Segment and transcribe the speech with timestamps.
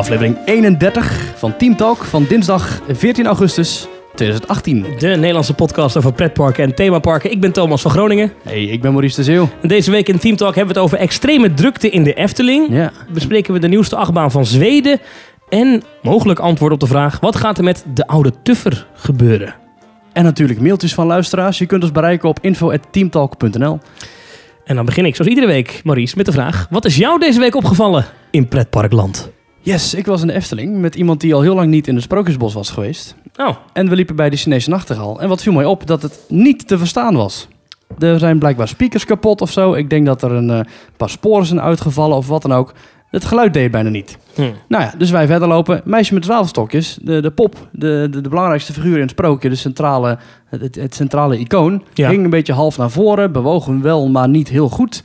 [0.00, 4.86] Aflevering 31 van Team Talk van dinsdag 14 augustus 2018.
[4.98, 7.30] De Nederlandse podcast over pretparken en themaparken.
[7.30, 8.32] Ik ben Thomas van Groningen.
[8.42, 9.48] Hey, ik ben Maurice de Zeeuw.
[9.62, 12.66] En deze week in Team Talk hebben we het over extreme drukte in de Efteling.
[12.70, 12.92] Ja.
[13.12, 15.00] Bespreken we de nieuwste achtbaan van Zweden.
[15.48, 19.54] En mogelijk antwoord op de vraag: wat gaat er met de oude Tuffer gebeuren?
[20.12, 21.58] En natuurlijk mailtjes van luisteraars.
[21.58, 23.78] Je kunt ons bereiken op info.teamtalk.nl.
[24.64, 27.40] En dan begin ik zoals iedere week, Maurice, met de vraag: wat is jou deze
[27.40, 29.30] week opgevallen in pretparkland?
[29.62, 32.02] Yes, ik was in de Efteling met iemand die al heel lang niet in het
[32.04, 33.14] Sprookjesbos was geweest.
[33.36, 35.20] Oh, En we liepen bij de Chinese nachtegaal.
[35.20, 37.48] En wat viel mij op, dat het niet te verstaan was.
[37.98, 39.72] Er zijn blijkbaar speakers kapot of zo.
[39.74, 40.60] Ik denk dat er een eh,
[40.96, 42.74] paar sporen zijn uitgevallen of wat dan ook.
[43.10, 44.18] Het geluid deed bijna niet.
[44.34, 44.42] hm.
[44.68, 45.80] Nou ja, dus wij verder lopen.
[45.84, 49.54] Meisje met zwavelstokjes, de, de pop, de, de, de belangrijkste figuur in het sprookje, de
[49.54, 52.08] centrale, het, het centrale icoon, Ja.
[52.08, 55.02] ging een beetje half naar voren, bewogen wel, maar niet heel goed.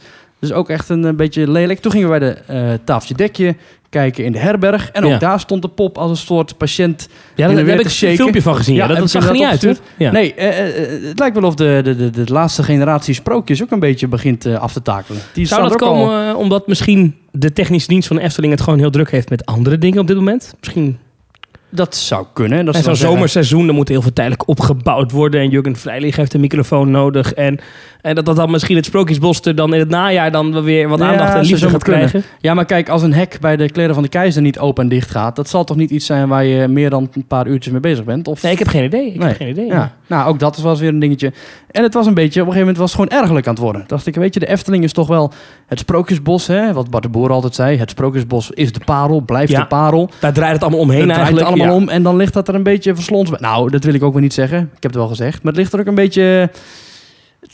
[0.48, 1.80] Dus ook echt een, een beetje lelijk.
[1.80, 3.56] Toen gingen wij de eh tafeltje dekje
[3.90, 4.90] kijken in de herberg.
[4.92, 5.18] En ook Ja.
[5.18, 7.10] daar stond de pop als een soort patiënt.
[7.36, 8.76] ja, daar heb ik een filmpje van gezien.
[8.76, 9.76] Ja, Ja, dat, zag er niet uit, hoor.
[9.98, 10.12] Ja.
[10.12, 13.72] Nee, eh, eh, het lijkt wel of de, de, de, de laatste generatie sprookjes ook
[13.72, 15.22] een beetje begint af te takelen.
[15.34, 18.62] Die Zou dat er al- komen omdat misschien de technische dienst van de Efteling het
[18.62, 20.56] gewoon heel druk heeft met andere dingen op dit moment?
[20.60, 20.98] Misschien
[21.70, 22.66] Dat zou kunnen.
[22.66, 25.42] Dat En zo'n zomerseizoen, dan moet heel veel tijdelijk opgebouwd worden.
[25.42, 27.34] En Jurgen Vrijlig heeft een microfoon nodig.
[27.34, 27.60] En,
[28.06, 31.00] en dat dat dan misschien het Sprookjesbos er dan in het najaar dan weer wat
[31.00, 32.08] Ja, aandacht en liefde gaat kunnen.
[32.10, 32.30] krijgen.
[32.40, 34.90] Ja, maar kijk, als een hek bij de kleren van de keizer niet open en
[34.90, 37.72] dicht gaat, dat zal toch niet iets zijn waar je meer dan een paar uurtjes
[37.72, 38.28] mee bezig bent?
[38.28, 38.42] Of...
[38.44, 39.08] Nee, ik heb geen idee.
[39.14, 39.28] Ik Nee.
[39.28, 39.66] heb geen idee.
[39.66, 41.34] Ja, nou, ook dat was weer een dingetje.
[41.72, 43.62] En het was een beetje, op een gegeven moment was het gewoon ergerlijk aan het
[43.64, 43.84] worden.
[43.88, 45.32] Dacht ik, weet je, de Efteling is toch wel
[45.68, 46.74] het sprookjesbos, hè?
[46.74, 47.78] Wat Bart de Boer altijd zei.
[47.78, 49.60] Het sprookjesbos is de parel, blijft Ja.
[49.60, 50.10] de parel.
[50.20, 51.48] Daar draait het allemaal omheen het draait eigenlijk.
[51.48, 51.82] allemaal Ja.
[51.84, 53.30] om en dan ligt dat er een beetje verslons.
[53.40, 54.60] Nou, dat wil ik ook weer niet zeggen.
[54.60, 55.44] Ik heb het wel gezegd.
[55.44, 56.50] Maar het ligt er ook een beetje...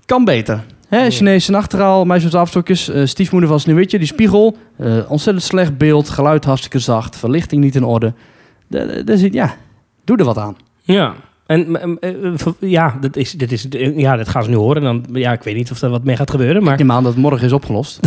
[0.06, 0.64] Kan beter.
[0.88, 1.04] Hè?
[1.04, 1.10] Ja.
[1.10, 4.58] Chinese nachtegaal, meisje met afstokjes, eh, stiefmoeder van Sneeuwwitje, die spiegel.
[4.78, 8.14] eh, ontzettend slecht beeld, geluid hartstikke zacht, verlichting niet in orde.
[8.68, 9.56] De- de- Dus ja,
[10.04, 10.56] doe er wat aan.
[10.82, 11.14] Ja.
[11.46, 12.12] En eh,
[12.60, 14.84] ja, dat is, dit is, ja, dat gaan ze nu horen.
[14.86, 16.64] En dan, ja, ik weet niet of er wat mee gaat gebeuren.
[16.64, 18.00] Maar Ik neem aan dat het morgen is opgelost.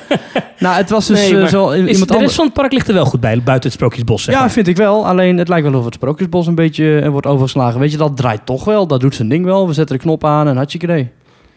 [0.58, 1.68] nou, het was dus Nee, zo...
[1.70, 4.22] is, iemand de rest van het park ligt er wel goed bij, buiten het Sprookjesbos.
[4.22, 4.50] Zeg Ja, maar.
[4.50, 5.06] vind ik wel.
[5.06, 7.80] Alleen het lijkt wel of het Sprookjesbos een beetje wordt overgeslagen.
[7.80, 8.86] Weet je, dat draait toch wel.
[8.86, 9.66] Dat doet zijn ding wel.
[9.66, 11.10] We zetten de knop aan en had je idee.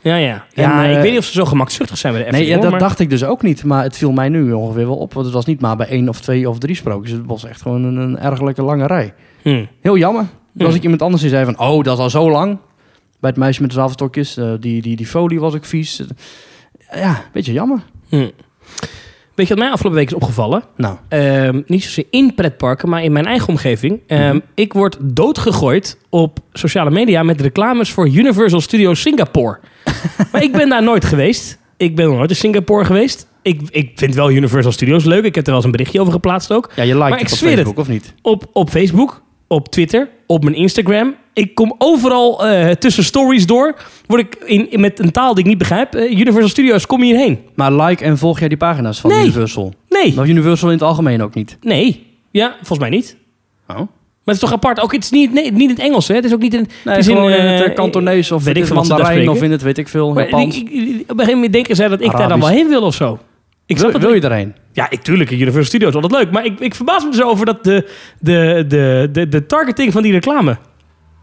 [0.10, 0.46] Ja, ja.
[0.54, 2.58] ja En, ik eh, weet niet of ze zo gemakzuchtig zijn bij de Nee, ja,
[2.60, 3.64] dat maar- dacht ik dus ook niet.
[3.64, 5.14] Maar het viel mij nu ongeveer wel op.
[5.14, 7.12] Want het was niet maar bij één of twee of drie sprookjes.
[7.18, 9.14] Het was echt gewoon een, een ergelijke lange rij.
[9.42, 9.66] Hm.
[9.82, 10.26] Heel jammer.
[10.54, 10.66] Hmm.
[10.66, 11.60] Als ik iemand anders die zei van...
[11.60, 12.58] Oh, dat is al zo lang.
[13.20, 14.38] Bij het meisje met de zwavelstokjes.
[14.38, 16.02] eh, die, die, die folie was ook vies.
[16.88, 17.80] Eh, ja, beetje jammer.
[18.10, 18.30] Hm.
[19.36, 20.64] Weet je wat mij afgelopen week is opgevallen?
[20.78, 24.00] Nou, Ehm, niet zozeer in pretparken, maar in mijn eigen omgeving.
[24.08, 24.40] Ehm, Mhm.
[24.54, 29.60] Ik word doodgegooid op sociale media met reclames voor Universal Studios Singapore.
[30.32, 31.58] maar ik ben daar nooit geweest.
[31.78, 33.28] Ik ben nog nooit in Singapore geweest.
[33.42, 35.24] Ik, ik vind wel Universal Studios leuk.
[35.24, 36.72] Ik heb er wel eens een berichtje over geplaatst ook.
[36.76, 37.50] ja, je liked Maar het ik op het.
[37.56, 38.14] Facebook, of niet?
[38.22, 41.16] Op, op Facebook, op Twitter, op mijn Instagram.
[41.34, 43.76] Ik kom overal eh, tussen stories door.
[44.08, 45.96] Word ik in, in- met een taal die ik niet begrijp.
[45.96, 47.40] eh, Universal Studios, kom hierheen.
[47.56, 49.22] Maar like en volg jij die pagina's van Nee.
[49.22, 49.74] Universal?
[49.90, 51.58] Nee, Of Universal in het algemeen ook niet?
[51.62, 52.06] nee.
[52.32, 53.16] Ja, volgens mij niet.
[53.68, 53.76] Oh.
[53.76, 53.86] Maar
[54.36, 54.80] het is toch apart?
[54.82, 56.16] Ook het is niet, nee, niet in het Engels, hè?
[56.16, 56.60] Het is ook niet in.
[56.84, 59.52] Nee, het is in, eh, het uh, Kantonees of weet ik daar Mandarijn of in
[59.52, 60.58] het weet ik veel, Maar Japans.
[60.58, 62.82] ik- ik- op een gegeven moment denken zij dat ik daar dan wel heen wil
[62.82, 63.20] of zo.
[63.66, 64.56] Ik wil, wil je erheen?
[64.72, 66.32] Ja, ik, tuurlijk, Universal Studios is altijd leuk.
[66.32, 67.90] Maar ik, ik verbaas me dus over dat de,
[68.20, 70.58] de, de, de, de targeting van die reclame.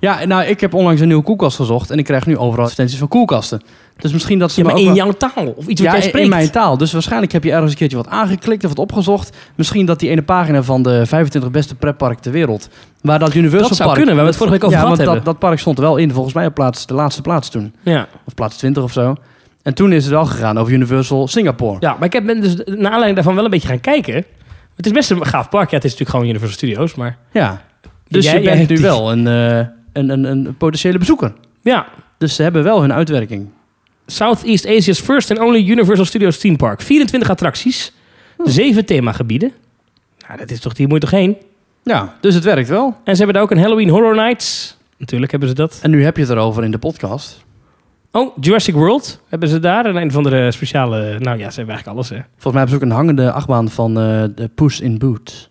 [0.00, 2.98] Ja, nou, ik heb onlangs een nieuwe koelkast gezocht en ik krijg nu overal advertenties
[2.98, 3.62] van koelkasten.
[3.96, 5.46] Dus misschien dat ze Ja, maar in wel- jouw taal.
[5.56, 6.24] Of iets wat jij spreekt.
[6.24, 6.76] in mijn taal.
[6.76, 9.36] Dus waarschijnlijk heb je ergens een keertje wat aangeklikt of wat opgezocht.
[9.54, 12.68] Misschien dat die ene pagina van de 25 beste pretparken ter wereld,
[13.00, 14.00] waar dat Universal Dat zou Park...
[14.04, 15.32] kunnen, we het vorige week over ja, gehad want dat, hebben.
[15.40, 17.74] dat park stond er wel in, volgens mij op plaats, de laatste plaats toen.
[17.82, 18.08] Ja.
[18.26, 19.14] Of plaats 20 of zo.
[19.62, 21.76] En toen is het wel gegaan over Universal Singapore.
[21.80, 24.24] ja, maar ik heb ben dus naar aanleiding daarvan wel een beetje gaan kijken.
[24.76, 25.70] Het is best een gaaf park.
[25.70, 27.18] Ja, het is natuurlijk gewoon Universal Studios, maar...
[27.32, 27.62] Ja.
[28.08, 29.56] Dus Jij- je bent nu die- wel een, eh,
[29.92, 31.32] een, een, een potentiële bezoeker.
[31.62, 31.86] Ja,
[32.18, 33.48] Dus ze hebben wel hun uitwerking.
[34.06, 36.80] Southeast Asia's first and only Universal Studios theme park.
[36.82, 37.92] 24 attracties,
[38.36, 38.46] Oh.
[38.48, 39.52] 7 themagebieden.
[40.26, 41.36] Nou, dat is toch, hier moet je toch heen?
[41.84, 42.86] Ja, dus het werkt wel.
[43.04, 44.76] En ze hebben daar ook een Halloween Horror Nights.
[44.96, 45.78] Natuurlijk hebben ze dat.
[45.82, 47.44] En nu heb je het erover in de podcast.
[48.12, 49.86] Oh, Jurassic World hebben ze daar.
[49.86, 51.18] En een van de speciale...
[51.18, 52.16] Nou ja, ze hebben eigenlijk alles, hè.
[52.16, 55.50] Volgens mij hebben ze ook een hangende achtbaan van eh, de Puss in Boots.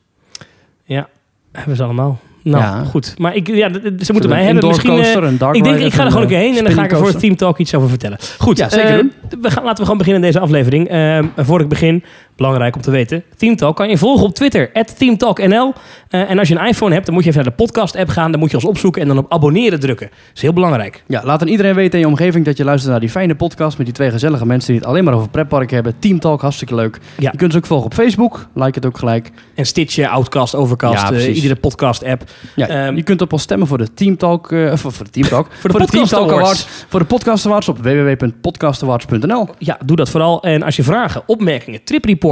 [0.83, 1.09] Ja,
[1.51, 2.19] hebben ze allemaal.
[2.43, 2.83] Nou, Ja.
[2.83, 3.15] goed.
[3.17, 4.67] Maar ik, ja, ze moeten Een mij hebben.
[4.67, 6.63] Misschien, eh, een ik denk, ik ga er een, gewoon een eh, keer heen en
[6.63, 8.17] dan ga ik er voor het Team Talk iets over vertellen.
[8.37, 9.11] Goed, Ja, zeker doen.
[9.41, 10.89] we gaan, laten we gewoon beginnen in deze aflevering.
[11.37, 12.03] Voor ik begin,
[12.41, 13.23] belangrijk om te weten.
[13.37, 15.73] Teamtalk kan je volgen op Twitter, ThemeTalkNL.
[16.09, 18.31] Eh, en als je een iPhone hebt, dan moet je even naar de podcast-app gaan.
[18.31, 20.07] Dan moet je ons opzoeken en dan op abonneren drukken.
[20.07, 21.03] Dat is heel belangrijk.
[21.07, 23.77] Ja, laat dan iedereen weten in je omgeving dat je luistert naar die fijne podcast
[23.77, 25.93] met die twee gezellige mensen die het alleen maar over pretpark hebben.
[25.99, 26.99] Team Talk, hartstikke leuk.
[27.17, 27.29] Ja.
[27.31, 28.47] Je kunt ze ook volgen op Facebook.
[28.53, 29.31] Like het ook gelijk.
[29.55, 32.23] En Stitcher, Outcast, Overcast, Ja, eh, iedere podcast-app.
[32.55, 35.11] Ja, Ehm, je kunt op ons stemmen voor de Team Talk, eh, voor, voor de
[35.11, 36.67] Team Talk, Voor de Podcast Awards.
[36.87, 39.47] Voor de Podcast Awards op www.podcastawards.nl.
[39.57, 40.43] Ja, doe dat vooral.
[40.43, 41.83] En als je vragen, opmerkingen,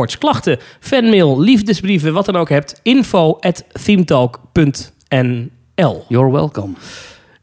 [0.07, 6.06] klachten, fanmail, liefdesbrieven, wat dan ook hebt, info at themetalk.nl.
[6.07, 6.74] You're welcome.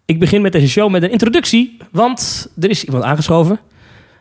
[0.04, 3.58] Ik begin met deze show met een introductie, want er is iemand aangeschoven.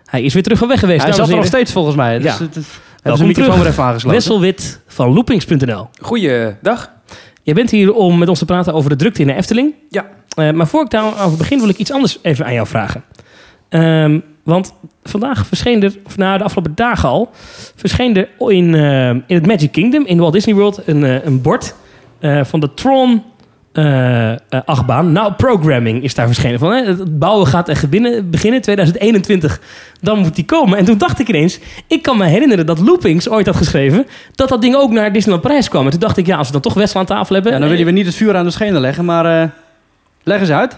[0.05, 1.03] Hij is weer terug van weg geweest.
[1.03, 2.19] Hij zat er nog steeds volgens mij.
[2.19, 2.43] Dus Ja.
[2.43, 2.65] het, het,
[3.01, 4.17] hebben ze microfoon weer even aangesloten.
[4.17, 5.87] Wessel Wit van loopings.nl.
[6.01, 6.91] Goeiedag.
[7.43, 9.73] Jij bent hier om met ons te praten over de drukte in de Efteling.
[9.89, 10.05] Ja.
[10.35, 13.03] Eh, maar voor ik daarover begin, wil ik iets anders even aan jou vragen.
[13.69, 17.29] Ehm, want vandaag verscheen er, of nou de afgelopen dagen al,
[17.75, 21.41] verscheen er in, eh, in het Magic Kingdom, in Walt Disney World, een, eh, een
[21.41, 21.75] bord
[22.19, 23.23] eh, van de Tron
[24.65, 25.11] achtbaan.
[25.11, 26.71] Nou, programming is daar verschenen van.
[26.71, 26.85] Hè?
[26.85, 29.61] Het bouwen gaat echt binnen, beginnen 2021.
[30.01, 30.77] Dan moet die komen.
[30.77, 34.49] En toen dacht ik ineens, ik kan me herinneren dat Loopings ooit had geschreven dat
[34.49, 35.85] dat ding ook naar Disneyland Parijs kwam.
[35.85, 37.53] En toen dacht ik, ja, als we dan toch Wessel aan tafel hebben.
[37.53, 39.53] Ja, dan willen we niet het vuur aan de schenen leggen, maar
[40.23, 40.77] leg eens uit.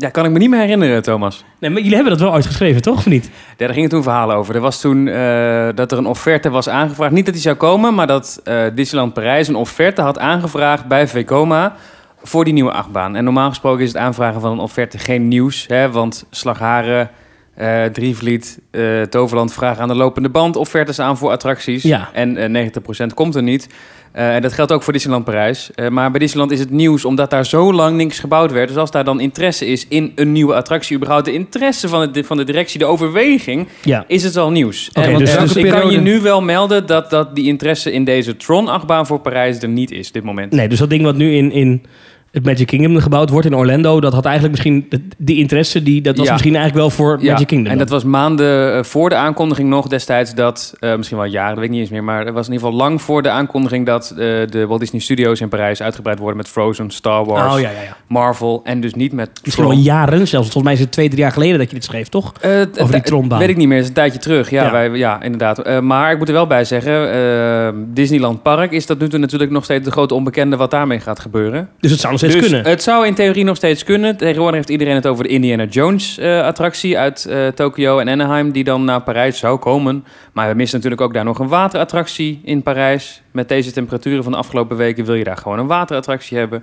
[0.00, 1.44] Ja, kan ik me niet meer herinneren, Thomas.
[1.58, 2.96] Nee, maar jullie hebben dat wel ooit geschreven, toch?
[2.96, 3.30] Of niet?
[3.56, 4.54] Ja, daar gingen toen verhalen over.
[4.54, 7.12] Er was toen eh, dat er een offerte was aangevraagd.
[7.12, 11.08] Niet dat die zou komen, maar dat eh, Disneyland Parijs een offerte had aangevraagd bij
[11.08, 11.74] Vekoma
[12.22, 13.16] voor die nieuwe achtbaan.
[13.16, 15.64] En normaal gesproken is het aanvragen van een offerte geen nieuws.
[15.68, 17.10] Hè, want Slagharen,
[17.58, 21.82] eh Drievliet, eh, Toverland vragen aan de lopende band offertes aan voor attracties.
[21.82, 22.08] Ja.
[22.12, 23.68] En eh 90% komt er niet.
[24.12, 25.70] Eh, en dat geldt ook voor Disneyland Parijs.
[25.74, 28.68] Eh, maar bij Disneyland is het nieuws omdat daar zo lang niks gebouwd werd.
[28.68, 32.24] Dus als daar dan interesse is in een nieuwe attractie, überhaupt de interesse van de,
[32.24, 34.04] van de directie, de overweging, Ja.
[34.06, 34.88] is het al nieuws.
[34.88, 37.92] Oké, Eh, want dus- dus ik kan je nu wel melden dat, dat die interesse
[37.92, 40.52] in deze Tron-achtbaan voor Parijs er niet is, dit moment.
[40.52, 41.82] Nee, dus dat ding wat nu in, in
[42.30, 46.00] het Magic Kingdom gebouwd wordt in Orlando, dat had eigenlijk misschien de- die interesse, die,
[46.00, 46.32] dat was Ja.
[46.32, 47.72] misschien eigenlijk wel voor Ja, Magic Kingdom.
[47.72, 51.48] En dat was maanden eh, voor de aankondiging nog destijds dat, eh, misschien wel jaren,
[51.50, 53.30] dat weet ik niet eens meer, maar het was in ieder geval lang voor de
[53.30, 57.54] aankondiging dat eh, de Walt Disney Studios in Parijs uitgebreid worden met Frozen, Star Wars,
[57.54, 57.96] Oh ja, ja.
[58.06, 60.50] Marvel en dus niet met Misschien wel jaren zelfs.
[60.50, 62.32] Volgens mij is het twee, drie jaar geleden dat je dit schreef, toch?
[62.40, 63.38] Het- Over die Tronbaan.
[63.38, 64.50] Weet ik niet meer, het is een tijdje terug.
[64.50, 64.70] Ja, Ja.
[64.72, 65.80] Wij, ja inderdaad.
[65.80, 69.64] Maar ik moet er wel bij zeggen, Disneyland Park is tot nu toe natuurlijk nog
[69.64, 71.68] steeds de grote onbekende wat daarmee gaat gebeuren.
[71.80, 72.70] Dus het zou nog steeds dus kunnen.
[72.70, 74.16] het zou in theorie nog steeds kunnen.
[74.16, 78.52] Tegenwoordig heeft iedereen het over de Indiana Jones eh, attractie uit eh, Tokio en Anaheim
[78.52, 80.04] die dan naar Parijs zou komen.
[80.32, 83.22] Maar we missen natuurlijk ook daar nog een waterattractie in Parijs.
[83.30, 86.62] Met deze temperaturen van de afgelopen weken wil je daar gewoon een waterattractie hebben.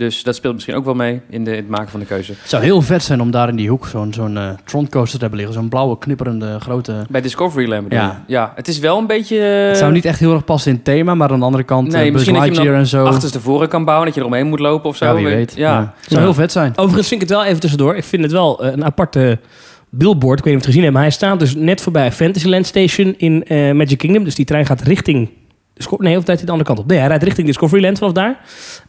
[0.00, 2.32] Dus dat speelt misschien ook wel mee in, de, in het maken van de keuze.
[2.40, 5.14] Het zou heel vet zijn om daar in die hoek zo'n zo'n eh, Tron coaster
[5.14, 5.56] te hebben liggen.
[5.58, 7.04] Zo'n blauwe, knipperende, grote...
[7.08, 8.24] Bij Discoveryland bedoel Ja.
[8.26, 9.36] Ja, het is wel een beetje...
[9.38, 11.88] Het zou niet echt heel erg passen in het thema, maar aan de andere kant
[11.88, 13.04] Nee, eh, Buzz misschien dat je hem en zo.
[13.04, 15.04] achterstevoren kan bouwen, dat je eromheen moet lopen of zo.
[15.04, 15.52] ja, wie weet.
[15.56, 15.70] Ja.
[15.72, 15.78] Ja.
[15.96, 16.26] Het zou Ja.
[16.26, 16.72] heel vet zijn.
[16.76, 17.96] Overigens vind ik het wel even tussendoor.
[17.96, 19.38] Ik vind het wel eh, een aparte
[19.90, 20.38] billboard.
[20.38, 22.66] Ik weet niet of je het gezien hebt, maar hij staat dus net voorbij Fantasyland
[22.66, 24.24] Station in eh, Magic Kingdom.
[24.24, 25.30] Dus die trein gaat richting...
[25.88, 26.86] Nee, of rijdt hij de andere kant op?
[26.86, 28.40] Nee, hij rijdt richting Discoveryland vanaf daar.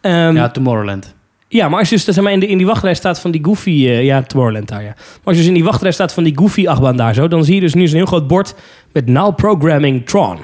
[0.02, 1.14] Ehm, ja, Tomorrowland.
[1.48, 3.44] Ja, maar als je dus zeg maar, in, de, in die wachtrij staat van die
[3.44, 3.70] Goofy...
[3.70, 4.94] eh, ja, Tomorrowland daar, ja.
[4.96, 7.28] Maar als je dus in die wachtrij staat van die Goofy-achtbaan daar zo...
[7.28, 8.56] dan zie je dus nu zo'n heel groot bord
[8.92, 10.38] met Now Programming Tron.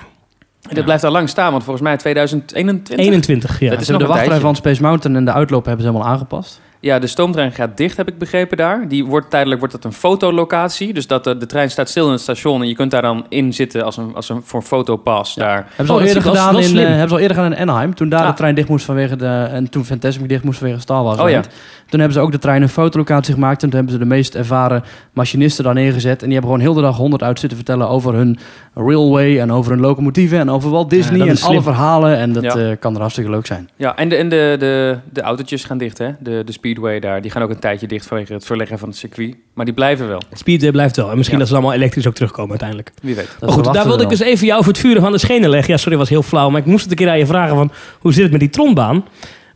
[0.69, 3.05] En dat blijft al lang staan, want volgens mij 2021.
[3.05, 3.65] 21, ja.
[3.69, 6.11] Dat Ze is hebben de wachtrij van Space Mountain en de uitloop hebben ze helemaal
[6.11, 6.61] aangepast.
[6.79, 8.87] Ja, de stoomtrein gaat dicht, heb ik begrepen daar.
[8.87, 10.93] Die wordt tijdelijk wordt dat een fotolocatie.
[10.93, 13.25] Dus dat de, de trein staat stil in het station en je kunt daar dan
[13.29, 15.55] in zitten als een, als een voor een fotopass daar.
[15.55, 17.59] Hebben ze, Oh, al dat eerder gedaan in, eh, hebben ze al eerder gedaan in
[17.59, 17.95] Anaheim.
[17.95, 18.27] Toen daar Ah.
[18.27, 19.47] de trein dicht moest vanwege de...
[19.51, 21.19] En toen Fantasmic dicht moest vanwege Star Wars.
[21.19, 21.41] Oh ja.
[21.89, 23.63] Toen hebben ze ook de trein een fotolocatie gemaakt.
[23.63, 26.19] En toen hebben ze de meest ervaren machinisten daar neergezet.
[26.21, 28.37] En die hebben gewoon heel de dag honderd uit zitten vertellen over hun
[28.75, 29.39] railway.
[29.39, 30.39] En over hun locomotieven.
[30.39, 31.27] En over Walt Disney.
[31.27, 32.17] en alle verhalen.
[32.17, 32.55] En dat Ja.
[32.55, 33.69] eh, kan er hartstikke leuk zijn.
[33.75, 36.09] Ja, en de, en de, de, de autootjes gaan dicht, hè?
[36.19, 37.21] De, de Speedway daar.
[37.21, 39.35] Die gaan ook een tijdje dicht vanwege het verleggen van het circuit.
[39.53, 41.09] Maar die blijven wel, Speedway blijft wel.
[41.09, 41.43] En misschien Ja.
[41.43, 42.91] dat ze allemaal elektrisch ook terugkomen uiteindelijk.
[43.01, 43.27] wie weet.
[43.39, 45.49] Dat Maar goed, daar wilde ik dus even jou voor het vuren van de schenen
[45.49, 45.73] leggen.
[45.73, 46.49] Ja, sorry, was heel flauw.
[46.49, 47.71] Maar ik moest het een keer aan je vragen van...
[47.99, 49.05] hoe zit het met die tronbaan?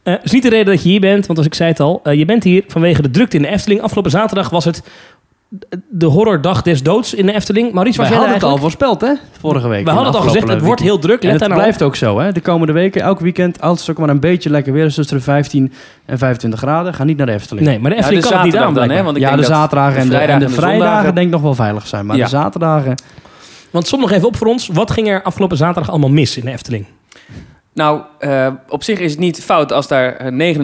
[0.03, 1.99] Eh is niet de reden dat je hier bent, want als ik zei het al...
[2.03, 3.81] eh, je bent hier vanwege de drukte in de Efteling.
[3.81, 4.83] Afgelopen zaterdag was het
[5.89, 7.71] de horrordag des doods in de Efteling.
[7.73, 9.13] Maurice, was Wij jij hadden het al voorspeld, hè?
[9.39, 9.83] Vorige week.
[9.83, 11.23] We hadden het al gezegd, het wordt heel druk.
[11.23, 11.47] En het op.
[11.53, 12.31] blijft ook zo, hè?
[12.31, 15.17] De komende weken, elk weekend, als het ook maar een beetje lekker weer is tussen
[15.17, 15.73] de 15
[16.05, 17.67] en 25 graden, ga niet naar de Efteling.
[17.67, 19.03] Nee, maar de Ja, Efteling de kan het niet aan, dan, hè?
[19.03, 21.15] Want ik ja, denk de dat zaterdagen en de, vrijdagen en de en de vrijdagen
[21.15, 22.05] denk ik nog wel veilig zijn.
[22.05, 22.23] Maar Ja.
[22.23, 22.95] de zaterdagen...
[23.71, 24.67] Want som nog even op voor ons.
[24.67, 26.85] Wat ging er afgelopen zaterdag allemaal mis in de Efteling?
[27.73, 30.55] Nou, eh, op zich is het niet fout als daar eh,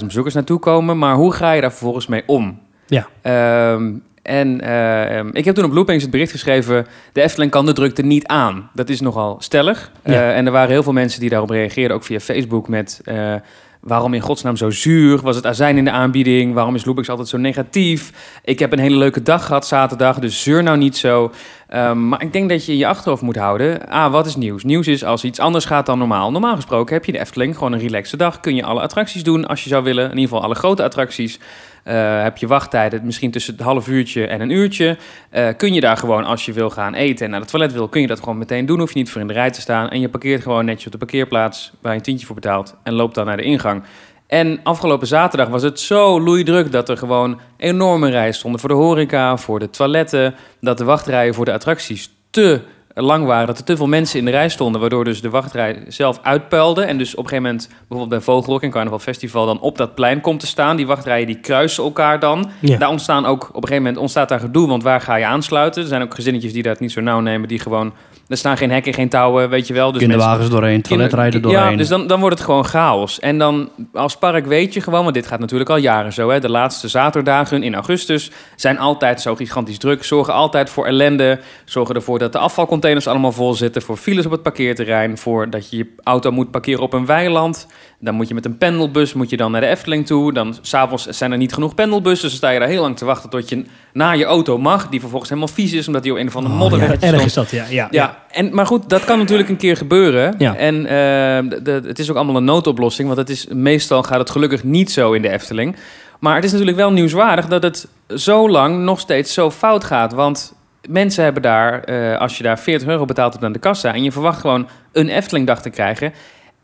[0.00, 0.98] 39.000 bezoekers naartoe komen.
[0.98, 2.58] Maar hoe ga je daar vervolgens mee om?
[2.86, 3.06] Ja.
[3.22, 3.92] Ehm,
[4.24, 6.86] en eh, ehm, ik heb toen op Loopings het bericht geschreven...
[7.12, 8.70] de Efteling kan de drukte niet aan.
[8.74, 9.90] Dat is nogal stellig.
[10.04, 10.12] Ja.
[10.12, 12.68] Eh, en er waren heel veel mensen die daarop reageerden, ook via Facebook...
[12.68, 13.34] met eh,
[13.80, 15.20] waarom in godsnaam zo zuur?
[15.20, 16.54] Was het azijn in de aanbieding?
[16.54, 18.12] Waarom is Loopings altijd zo negatief?
[18.44, 21.32] Ik heb een hele leuke dag gehad zaterdag, dus zeur nou niet zo.
[21.68, 23.88] Ehm, maar ik denk dat je in je achterhoofd moet houden...
[23.88, 24.64] ah, wat is nieuws?
[24.64, 26.30] Nieuws is als iets anders gaat dan normaal.
[26.30, 28.40] Normaal gesproken heb je de Efteling gewoon een relaxe dag.
[28.40, 30.04] Kun je alle attracties doen als je zou willen.
[30.04, 31.38] In ieder geval alle grote attracties.
[31.84, 34.96] Eh, heb je wachttijden, misschien tussen een half uurtje en een uurtje.
[35.30, 37.88] Eh, kun je daar gewoon, als je wil gaan eten en naar het toilet wil,
[37.88, 38.78] kun je dat gewoon meteen doen.
[38.78, 39.88] Hoef je niet voor in de rij te staan.
[39.88, 42.76] En je parkeert gewoon netjes op de parkeerplaats waar je een tientje voor betaalt.
[42.82, 43.82] En loopt dan naar de ingang.
[44.26, 48.74] En afgelopen zaterdag was het zo loeidruk dat er gewoon enorme rijen stonden voor de
[48.74, 50.34] horeca, voor de toiletten.
[50.60, 52.60] Dat de wachtrijen voor de attracties te
[52.94, 55.82] lang waren, dat er te veel mensen in de rij stonden, waardoor dus de wachtrij
[55.88, 56.82] zelf uitpuilde.
[56.82, 59.94] En dus op een gegeven moment, bijvoorbeeld bij Vogelrok en Carnaval Festival, dan op dat
[59.94, 60.76] plein komt te staan.
[60.76, 62.50] Die wachtrijen die kruisen elkaar dan.
[62.60, 62.78] Ja.
[62.78, 65.82] Daar ontstaan ook, op een gegeven moment ontstaat daar gedoe, want waar ga je aansluiten?
[65.82, 67.92] Er zijn ook gezinnetjes die dat niet zo nauw nemen, die gewoon,
[68.28, 69.92] er staan geen hekken, geen touwen, weet je wel.
[69.92, 71.70] Dus mensen- Kinderwagens doorheen, toiletrijden doorheen.
[71.70, 73.20] ja, dus dan, dan wordt het gewoon chaos.
[73.20, 76.30] En dan als park weet je gewoon, want dit gaat natuurlijk al jaren zo.
[76.30, 80.04] Hè, de laatste zaterdagen in augustus zijn altijd zo gigantisch druk.
[80.04, 81.40] Zorgen altijd voor ellende.
[81.64, 83.82] Zorgen ervoor dat de afvalcontainers allemaal vol zitten.
[83.82, 85.18] Voor files op het parkeerterrein.
[85.18, 87.66] Voor dat je je auto moet parkeren op een weiland.
[88.04, 90.32] Dan moet je met een pendelbus moet je dan naar de Efteling toe.
[90.32, 92.28] Dan s'avonds zijn er niet genoeg pendelbussen.
[92.30, 94.88] Dus dan sta je daar heel lang te wachten tot je naar je auto mag.
[94.88, 97.12] Die vervolgens helemaal vies is, omdat die op een of andere Oh, modderweg ja, stond.
[97.12, 97.64] erg is dat, ja.
[97.68, 100.34] ja, Ja, en, maar goed, dat kan natuurlijk een keer gebeuren.
[100.38, 100.56] Ja.
[100.56, 104.18] En eh, de- de- het is ook allemaal een noodoplossing, want het is, meestal gaat
[104.18, 105.76] het gelukkig niet zo in de Efteling.
[106.20, 110.12] Maar het is natuurlijk wel nieuwswaardig dat het zo lang nog steeds zo fout gaat.
[110.12, 110.54] Want
[110.88, 113.94] mensen hebben daar, eh, als je daar 40 euro betaalt hebt aan de kassa...
[113.94, 116.12] en je verwacht gewoon een Eftelingdag te krijgen...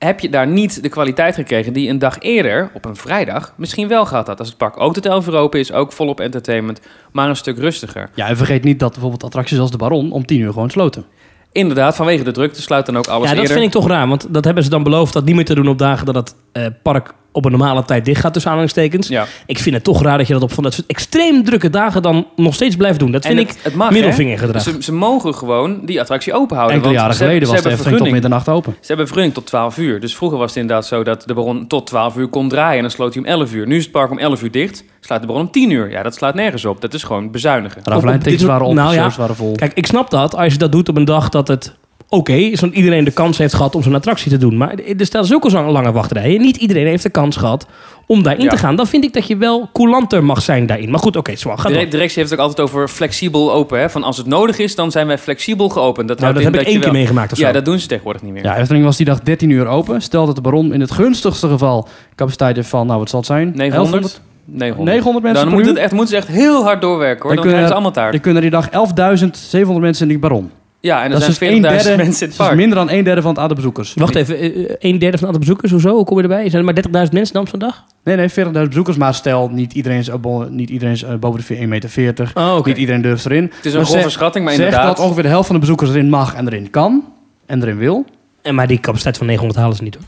[0.04, 3.52] heb je daar niet de kwaliteit gekregen die een dag eerder, op een vrijdag...
[3.57, 4.38] misschien wel gehad had.
[4.38, 6.80] Als het park ook tot 11 uur open is, ook volop entertainment...
[7.12, 8.11] maar een stuk rustiger.
[8.14, 11.04] Ja, en vergeet niet dat bijvoorbeeld attracties als de Baron om 10 uur gewoon sloten.
[11.52, 13.52] Inderdaad, vanwege de drukte sluit dan ook alles ja, dat eerder.
[13.59, 14.09] vind ik toch raar.
[14.09, 16.35] Want dat hebben ze dan beloofd dat niet meer te doen op dagen dat het
[16.52, 19.08] eh, park op een normale tijd dicht gaat, tussen aanhalingstekens.
[19.08, 19.26] Ja.
[19.46, 22.02] Ik vind het toch raar dat je dat op van dat soort extreem drukke dagen
[22.02, 23.10] dan nog steeds blijft doen.
[23.10, 24.64] Dat vind En ik het, het mag, middelvingergedrag.
[24.64, 24.70] hè?
[24.72, 26.76] Ze, ze mogen gewoon die attractie open houden.
[26.76, 28.72] Enkele want jaren ze geleden hebben- was de ze hebben Efteling tot middernacht open.
[28.80, 30.00] Ze hebben vergunning tot 12 uur.
[30.00, 32.76] Dus vroeger was het inderdaad zo dat de bron tot 12 uur kon draaien.
[32.76, 33.66] En dan sloot hij om 11 uur.
[33.66, 34.84] Nu is het park om 11 uur dicht.
[35.00, 35.90] Sluit de bron om 10 uur.
[35.90, 36.80] Ja, dat slaat nergens op.
[36.80, 37.80] Dat is gewoon bezuinigen.
[37.84, 39.54] Ravelijn-tickets dit- waren op, nou ja, waren vol.
[39.54, 41.75] Kijk, ik snap dat als je dat doet op een dag dat het
[42.10, 44.56] oké is, want iedereen de kans heeft gehad om zo'n attractie te doen.
[44.56, 46.40] Maar er staan zulke lange wachtrijen.
[46.40, 47.66] Niet iedereen heeft de kans gehad
[48.06, 48.50] om daarin Ja.
[48.50, 48.76] te gaan.
[48.76, 50.90] Dan vind ik dat je wel coulanter mag zijn daarin.
[50.90, 51.58] Maar goed, oké, zwaar.
[51.58, 53.80] Ga De directie heeft het ook altijd over flexibel open.
[53.80, 53.90] Hè?
[53.90, 56.08] Van als het nodig is, dan zijn wij flexibel geopend.
[56.08, 57.46] Dat, Nou, dat in heb ik één keer wel- meegemaakt of zo.
[57.46, 58.44] Ja, dat doen ze tegenwoordig niet meer.
[58.44, 60.02] Ja, Efteling was die dag 13 uur open.
[60.02, 63.28] Stel dat de Baron in het gunstigste geval capaciteit heeft van, nou wat zal het
[63.28, 63.52] zijn?
[63.54, 64.20] 900?
[64.44, 64.88] 900.
[64.90, 65.74] 900 mensen Dan per moet uur?
[65.74, 67.34] het echt, moeten ze echt heel hard doorwerken hoor.
[67.34, 68.14] Dan Dan, kunnen krijgen ze allemaal taart.
[68.14, 70.50] Er kunnen die dag 11.700 mensen in die Baron.
[70.80, 72.37] Ja, en er dat is zijn dus een 40.000 derde, mensen in het dat is
[72.37, 72.56] park.
[72.56, 73.94] minder dan een derde van het aantal bezoekers.
[73.94, 75.94] Wacht even, eh, een derde van het aantal bezoekers, hoezo?
[75.94, 76.50] Hoe kom je erbij?
[76.50, 77.84] Zijn er maar 30.000 mensen dan op zo'n dag?
[78.04, 78.96] Nee, nee, 40.000 bezoekers.
[78.96, 80.10] Maar stel, niet iedereen is,
[80.49, 82.30] niet iedereen is eh, boven de 1,40 meter.
[82.34, 82.64] Oh.
[82.64, 83.52] Niet iedereen durft erin.
[83.56, 84.96] Het is een grove schatting, maar zeg inderdaad.
[84.96, 87.04] dat ongeveer de helft van de bezoekers erin mag en erin kan.
[87.46, 88.04] En erin wil.
[88.42, 90.04] En maar die capaciteit van 900 halen ze niet hoor.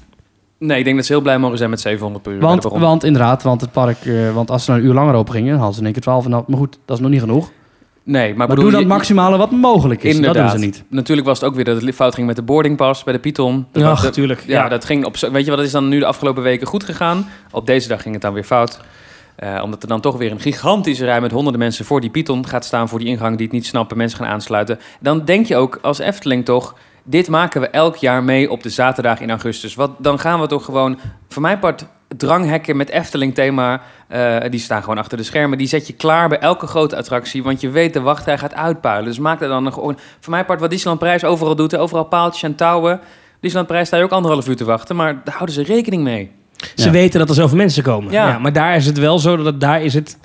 [0.59, 2.41] Nee, ik denk dat ze heel blij mogen zijn met 700 per uur.
[2.41, 4.05] Want, want inderdaad, want het park...
[4.05, 6.02] eh, want als ze nou een uur langer open gingen, hadden ze in één keer
[6.02, 7.50] 12 en Maar goed, dat is nog niet genoeg.
[8.04, 10.14] Nee, maar, Maar bedoel, doe het maximale wat mogelijk is.
[10.14, 10.42] Inderdaad.
[10.42, 10.85] Dat doen ze niet.
[10.88, 13.66] Natuurlijk was het ook weer dat het fout ging met de boardingpas bij de Python.
[13.73, 14.42] Dat- Ach, dat- tuurlijk.
[14.47, 14.68] Ja, Ja.
[14.68, 15.16] dat ging op.
[15.16, 17.28] zo- Weet je wat, dat is dan nu de afgelopen weken goed gegaan.
[17.50, 18.80] Op deze dag ging het dan weer fout.
[19.37, 22.47] Eh, omdat er dan toch weer een gigantische rij met honderden mensen voor die Python
[22.47, 22.88] gaat staan.
[22.88, 24.78] Voor die ingang die het niet snappen, mensen gaan aansluiten.
[25.00, 26.75] Dan denk je ook als Efteling toch.
[27.04, 29.75] Dit maken we elk jaar mee op de zaterdag in augustus.
[29.75, 33.81] Wat, dan gaan we toch gewoon, voor mijn part, dranghekken met Efteling-thema.
[34.09, 35.59] eh, die staan gewoon achter de schermen.
[35.59, 37.42] Die zet je klaar bij elke grote attractie.
[37.42, 39.04] Want je weet, de wachtrij gaat uitpuilen.
[39.04, 39.99] Dus maak er dan een gewoon.
[40.21, 41.76] Voor mijn part, wat Disneyland Prijs overal doet.
[41.76, 43.00] Overal paaltjes en touwen.
[43.40, 44.97] Disneyland Prijs sta je ook anderhalf uur te wachten.
[44.97, 46.31] Maar daar houden ze rekening mee.
[46.75, 46.90] Ze Ja.
[46.90, 48.12] weten dat er zoveel mensen komen.
[48.12, 48.28] Ja.
[48.28, 48.38] Ja.
[48.38, 50.19] maar daar is het wel zo dat het, daar is het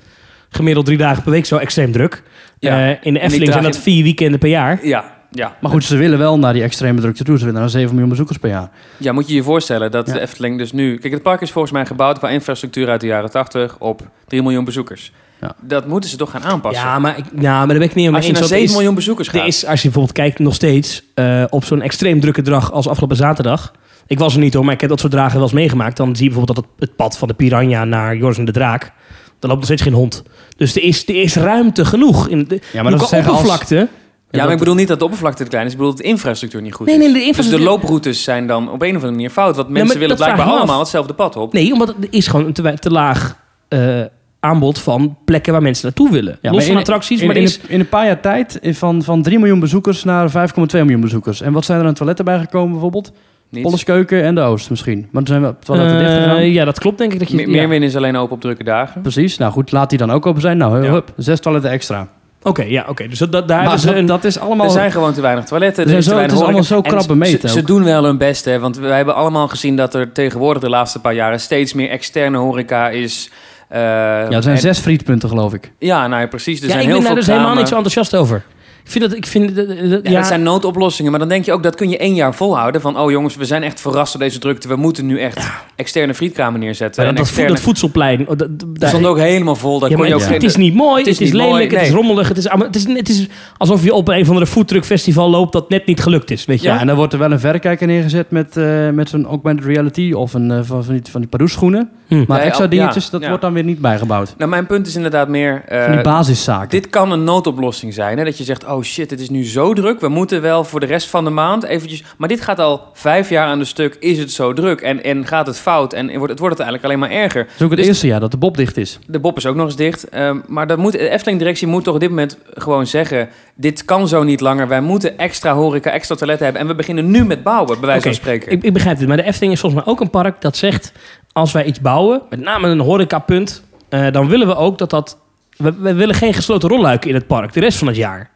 [0.49, 2.23] gemiddeld drie dagen per week zo extreem druk.
[2.59, 2.89] Ja.
[2.89, 4.79] Eh, in de Efteling zijn dat vier weekenden per jaar.
[4.85, 5.55] Ja, ja.
[5.61, 7.37] Maar goed, ze willen wel naar die extreme drukte toe.
[7.37, 8.69] Ze willen naar 7 miljoen bezoekers per jaar.
[8.97, 10.13] Ja, moet je je voorstellen dat Ja.
[10.13, 10.97] de Efteling dus nu...
[10.97, 14.41] Kijk, het park is volgens mij gebouwd qua infrastructuur uit de jaren 80 op 3
[14.41, 15.11] miljoen bezoekers.
[15.41, 15.55] Ja.
[15.61, 16.83] Dat moeten ze toch gaan aanpassen.
[16.85, 18.39] Ja, maar, ik, nou, maar daar ben ik niet helemaal Als je eens.
[18.39, 19.41] naar want 7 er is- miljoen bezoekers gaat.
[19.41, 22.87] Er is, als je bijvoorbeeld kijkt, nog steeds eh, op zo'n extreem drukke dag als
[22.87, 23.71] afgelopen zaterdag.
[24.07, 25.97] Ik was er niet hoor, maar ik heb dat soort dagen wel eens meegemaakt.
[25.97, 28.51] Dan zie je bijvoorbeeld dat het, het pad van de Piranha naar Joris en de
[28.51, 28.81] Draak.
[28.81, 28.91] Daar
[29.39, 30.23] loopt nog steeds geen hond.
[30.57, 32.27] Dus er is, er is ruimte genoeg.
[32.27, 33.87] In de, Ja, maar dat is zeggen als- oppervlakte.
[34.31, 35.71] Ja, maar ik bedoel niet dat de oppervlakte te klein is.
[35.71, 37.01] Ik bedoel dat de infrastructuur niet goed Nee, is.
[37.01, 39.55] nee, de Dus de infrastructuur- looproutes zijn dan op een of andere manier fout.
[39.55, 41.53] Want mensen willen blijkbaar allemaal hetzelfde pad op.
[41.53, 44.01] Nee, omdat het is gewoon een te, te laag eh,
[44.39, 46.37] aanbod van plekken waar mensen naartoe willen.
[46.41, 47.55] Ja, Los van in- attracties, in, maar in, is...
[47.57, 51.01] een, in een paar jaar tijd eh, van, van 3 miljoen bezoekers naar 5,2 miljoen
[51.01, 51.41] bezoekers.
[51.41, 53.11] En wat zijn er aan toiletten bijgekomen bijvoorbeeld?
[53.49, 53.63] Niets.
[53.65, 55.07] Polleskeuken en de Oost misschien.
[55.11, 56.51] Maar er zijn wel toiletten Eh, dicht gegaan.
[56.51, 57.19] ja, dat klopt denk ik.
[57.19, 57.85] Dat je, Me- ja.
[57.85, 59.01] Is alleen open op drukke dagen.
[59.01, 59.37] Precies.
[59.37, 60.57] Nou goed, laat die dan ook open zijn.
[60.57, 60.91] Nou, Ja.
[60.91, 62.07] hup, zes toiletten extra.
[62.47, 63.07] Oké, ja, oké.
[63.07, 64.05] Dus dat, dat- daar Maar ze dat, een...
[64.05, 64.65] dat is allemaal...
[64.65, 65.83] Er zijn gewoon te weinig toiletten.
[65.85, 66.73] Er Er is zijn te weinig het is horeca.
[66.73, 68.59] allemaal zo En krap bemeten Ze, doen wel hun best, hè.
[68.59, 72.37] Want wij hebben allemaal gezien dat er tegenwoordig de laatste paar jaren steeds meer externe
[72.37, 73.29] horeca is.
[73.69, 75.71] Eh, Ja, er zijn en- zes frietpunten geloof ik.
[75.79, 76.59] Ja, nou ja, precies.
[76.59, 78.43] Er ja, zijn ik heel ben daar dus helemaal niet zo enthousiast over.
[78.87, 79.13] Ik vind dat...
[79.17, 81.11] Ik vind, dat- dat- Ja, ja, dat zijn noodoplossingen.
[81.11, 82.81] Maar dan denk je ook, dat kun je één jaar volhouden.
[82.81, 84.67] Van, oh jongens, we zijn echt verrast door deze drukte.
[84.67, 87.03] We moeten nu echt externe frietkramen neerzetten.
[87.03, 87.51] en dat, dat, externe...
[87.53, 88.19] dat voedselplein...
[88.21, 89.79] oh, dat- dat- Dat daar- stond ook helemaal vol.
[89.79, 90.37] Daar Ja, kon je ook het, geen...
[90.39, 92.27] het is niet mooi, het is, lelijk, mooi, het is rommelig.
[92.27, 93.27] Het is, het, is, het is
[93.57, 96.67] alsof je op een van de foodtruckfestival loopt dat net niet gelukt is, weet je
[96.67, 100.11] Ja, en dan wordt er wel een verrekijker neergezet met, eh, met zo'n augmented reality
[100.13, 101.89] of een, eh, van, van die, van die Padoes-schoenen.
[102.07, 102.23] Hm.
[102.27, 103.27] Maar Ja, extra ja, dingetjes, dat ja.
[103.27, 104.33] wordt dan weer niet bijgebouwd.
[104.37, 105.63] Nou, mijn punt is inderdaad meer...
[105.67, 106.69] eh, Van die basiszaken.
[106.69, 108.17] Dit kan een noodoplossing zijn.
[108.17, 108.23] Hè?
[108.23, 109.99] Dat je zegt, oh shit, het is nu zo druk.
[109.99, 112.03] We moeten wel voor de rest van de maand eventjes...
[112.17, 113.97] Maar dit gaat al vijf jaar aan de stuk.
[113.99, 114.81] Is het zo druk?
[114.81, 115.93] En, en gaat het fout?
[115.93, 117.41] En wordt, het wordt het eigenlijk alleen maar erger.
[117.41, 118.99] Het is ook het Dus- eerste jaar dat de bob dicht is.
[119.07, 120.09] De Bob is ook nog eens dicht.
[120.09, 123.29] Ehm, maar dat moet, de Efteling-directie moet toch op dit moment gewoon zeggen...
[123.55, 124.67] dit kan zo niet langer.
[124.67, 126.63] Wij moeten extra horeca, extra toiletten hebben.
[126.63, 128.51] En we beginnen nu met bouwen, bij wijze van spreken.
[128.51, 130.91] Ik, ik begrijp het, maar de Efteling is volgens mij ook een park dat zegt...
[131.31, 133.63] als wij iets bouwen, met name een horecapunt...
[133.89, 135.17] eh dan willen we ook dat dat...
[135.57, 138.29] We, we willen geen gesloten rolluiken in het park, de rest van het jaar.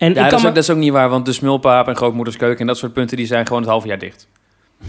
[0.00, 0.48] En ja, ik dat kan is, me...
[0.48, 1.08] ook, dat is ook niet waar.
[1.08, 2.60] Want de Smulpaap en Grootmoeders Keuken...
[2.60, 4.28] en dat soort punten, die zijn gewoon het halve jaar dicht.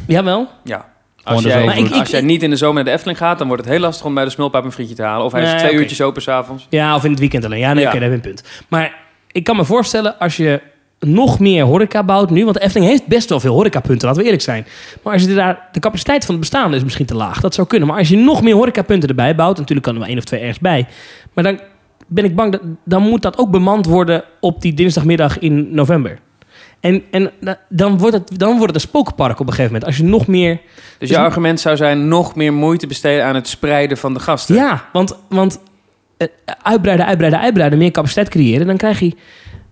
[0.08, 0.48] Jawel?
[0.64, 0.86] Ja.
[1.24, 1.66] Als jij, zomer.
[1.66, 3.38] Maar ik- als jij niet in de zomer naar de Efteling gaat...
[3.38, 5.26] dan wordt het heel lastig om bij de Smulpaap een frietje te halen.
[5.26, 6.68] Of hij is twee uurtjes open s'avonds.
[6.70, 7.60] Ja, of in het weekend alleen.
[7.60, 7.90] Ja, nee, Ja.
[7.90, 8.50] oké, dat heb je een punt.
[8.68, 8.96] Maar
[9.32, 10.62] ik kan me voorstellen, als je
[11.00, 12.44] nog meer horeca bouwt nu...
[12.44, 14.68] want de Efteling heeft best wel veel horecapunten, laten we eerlijk zijn.
[15.04, 15.68] Maar als je daar...
[15.72, 17.42] De capaciteit van het bestaande is misschien te laag.
[17.42, 17.88] Dat zou kunnen.
[17.88, 19.58] Maar als je nog meer horecapunten erbij bouwt...
[19.58, 20.88] natuurlijk kan er maar één of twee ergens bij.
[21.34, 21.60] Maar dan
[22.14, 22.62] ben ik bang dat...
[22.86, 26.20] dan moet dat ook bemand worden op die dinsdagmiddag in november.
[26.80, 29.86] En, en da- dan, wordt het, dan wordt het een spookpark op een gegeven moment.
[29.86, 30.62] Als je nog meer...
[30.98, 32.08] Dus je argument zou zijn...
[32.08, 34.56] nog meer moeite besteden aan het spreiden van de gasten.
[34.56, 35.60] Ja, want, want
[36.18, 36.28] eh,
[36.64, 37.80] uitbreiden, uitbreiden, uitbreiden...
[37.80, 39.16] meer capaciteit creëren, dan krijg je...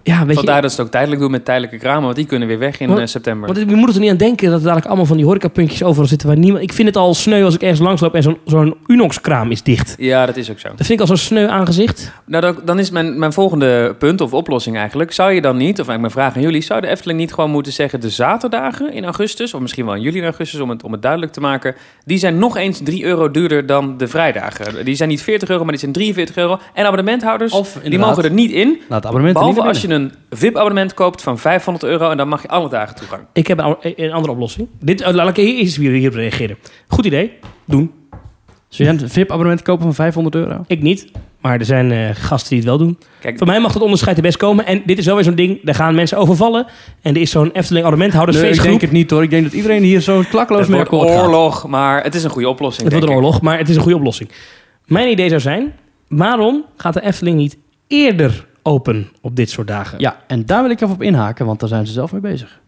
[0.04, 2.04] Ja, weet je, Vandaar dat ze het ook tijdelijk doen met tijdelijke kramen.
[2.04, 3.54] Want die kunnen weer weg in eh, september.
[3.54, 6.08] Want we moeten er niet aan denken dat er dadelijk allemaal van die horecapuntjes overal
[6.08, 6.64] zitten waar niemand...
[6.64, 9.96] Ik vind het al sneu als ik ergens langsloop en zo'n zo'n Unox-kraam is dicht.
[9.98, 10.68] Ja, dat is ook zo.
[10.68, 12.12] Dat vind ik al zo'n sneu aangezicht.
[12.26, 15.12] Nou, dan, dan is mijn, mijn volgende punt of oplossing eigenlijk.
[15.12, 16.62] Zou je dan niet, of eigenlijk mijn vraag aan jullie...
[16.62, 18.00] zou de Efteling niet gewoon moeten zeggen...
[18.00, 20.60] de zaterdagen in augustus, of misschien wel in juli en augustus...
[20.60, 21.76] om het, om het duidelijk te maken...
[22.06, 24.86] die zijn nog eens 3 euro duurder dan de vrijdagen.
[24.86, 26.60] Die zijn niet 40 euro, maar die zijn 43 euro.
[26.74, 28.68] En abonnementhouders, Of die mogen er niet in...
[28.68, 32.10] Laat het abonnement Behalve als je een VIP-abonnement koopt van 500 euro...
[32.10, 33.22] en dan mag je alle dagen toegang.
[33.34, 34.68] Ik heb een, een andere oplossing.
[34.80, 36.58] Dit, eh, laat ik hier eens weer hierop reageren.
[36.88, 37.32] Goed idee.
[37.66, 37.92] Doen.
[38.68, 40.64] Zul je een VIP-abonnement kopen van 500 euro?
[40.68, 41.12] Ik niet.
[41.42, 42.98] Maar er zijn eh, gasten die het wel doen.
[43.20, 44.66] Kijk, Voor mij mag dat onderscheid er best komen.
[44.66, 45.60] En dit is wel weer zo'n ding.
[45.64, 46.66] Daar gaan mensen overvallen.
[47.02, 47.86] En er is zo'n Efteling
[48.42, 49.24] Nee, ik denk het niet hoor.
[49.24, 51.26] Ik denk dat iedereen hier zo klakloos het mee wordt akkoord gaat.
[51.26, 52.84] oorlog, maar het is een goede oplossing.
[52.84, 54.30] Het wordt een oorlog, maar het is een goede oplossing.
[54.86, 55.74] Mijn idee zou zijn,
[56.08, 60.00] waarom gaat de Efteling niet eerder open op dit soort dagen?
[60.00, 62.60] Ja, en daar wil ik even op inhaken, want daar zijn ze zelf mee bezig.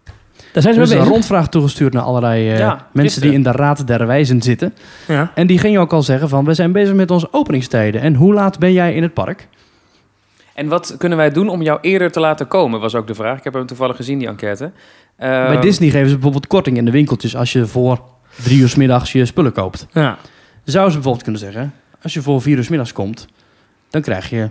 [0.53, 3.43] Daar zijn ze Er is een rondvraag toegestuurd naar allerlei eh, Ja, mensen die in
[3.43, 4.73] de Raad der Wijzen zitten.
[5.07, 5.31] Ja.
[5.35, 8.01] En die gingen ook al zeggen van, we zijn bezig met onze openingstijden.
[8.01, 9.47] En hoe laat ben jij in het park?
[10.53, 13.37] En wat kunnen wij doen om jou eerder te laten komen, was ook de vraag.
[13.37, 14.71] Ik heb hem toevallig gezien, die enquête.
[15.15, 18.01] Eh, Bij Disney geven ze bijvoorbeeld korting in de winkeltjes als je voor
[18.43, 19.87] drie uur 's middags je spullen koopt.
[19.91, 20.17] Ja.
[20.63, 23.27] Zouden ze bijvoorbeeld kunnen zeggen, als je voor vier uur 's middags komt,
[23.89, 24.49] dan krijg je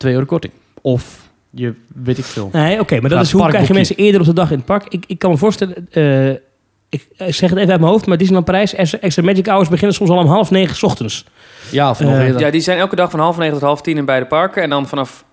[0.00, 0.52] 2 euro korting.
[0.80, 2.48] Of je weet ik veel.
[2.52, 4.56] Nee, oké, maar dat Ja, is hoe krijg je mensen eerder op de dag in
[4.56, 4.86] het park?
[4.88, 6.30] Ik, ik kan me voorstellen, eh,
[6.88, 9.96] ik zeg het even uit mijn hoofd, maar Disneyland Parijs, extra, extra Magic Hours beginnen
[9.96, 11.24] soms al om half negen 's ochtends.
[11.70, 12.38] Ja, of nog Eh.
[12.38, 14.62] Ja, die zijn elke dag van half negen tot half tien in beide parken.
[14.62, 15.24] En dan vanaf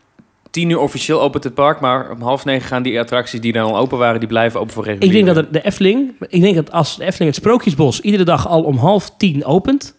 [0.52, 1.80] tien uur officieel opent het park.
[1.80, 4.74] Maar om half negen gaan die attracties die dan al open waren, die blijven open
[4.74, 5.24] voor Ik reguliere.
[5.24, 8.64] denk dat de Efteling, ik denk dat als de Efteling het Sprookjesbos iedere dag al
[8.64, 9.96] om half tien opent,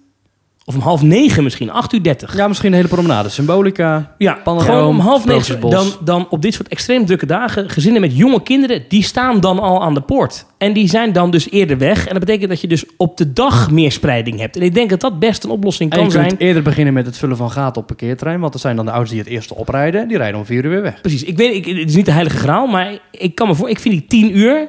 [0.68, 2.36] of om half negen misschien, 8 uur 30.
[2.36, 3.28] Ja, misschien de hele promenade.
[3.28, 4.14] Symbolica.
[4.18, 5.60] Ja, gewoon om half negen.
[5.60, 9.58] Dan, dan op dit soort extreem drukke dagen, gezinnen met jonge kinderen, die staan dan
[9.58, 10.46] al aan de poort.
[10.58, 12.06] En die zijn dan dus eerder weg.
[12.06, 14.56] En dat betekent dat je dus op de dag meer spreiding hebt.
[14.56, 16.48] En ik denk dat dat best een oplossing En je kan kunt zijn.
[16.48, 18.40] eerder beginnen met het vullen van gaten op parkeerterrein.
[18.40, 20.08] Want er zijn dan de ouders die het eerste oprijden.
[20.08, 21.00] Die rijden om vier uur weer weg.
[21.00, 21.24] Precies.
[21.24, 23.68] Ik weet, ik, het is niet de heilige graal, maar ik kan me voor.
[23.68, 24.68] Ik vind die tien uur.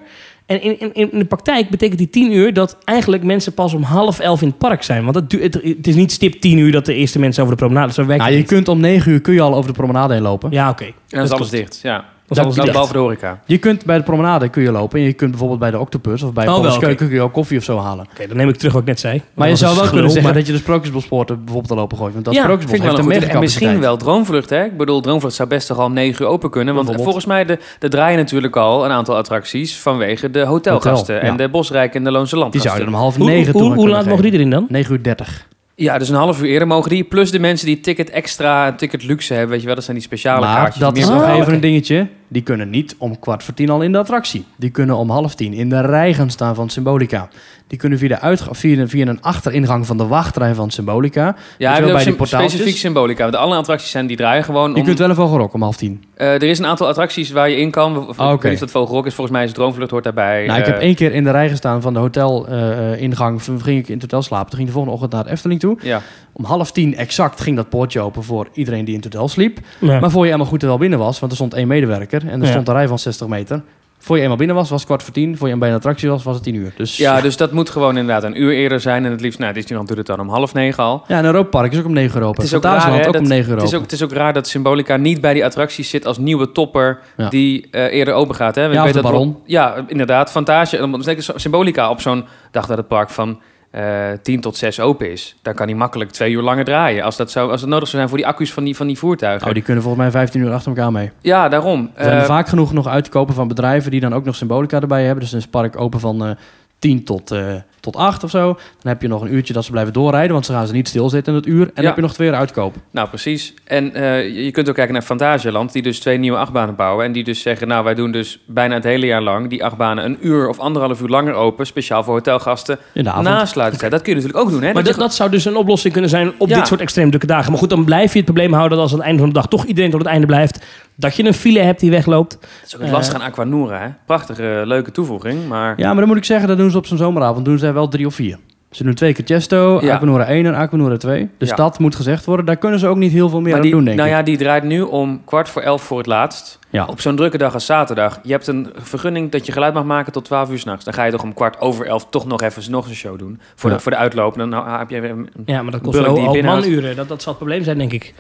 [0.50, 3.82] En in, in, in de praktijk betekent die tien uur dat eigenlijk mensen pas om
[3.84, 5.04] half elf in het park zijn.
[5.04, 7.56] Want het, duurt- het, het is niet stip tien uur dat de eerste mensen over
[7.56, 7.94] de promenade.
[7.94, 8.48] Zo werkt Nou, je niet.
[8.48, 10.52] kunt om negen uur kun je al over de promenade heen lopen.
[10.52, 10.84] Ja, oké.
[10.84, 11.66] En dan is Dat alles klopt.
[11.72, 12.06] dicht, ja.
[12.36, 13.40] Dat is alles behalve de horeca.
[13.46, 16.22] Je kunt bij de promenade kun je lopen en je kunt bijvoorbeeld bij de Octopus
[16.24, 16.86] of bij Oh, Paul's wel, oké.
[16.86, 18.06] Keuken kun je ook koffie of zo halen.
[18.14, 19.22] Oké, dan neem ik terug wat ik net zei.
[19.34, 21.98] Maar je Dat zou wel kunnen zeggen maar- dat je de Sprookjesbospoorten bijvoorbeeld al open
[21.98, 22.14] gooit.
[22.14, 23.30] Want dat Ja, Sprookjesbos vind ik wel heeft een.
[23.30, 24.64] En misschien wel Droomvlucht, hè?
[24.64, 26.76] Ik bedoel, Droomvlucht zou best toch al om 9 uur open kunnen.
[26.76, 31.14] Want volgens mij, de, draaien natuurlijk al een aantal attracties vanwege de hotelgasten.
[31.16, 31.32] Hotel, ja.
[31.32, 32.70] En de Bosrijk en de Loonse Die Landgasten.
[32.72, 34.66] zouden om half Hoe, negen hoe, toe hoe laat mogen die erin dan?
[34.70, 35.48] 9 uur 30.
[35.76, 37.04] Ja, dus een half uur eerder mogen die.
[37.04, 39.50] Plus de mensen die ticket extra, ticket luxe hebben.
[39.52, 40.82] Weet je wel, dat zijn die speciale Maar kaartjes.
[40.82, 42.08] dat die is meer nog even een dingetje.
[42.32, 44.46] Die kunnen niet om kwart voor tien al in de attractie.
[44.56, 47.28] Die kunnen om half tien in de rij gaan staan van Symbolica.
[47.68, 51.36] Die kunnen via, de via, een achteringang van de wachtrij van Symbolica.
[51.58, 52.52] Ja, je heeft bij die portaaltjes.
[52.52, 53.24] specifiek symbolica.
[53.24, 54.72] Want alle attracties zijn die draaien gewoon.
[54.72, 56.04] Je om- kunt wel even hoger om half tien.
[56.16, 58.08] Eh, er is een aantal attracties waar je in kan.
[58.08, 58.42] Of, Ah, Ik oké.
[58.42, 59.14] weet niet of dat Vogelrok is.
[59.14, 60.46] Volgens mij is Droomvlucht hoort daarbij.
[60.46, 63.42] Nou, ik Eh, heb één keer in de rij gestaan van de hotelingang.
[63.42, 64.48] Toen ging ik in het hotel slapen.
[64.50, 65.78] Toen ging ik de volgende ochtend naar de Efteling toe.
[65.82, 66.02] Ja.
[66.40, 69.58] Om half tien exact ging dat poortje open voor iedereen die in het hotel sliep.
[69.80, 70.00] Ja.
[70.00, 72.40] Maar voor je helemaal goed er wel binnen was, want er stond één medewerker en
[72.40, 72.52] er Ja.
[72.52, 73.62] stond een rij van 60 meter.
[74.02, 75.38] Voor je eenmaal binnen was, was het kwart voor tien.
[75.38, 76.74] Voor je bij een attractie was, was het tien uur.
[76.78, 79.06] Dus ja, dus dat moet gewoon inderdaad een uur eerder zijn.
[79.06, 81.04] En het liefst, nou, Disneyland doet het dan om half negen al.
[81.08, 82.42] Ja, en Europa Park is ook om 9 euro open.
[82.44, 83.82] Het is ook raar, hè, ook dat- om 9 euro Het is, ook, open.
[83.82, 87.30] het is ook raar dat Symbolica niet bij die attracties zit als nieuwe topper Ja.
[87.30, 88.56] die eh, eerder open gaat.
[88.56, 88.62] Hè?
[88.62, 89.28] Want Ja, ik of de dat Baron.
[89.32, 90.32] wel- Ja, inderdaad.
[90.32, 90.80] Fantasia.
[90.80, 93.40] en Dan denk ik Symbolica op zo'n dag dat het park van
[93.72, 95.36] eh 10 tot 6 open is.
[95.42, 97.04] Dan kan hij makkelijk twee uur langer draaien.
[97.04, 98.98] Als dat, zou, als het nodig zou zijn voor die accu's van die, van die
[98.98, 99.48] voertuigen.
[99.48, 101.12] Oh, die kunnen volgens mij 15 uur achter elkaar mee.
[101.22, 101.92] Ja, daarom.
[101.96, 104.36] Er zijn Eh, vaak genoeg nog uit te kopen van bedrijven die dan ook nog
[104.36, 105.20] symbolica erbij hebben.
[105.20, 106.32] Dus dan is het park open van eh
[106.80, 107.32] 10 tot,
[107.80, 108.46] tot 8 of zo.
[108.54, 110.88] Dan heb je nog een uurtje dat ze blijven doorrijden, want ze gaan ze niet
[110.88, 111.62] stilzitten in het uur.
[111.66, 112.76] En dan heb je nog twee uur uitkoop.
[112.92, 113.54] Nou, precies.
[113.64, 117.06] En eh, je- kunt ook kijken naar Fantasialand, die dus twee nieuwe achtbanen bouwen.
[117.06, 120.06] En die dus zeggen, nou, wij doen dus bijna het hele jaar lang die achtbanen
[120.06, 121.66] een uur of anderhalf uur langer open.
[121.66, 123.26] Speciaal voor hotelgasten In de avond.
[123.28, 123.92] na sluitingstijd.
[123.92, 124.74] Dat kun je natuurlijk ook doen, hè?
[124.74, 127.50] Maar Dat dat, zou dus een oplossing kunnen zijn op dit soort extreem drukke dagen.
[127.52, 129.36] Maar goed, dan blijf je het probleem houden dat als aan het einde van de
[129.36, 130.66] dag toch iedereen tot het einde blijft.
[131.00, 132.32] Dat je een file hebt die wegloopt.
[132.42, 133.88] Dat is ook het lastige aan Aquanura, hè?
[134.06, 135.74] Prachtige, leuke toevoeging, maar...
[135.78, 137.46] Ja, maar dan moet ik zeggen, dat doen ze op zo'n zomeravond.
[137.46, 138.38] Doen zij wel drie of vier.
[138.72, 139.94] Ze doen twee keer Chesto, Ja.
[139.94, 141.30] Aquanura 1 en Aquanura 2.
[141.38, 141.56] Dus Ja.
[141.56, 142.46] dat moet gezegd worden.
[142.46, 144.16] Daar kunnen ze ook niet heel veel meer maar aan die, doen, denk nou ik.
[144.16, 146.60] ja, die draait nu om kwart voor elf voor het laatst.
[146.70, 146.86] Ja.
[146.86, 148.20] Op zo'n drukke dag als zaterdag.
[148.24, 150.86] Je hebt een vergunning dat je geluid mag maken tot 12 uur s'nachts.
[150.86, 153.40] Dan ga je toch om kwart over elf toch nog even nog een show doen.
[153.56, 153.76] Voor, Ja.
[153.76, 154.38] de, voor de uitloop.
[154.38, 156.96] Dan nou, heb je weer een Ja, maar dat kost wel manuren.
[156.96, 158.14] Dat, dat zal het probleem zijn, denk ik.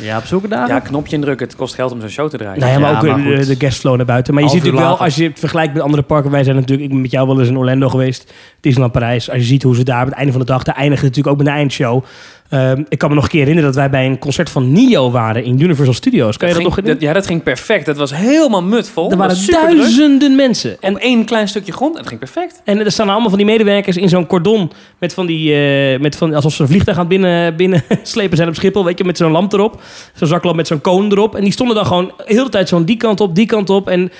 [0.00, 0.74] Ja, op zulke dagen.
[0.74, 1.46] ja, knopje indrukken.
[1.46, 2.60] Het kost geld om zo'n show te draaien.
[2.60, 3.46] Nou ja, maar Ja, ook maar goed.
[3.46, 4.34] de guestflow naar buiten.
[4.34, 6.30] Maar je ziet uur natuurlijk wel, als je het vergelijkt met andere parken.
[6.30, 8.32] Wij zijn natuurlijk, ik ben met jou wel eens in Orlando geweest.
[8.60, 9.30] Disneyland Parijs.
[9.30, 11.34] Als je ziet hoe ze daar op het einde van de dag, daar eindigen natuurlijk
[11.36, 12.04] ook met een eindshow.
[12.50, 15.10] Ehm, ik kan me nog een keer herinneren dat wij bij een concert van Nio
[15.10, 16.36] waren in Universal Studios.
[16.36, 17.08] Kan je dat ging, nog herinneren?
[17.08, 17.86] ja, dat ging perfect.
[17.86, 19.10] Dat was helemaal mutvol.
[19.10, 20.76] er waren Dat duizenden mensen.
[20.80, 21.92] En Om één klein stukje grond.
[21.92, 22.60] En het ging perfect.
[22.64, 24.70] En er staan allemaal van die medewerkers in zo'n cordon.
[24.98, 28.36] Met van die, eh, met van, alsof ze een vliegtuig aan het binnen, binnen slepen
[28.36, 28.84] zijn op Schiphol.
[28.84, 29.82] Weet je, met zo'n lamp erop.
[30.14, 31.34] Zo'n zaklamp met zo'n koon erop.
[31.34, 33.88] En die stonden dan gewoon de hele tijd zo'n die kant op, die kant op.
[33.88, 34.10] En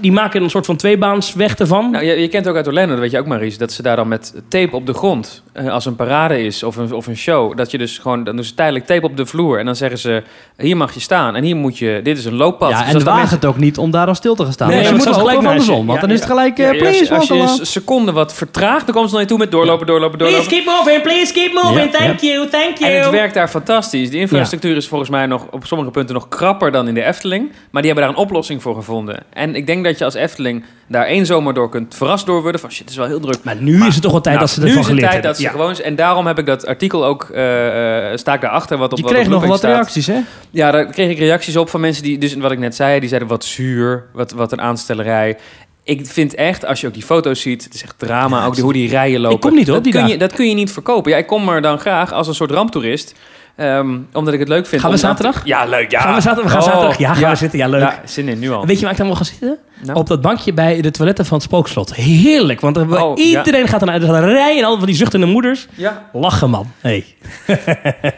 [0.00, 1.90] die maken een soort van tweebaansweg ervan.
[1.90, 3.96] Nou, je, je kent ook uit Orlando, dat weet je ook Maries, dat ze daar
[3.96, 7.56] dan met tape op de grond, als een parade is of een, of een show,
[7.56, 9.98] dat je dus gewoon, dan doen ze tijdelijk tape op de vloer en dan zeggen
[9.98, 10.22] ze,
[10.56, 12.70] hier mag je staan en hier moet je, dit is een looppad.
[12.70, 14.68] Ja, Dus en wagen mensen- het ook niet om daar dan stil te gaan staan.
[14.68, 15.86] Nee, je moet gelijk andersom, je.
[15.86, 17.66] want Ja, dan is het gelijk, eh, Ja, ja, please, als, je, als je een
[17.66, 20.56] seconde wat vertraagt, dan komen ze dan naartoe met doorlopen, doorlopen, Please doorlopen.
[20.64, 21.90] keep moving, please keep moving.
[21.92, 22.92] Thank you, thank you.
[22.92, 24.10] En het werkt daar fantastisch.
[24.10, 27.52] De infrastructuur is volgens mij nog op sommige punten nog krapper dan in de Efteling.
[27.70, 29.22] Maar die hebben daar een oplossing voor gevonden.
[29.32, 32.60] En ik denk dat je als Efteling daar één zomer door kunt verrast door worden.
[32.60, 33.38] Van shit, het is wel heel druk.
[33.42, 35.39] Maar nu is het toch wel tijd Nou, dat ze ervan geleerd hebben.
[35.40, 35.50] Ja.
[35.50, 35.74] gewoon...
[35.76, 37.28] En daarom heb ik dat artikel ook...
[37.32, 39.72] eh, eh, sta ik daarachter, wat op Je wat kreeg op nog wat staat.
[39.72, 40.20] reacties, hè?
[40.50, 42.18] Ja, daar kreeg ik reacties op van mensen die...
[42.18, 45.38] Dus wat ik net zei, die zeiden wat zuur, wat, wat een aanstellerij.
[45.84, 47.64] Ik vind echt, als je ook die foto's ziet...
[47.64, 49.36] Het is echt drama, ook die, hoe die rijen lopen.
[49.36, 50.18] Ik kom niet op dat die kun je.
[50.18, 51.10] Dat kun je niet verkopen.
[51.10, 53.14] Ja, ik kom er dan graag als een soort ramptoerist...
[53.56, 54.80] Ehm, omdat ik het leuk vind.
[54.82, 55.40] Gaan we zaterdag?
[55.44, 55.90] Ja, leuk.
[55.90, 56.00] Ja.
[56.00, 56.52] Gaan we zaterdag?
[56.52, 56.98] We gaan Oh, zaterdag.
[56.98, 57.58] Ja, gaan we zitten.
[57.58, 57.80] Ja, leuk.
[57.80, 58.66] Ja, zin in, nu al.
[58.66, 59.58] Weet je waar ik dan wel ga zitten?
[59.84, 59.98] Nou?
[59.98, 61.94] Op dat bankje bij de toiletten van het spookslot.
[61.94, 64.02] Heerlijk, want er- Oh, iedereen gaat dan uit.
[64.02, 65.66] Er een rij en al van die zuchtende moeders.
[65.74, 66.08] Ja.
[66.12, 66.66] Lachen, man.
[66.80, 67.04] Hey.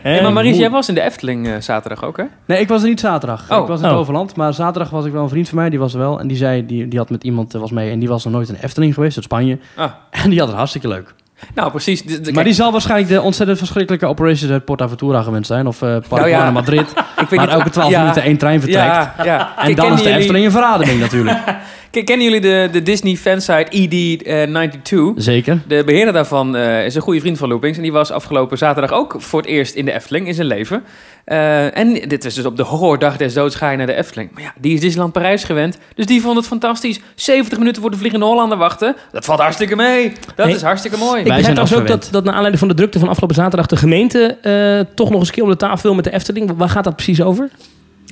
[0.02, 2.24] Hey, maar Maries, jij was in de Efteling eh, zaterdag ook, hè?
[2.46, 3.50] Nee, ik was er niet zaterdag.
[3.50, 3.60] Oh.
[3.62, 4.00] Ik was in het Oh.
[4.00, 4.36] Overland.
[4.36, 6.20] Maar zaterdag was ik wel een vriend van mij, die was er wel.
[6.20, 7.90] En die zei, die, die had met iemand eh, was mee.
[7.90, 9.58] En die was nog nooit in Efteling geweest, uit Spanje.
[9.76, 9.90] Ah.
[10.10, 11.14] En die had het hartstikke leuk.
[11.54, 12.02] Nou, precies.
[12.02, 15.66] De- de- maar die zal waarschijnlijk de ontzettend verschrikkelijke operations uit Portaventura gewend zijn.
[15.66, 16.50] Of Park Nou ja.
[16.50, 16.80] Madrid.
[16.90, 18.86] ik weet waar niet- elke 12 ja, minuten één trein vertrekt.
[19.24, 19.52] Ja.
[19.58, 21.38] En dan is de jullie- Efteling een verademing natuurlijk.
[21.92, 25.14] Ken- Kennen jullie de, de Disney fansite E ED92?
[25.16, 25.60] Zeker.
[25.66, 27.76] De beheerder daarvan eh, is een goede vriend van Loopings.
[27.76, 30.82] En die was afgelopen zaterdag ook voor het eerst in de Efteling in zijn leven.
[31.24, 34.30] Eh, en dit is dus op de horrordag des doods ga je naar de Efteling.
[34.32, 35.78] Maar ja, die is Disneyland Parijs gewend.
[35.94, 37.00] Dus die vond het fantastisch.
[37.14, 38.96] 70 minuten voor de Vliegende Hollander wachten.
[39.12, 40.12] Dat valt hartstikke mee.
[40.36, 41.20] Dat Hey, is hartstikke mooi.
[41.20, 43.36] Ik Wij begrijp zijn trouwens ook dat, dat naar aanleiding van de drukte van afgelopen
[43.36, 43.66] zaterdag...
[43.66, 46.52] de gemeente eh, toch nog eens een keer om de tafel wil met de Efteling.
[46.56, 47.50] Waar gaat dat precies over?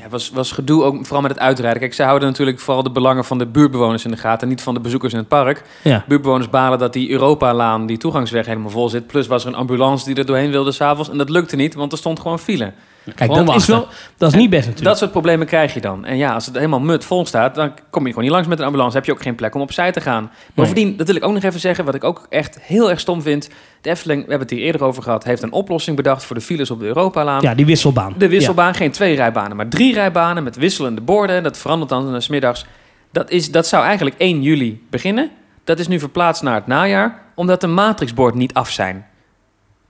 [0.03, 1.81] Ja, was, was gedoe ook vooral met het uitrijden.
[1.81, 4.75] Kijk, zij houden natuurlijk vooral de belangen van de buurtbewoners in de gaten, niet van
[4.75, 5.63] de bezoekers in het park.
[5.83, 6.05] Ja.
[6.09, 9.07] Buurtbewoners balen dat die Europa-laan, die toegangsweg, helemaal vol zit.
[9.07, 11.11] Plus was er een ambulance die er doorheen wilde s'avonds.
[11.11, 12.73] En dat lukte niet, want er stond gewoon file.
[13.15, 14.89] Kijk, dat is, wel, dat is niet best natuurlijk.
[14.89, 16.05] Dat soort problemen krijg je dan.
[16.05, 18.59] En ja, als het helemaal mut vol staat, dan kom je gewoon niet langs met
[18.59, 18.97] een ambulance.
[18.97, 20.31] Heb je ook geen plek om opzij te gaan.
[20.55, 23.23] Bovendien, dat wil ik ook nog even zeggen, wat ik ook echt heel erg stom
[23.23, 23.49] vind.
[23.81, 26.43] De Efteling, we hebben het hier eerder over gehad, heeft een oplossing bedacht voor de
[26.43, 27.43] files op de Europalaan.
[27.43, 28.15] ja, die wisselbaan.
[28.17, 31.43] De wisselbaan, geen twee rijbanen, maar drie rijbanen met wisselende borden.
[31.43, 32.67] Dat verandert dan eh, 's middags.
[33.13, 35.31] Dat, is, dat zou eigenlijk 1 juli beginnen.
[35.65, 39.07] Dat is nu verplaatst naar het najaar, omdat de matrixborden niet af zijn.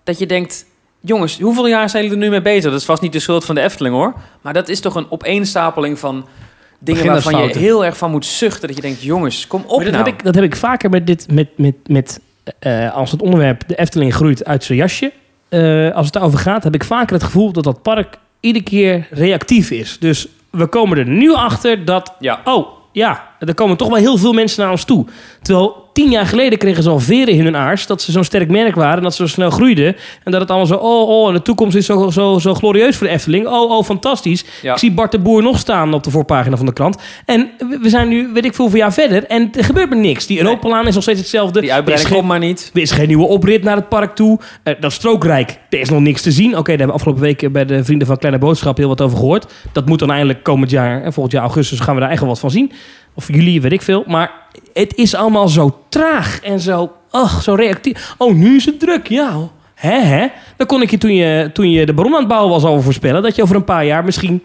[0.05, 0.66] Dat je denkt,
[1.01, 2.71] jongens, hoeveel jaar zijn jullie er nu mee bezig?
[2.71, 4.15] Dat is vast niet de schuld van de Efteling hoor.
[4.41, 6.27] Maar dat is toch een opeenstapeling van
[6.79, 8.67] dingen waarvan je heel erg van moet zuchten.
[8.67, 10.05] Dat je denkt, jongens, kom op Maar dat, nou.
[10.05, 12.21] heb ik, dat heb ik vaker met dit, met, met, met
[12.59, 15.13] eh, als het onderwerp de Efteling groeit uit zijn jasje.
[15.49, 19.07] Eh, als het daarover gaat, heb ik vaker het gevoel dat dat park iedere keer
[19.11, 19.97] reactief is.
[19.99, 24.17] Dus we komen er nu achter dat, Ja, oh ja, er komen toch wel heel
[24.17, 25.07] veel mensen naar ons toe.
[25.43, 28.50] Terwijl tien jaar geleden kregen ze al veren in hun aars dat ze zo'n sterk
[28.50, 29.96] merk waren en dat ze zo snel groeiden.
[30.24, 32.96] En dat het allemaal zo, oh, oh, en de toekomst is zo, zo, zo glorieus
[32.96, 33.46] voor de Efteling.
[33.46, 34.44] Oh, oh, fantastisch.
[34.62, 34.72] Ja.
[34.72, 36.98] Ik zie Bart de Boer nog staan op de voorpagina van de krant.
[37.24, 37.50] En
[37.83, 39.24] we zijn nu, weet ik veel, hoeveel jaar verder.
[39.24, 40.26] En er gebeurt maar niks.
[40.26, 41.61] Die Europalaan is nog steeds hetzelfde.
[41.61, 42.70] die uitbreiding komt maar niet.
[42.74, 44.38] er is geen nieuwe oprit naar het park toe.
[44.62, 46.50] Eh, dat strookrijk, er is nog niks te zien.
[46.50, 49.18] Oké, daar hebben we afgelopen week bij de Vrienden van Kleine Boodschap heel wat over
[49.18, 49.53] gehoord.
[49.72, 52.29] Dat moet dan eindelijk komend jaar, en volgend jaar augustus, gaan we daar echt wel
[52.29, 52.72] wat van zien.
[53.14, 54.05] Of juli, weet ik veel.
[54.07, 54.33] Maar
[54.73, 58.14] het is allemaal zo traag en zo, ach, zo reactief.
[58.18, 59.49] Oh, nu is het druk, ja.
[59.75, 60.27] Hè, hè?
[60.57, 62.83] Dan kon ik je toen, je toen je de bron aan het bouwen was over
[62.83, 63.23] voorspellen...
[63.23, 64.42] dat je over een paar jaar misschien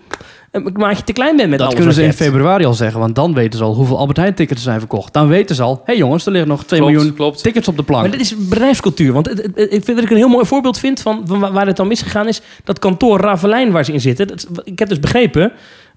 [0.52, 3.16] een maatje te klein bent met Dat alles kunnen ze in februari al zeggen, want
[3.16, 5.14] dan weten ze al hoeveel Albert Heijn tickets er zijn verkocht.
[5.14, 7.44] Dan weten ze al, hé hey jongens, er liggen nog 2 Klopt, miljoen klopt.
[7.44, 8.02] tickets op de plank.
[8.02, 9.14] Maar dit is bedrijfscultuur.
[9.14, 11.40] Want het, het- het- ik vind dat ik een heel mooi voorbeeld vind van, van
[11.40, 12.42] wa- waar het dan misgegaan is.
[12.64, 14.28] Dat kantoor Ravelijn waar ze in zitten.
[14.28, 15.52] Dat, ik heb dus begrepen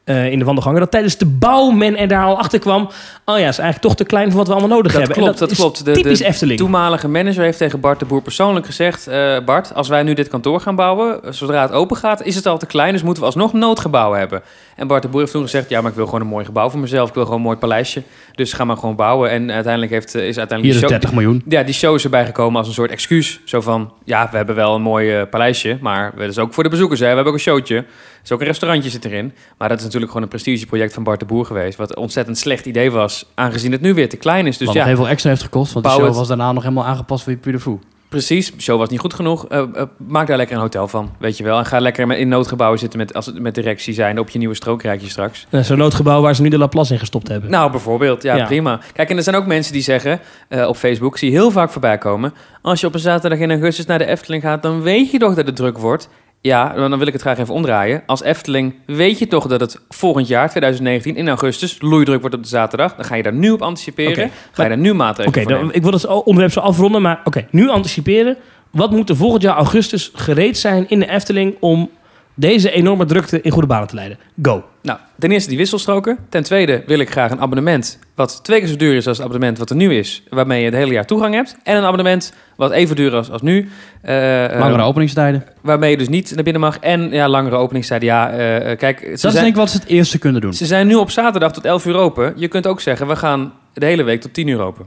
[0.08, 2.82] eh, in de wandelgangen dat tijdens de bouw men er daar al achter kwam.
[3.24, 5.22] Oh ja, is eigenlijk toch te klein voor wat we allemaal nodig Dat hebben.
[5.22, 5.84] klopt, dat klopt.
[5.84, 6.58] De- typisch de Efteling.
[6.58, 9.06] toenmalige manager heeft tegen Bart de Boer persoonlijk gezegd...
[9.06, 12.22] eh, Bart, als wij nu dit kantoor gaan bouwen, eh, zodra het open gaat...
[12.22, 14.42] is het al te klein, dus moeten we alsnog noodgebouwen hebben.
[14.76, 15.68] En Bart de Boer heeft toen gezegd...
[15.68, 17.08] ja, maar ik wil gewoon een mooi gebouw voor mezelf.
[17.08, 18.02] Ik wil gewoon een mooi paleisje.
[18.38, 19.30] Dus ga maar gewoon bouwen.
[19.30, 20.62] En uiteindelijk heeft, eh, is uiteindelijk...
[20.62, 21.42] Hier is show- 30 miljoen.
[21.48, 23.40] Ja, die show is erbij gekomen als een soort excuus.
[23.44, 25.78] Zo van, ja, we hebben wel een mooi eh, paleisje...
[25.80, 27.06] maar dat is ook voor de bezoekers, hè.
[27.06, 27.76] We hebben ook een showtje.
[27.76, 27.84] Er
[28.24, 29.32] is ook een restaurantje zit erin.
[29.58, 31.78] Maar dat is natuurlijk gewoon een prestigeproject van Bart de Boer geweest...
[31.78, 33.26] wat een ontzettend slecht idee was...
[33.34, 34.58] aangezien het nu weer te klein is.
[34.58, 36.84] Dus Wat ja, heel veel extra heeft gekost, want de show was daarna nog helemaal
[36.84, 37.78] aangepast voor Puy de Fou.
[38.08, 39.46] Precies, show was niet goed genoeg.
[39.48, 41.58] Eh, eh, maak daar lekker een hotel van, weet je wel.
[41.58, 44.54] En ga lekker in noodgebouwen zitten met, als het met directie zijn op je nieuwe
[44.54, 45.46] strookrijtje straks.
[45.50, 47.50] Eh, Zo'n noodgebouw waar ze nu de Laplace in gestopt hebben.
[47.50, 48.44] Nou, bijvoorbeeld, ja, Ja.
[48.46, 48.80] prima.
[48.92, 51.70] Kijk, en er zijn ook mensen die zeggen eh, op Facebook, zie je heel vaak
[51.70, 52.34] voorbij komen.
[52.62, 55.34] Als je op een zaterdag in augustus naar de Efteling gaat, dan weet je toch
[55.34, 56.08] dat het druk wordt.
[56.40, 58.02] Ja, dan wil ik het graag even omdraaien.
[58.06, 62.42] Als Efteling weet je toch dat het volgend jaar, 2019, in augustus, loeidruk wordt op
[62.42, 62.94] de zaterdag.
[62.94, 64.30] Dan ga je daar nu op anticiperen.
[64.52, 67.68] Ga je daar nu maatregelen Oké, ik wil het onderwerp zo afronden, maar oké, nu
[67.68, 68.36] anticiperen.
[68.70, 71.90] Wat moet er volgend jaar augustus gereed zijn in de Efteling om
[72.34, 74.18] deze enorme drukte in goede banen te leiden?
[74.42, 74.64] Go.
[74.88, 76.18] Nou, ten eerste die wisselstroken.
[76.28, 79.26] Ten tweede wil ik graag een abonnement wat twee keer zo duur is als het
[79.26, 81.56] abonnement wat er nu is, waarmee je het hele jaar toegang hebt.
[81.62, 83.68] En een abonnement wat even duur is als nu.
[84.02, 85.44] eh, eh, Langere openingstijden.
[85.60, 86.78] Waarmee je dus niet naar binnen mag.
[86.78, 88.08] En ja, langere openingstijden.
[88.08, 90.52] Ja, eh, kijk, ze Dat is denk ik wat ze het eerste kunnen doen.
[90.54, 92.32] ze zijn nu op zaterdag tot 11 uur open.
[92.36, 94.86] Je kunt ook zeggen, we gaan de hele week tot 10 uur open.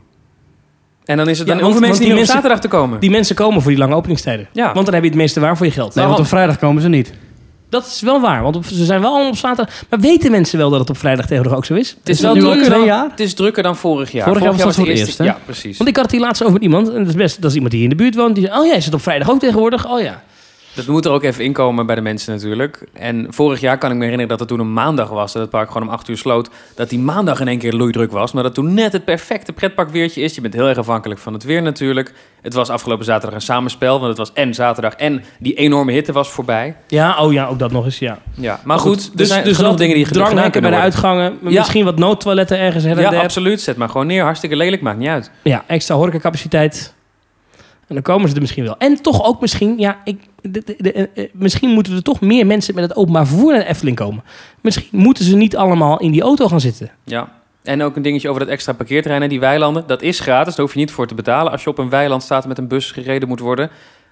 [1.05, 2.59] En dan is het Ja, dan want- hoeven mensen niet die meer op mensen- zaterdag
[2.59, 2.99] te komen.
[2.99, 4.47] Die mensen komen voor die lange openingstijden.
[4.53, 4.73] Ja.
[4.73, 5.95] Want dan heb je het meeste waar voor je geld.
[5.95, 7.13] Nee, want op vrijdag komen ze niet.
[7.71, 9.75] Dat is wel waar, want op- ze zijn wel allemaal op zaterdag.
[9.89, 11.95] Maar weten mensen wel dat het op vrijdag tegenwoordig ook zo is?
[11.99, 13.09] het is wel het drukker dan, jaar?
[13.09, 14.27] Het is drukker dan vorig jaar.
[14.27, 15.23] Vorig jaar was dat voor het eerst?
[15.23, 15.77] Ja, precies.
[15.77, 16.89] Want ik had het hier laatst over met iemand.
[16.89, 18.35] En dat is best, dat is iemand die hier in de buurt woont.
[18.35, 19.89] Die zei, oh ja, is het op vrijdag ook tegenwoordig?
[19.91, 20.23] Oh ja.
[20.75, 22.87] Dat moet er ook even inkomen bij de mensen natuurlijk.
[22.93, 25.33] En vorig jaar kan ik me herinneren dat het toen een maandag was.
[25.33, 26.49] Dat het park gewoon om 8 uur sloot.
[26.75, 28.31] Dat die maandag in één keer loeidruk was.
[28.31, 30.35] Maar dat toen net het perfecte pretparkweertje is.
[30.35, 32.13] Je bent heel erg afhankelijk van het weer natuurlijk.
[32.41, 33.95] Het was afgelopen zaterdag een samenspel.
[33.95, 36.75] Want het was en zaterdag en die enorme hitte was voorbij.
[36.87, 38.17] Ja, oh ja, ook dat nog eens, ja.
[38.33, 40.79] Ja, maar goed, er zijn dus genoeg dingen die gedaan bij de worden.
[40.79, 41.37] uitgangen.
[41.43, 41.59] Ja.
[41.59, 43.21] Misschien wat noodtoiletten ergens her en Ja, der.
[43.21, 43.61] absoluut.
[43.61, 44.23] Zet maar gewoon neer.
[44.23, 45.31] Hartstikke lelijk, maakt niet uit.
[45.43, 46.93] Ja, extra horecacapaciteit.
[47.91, 48.77] En dan komen ze er misschien wel.
[48.77, 52.75] En toch ook misschien, ja, ik, de, eh, eh, misschien moeten er toch meer mensen
[52.75, 54.23] met het openbaar vervoer naar de Efteling komen.
[54.61, 56.91] Misschien moeten ze niet allemaal in die auto gaan zitten.
[57.03, 57.39] Ja.
[57.63, 59.83] En ook een dingetje over dat extra parkeerterrein en die weilanden.
[59.87, 61.51] Dat is gratis, daar hoef je niet voor te betalen.
[61.51, 63.69] Als je op een weiland staat met een bus gereden moet worden.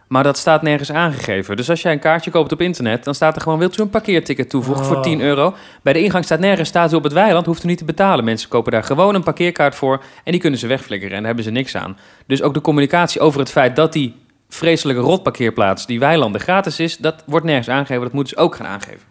[0.10, 1.58] Maar dat staat nergens aangegeven.
[1.58, 3.60] Dus als jij een kaartje koopt op internet, dan staat er gewoon...
[3.60, 5.02] wilt u een parkeerticket toevoegen voor Oh.
[5.02, 5.56] 10 euro?
[5.82, 8.26] Bij de ingang staat nergens, staat u op het weiland, hoeft u niet te betalen.
[8.26, 10.02] Mensen kopen daar gewoon een parkeerkaart voor...
[10.24, 11.98] en die kunnen ze wegflikkeren en daar hebben ze niks aan.
[12.26, 14.16] Dus ook de communicatie over het feit dat die
[14.50, 15.86] vreselijke rotparkeerplaats...
[15.86, 18.04] die weilanden gratis is, dat wordt nergens aangegeven.
[18.04, 19.08] Dat moeten ze ook gaan aangeven.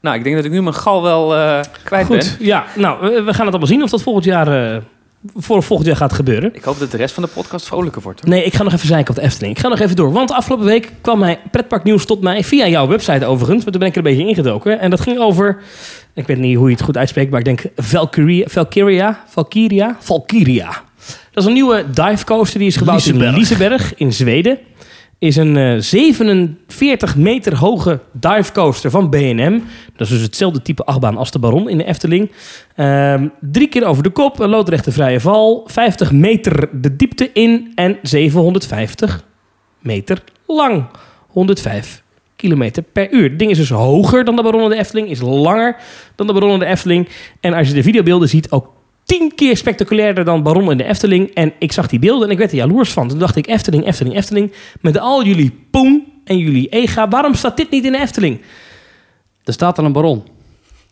[0.00, 2.22] Nou, ik denk dat ik nu mijn gal wel eh, kwijt ben.
[2.22, 2.64] Goed, ja.
[2.74, 4.82] Nou, we, we gaan het allemaal zien of dat volgend jaar, eh,
[5.34, 6.54] voor volgend jaar gaat gebeuren.
[6.54, 8.20] Ik hoop dat de rest van de podcast vrolijker wordt.
[8.20, 8.30] hoor.
[8.30, 9.54] Nee, ik ga nog even zeiken op de Efteling.
[9.54, 10.12] Ik ga nog even door.
[10.12, 13.64] Want afgelopen week kwam mijn pretparknieuws tot mij via jouw website overigens.
[13.64, 14.80] Want toen ben ik er een beetje ingedoken.
[14.80, 15.58] En dat ging over,
[16.14, 20.84] ik weet niet hoe je het goed uitspreekt, maar ik denk Valkyria, Valkyria, Valkyria, Valkyria.
[21.30, 23.30] Dat is een nieuwe dive coaster die is gebouwd in.
[23.30, 24.58] Liseberg in Zweden.
[25.18, 29.60] Is een eh, 47 meter hoge dive coaster van B&M.
[29.96, 32.30] Dat is dus hetzelfde type achtbaan als de Baron in de Efteling.
[32.74, 35.62] Ehm, drie keer over de kop, een loodrechte vrije val.
[35.66, 39.24] 50 meter de diepte in en 750
[39.78, 40.86] meter lang.
[41.28, 42.02] 105
[42.36, 43.28] kilometer per uur.
[43.28, 45.10] Het ding is dus hoger dan de Baron in de Efteling.
[45.10, 45.76] Is langer
[46.14, 47.08] dan de Baron in de Efteling.
[47.40, 48.75] En als je de videobeelden ziet, ook
[49.06, 51.34] tien keer spectaculairder dan Baron in de Efteling.
[51.34, 53.08] En ik zag die beelden en ik werd er jaloers van.
[53.08, 54.52] Toen dacht ik, Efteling, Efteling, Efteling.
[54.80, 57.08] Met al jullie poen en jullie ega.
[57.08, 58.40] Waarom staat dit niet in de Efteling?
[59.44, 60.24] Er staat al een baron.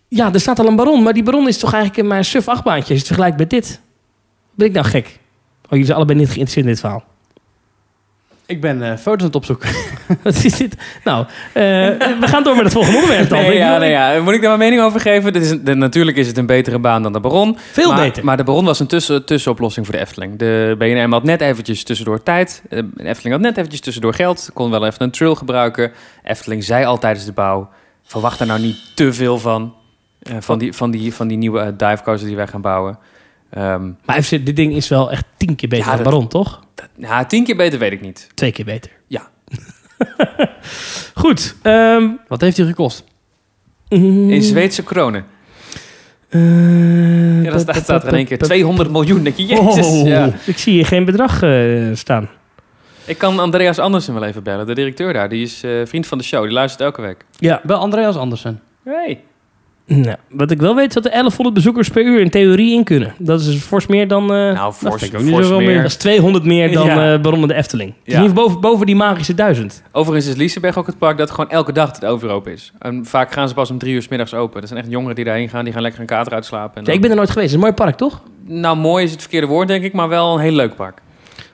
[0.09, 1.03] Ja, er staat al een Baron.
[1.03, 2.81] Maar die Baron is toch eigenlijk maar een suf achtbaantje.
[2.81, 3.81] Als je het vergelijkt met dit.
[4.55, 5.07] Ben ik nou gek?
[5.07, 7.05] Oh, jullie zijn allebei niet geïnteresseerd in dit verhaal.
[8.47, 9.71] Ik ben eh, foto's aan het opzoeken.
[10.23, 10.77] Wat is dit?
[11.05, 13.39] Nou, eh, we gaan door met het volgende onderwerp dan.
[13.45, 14.23] Nee, ja, nee, ja.
[14.23, 15.33] Moet ik daar mijn mening over geven?
[15.33, 17.57] Dit is de, natuurlijk is het een betere baan dan de Baron.
[17.59, 18.25] Veel maar, beter.
[18.25, 20.39] Maar de Baron was een tussen, tussenoplossing voor de Efteling.
[20.39, 22.63] De BNM had net eventjes tussendoor tijd.
[22.71, 24.51] Eh, De Efteling had net eventjes tussendoor geld.
[24.55, 25.93] Kon wel even een trail gebruiken.
[26.23, 27.69] Efteling zei al tijdens de bouw...
[28.03, 29.75] verwacht er nou niet te veel van.
[30.39, 32.99] van, die, van, die, van die nieuwe uh, divecoaster die wij gaan bouwen.
[33.51, 36.29] Ehm Maar even, dit ding is wel echt tien keer beter Ja, dan dat- Baron,
[36.29, 36.61] toch?
[36.99, 38.29] ja, tien keer beter weet ik niet.
[38.35, 38.91] Twee keer beter.
[39.07, 39.29] Ja.
[41.15, 41.55] Goed.
[41.63, 43.05] ehm, Wat heeft die gekost?
[43.89, 45.25] In Zweedse kronen.
[46.29, 49.23] eh, Ja, dan staat, staat er in één keer 200 miljoen.
[49.23, 49.87] Denk je, jezus.
[49.87, 50.31] Oh, Ja.
[50.47, 52.29] Ik zie hier geen bedrag eh, staan.
[53.05, 55.29] Ik kan Andreas Andersen wel even bellen, de directeur daar.
[55.29, 57.25] Die is eh, vriend van de show, die luistert elke week.
[57.39, 57.61] Ja.
[57.63, 58.61] Wel Andreas Andersen.
[58.85, 59.21] Hey.
[59.87, 62.85] Nou, wat ik wel weet is dat er 1100 bezoekers per uur in theorie in
[62.85, 63.15] kunnen.
[63.19, 64.23] Dat is fors meer dan...
[64.23, 65.57] eh, Nou, fors, ik ook niet meer.
[65.63, 65.77] meer.
[65.77, 67.13] dat is 200 meer dan Ja.
[67.15, 67.95] eh Baron de Efteling.
[68.35, 69.83] Boven, boven die magische duizend.
[69.93, 72.73] Overigens is Liseberg ook het park dat gewoon elke dag het over open is.
[72.79, 74.61] En vaak gaan ze pas om drie uur 's middags open.
[74.63, 76.75] Er zijn echt jongeren die daarheen gaan, die gaan lekker een kater uitslapen.
[76.75, 77.51] En Ja, dan- ik ben er nooit geweest.
[77.53, 78.23] Het is een mooi park, toch?
[78.47, 81.03] Nou, mooi is het verkeerde woord, denk ik, maar wel een heel leuk park.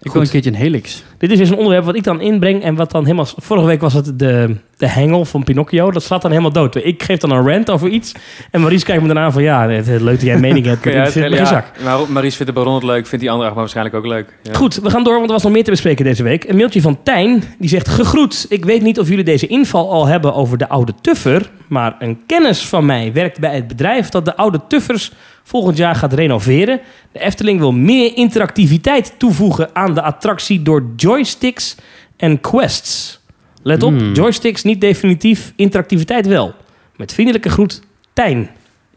[0.03, 1.05] Ik wil een keertje een helix.
[1.19, 3.27] Dit is dus een onderwerp wat ik dan inbreng en wat dan helemaal...
[3.37, 5.91] Vorige week was het de, de hengel van Pinocchio.
[5.91, 6.75] Dat slaat dan helemaal dood.
[6.75, 8.13] Ik geef dan een rant over iets.
[8.51, 9.43] En Maurice kijkt me daarna aan van...
[9.43, 10.85] Ja, het leuk dat jij een mening hebt.
[11.17, 11.67] maar Ja, zak.
[11.85, 14.39] maar Maurice vindt de Baron het leuk, vindt die andere achtbaan waarschijnlijk ook leuk.
[14.43, 14.53] Ja.
[14.55, 16.45] Goed, we gaan door, want er was nog meer te bespreken deze week.
[16.45, 17.89] Een mailtje van Tijn, die zegt...
[17.89, 21.51] Gegroet, ik weet niet of jullie deze inval al hebben over de oude tuffer...
[21.69, 24.09] maar een kennis van mij werkt bij het bedrijf...
[24.09, 25.13] dat de oude tuffers
[25.51, 26.81] volgend jaar gaat renoveren.
[27.13, 30.63] De Efteling wil meer interactiviteit toevoegen aan de attractie...
[30.63, 31.77] door joysticks
[32.17, 33.21] en quests.
[33.63, 34.13] Let op, Hmm.
[34.13, 36.55] joysticks niet definitief, interactiviteit wel.
[36.97, 37.83] Met vriendelijke groet,
[38.13, 38.51] Tijn.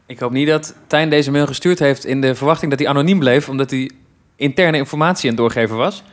[0.05, 3.19] Ik hoop niet dat Tijn deze mail gestuurd heeft in de verwachting dat hij anoniem
[3.19, 3.89] bleef, omdat hij
[4.35, 6.03] interne informatie aan het doorgeven was.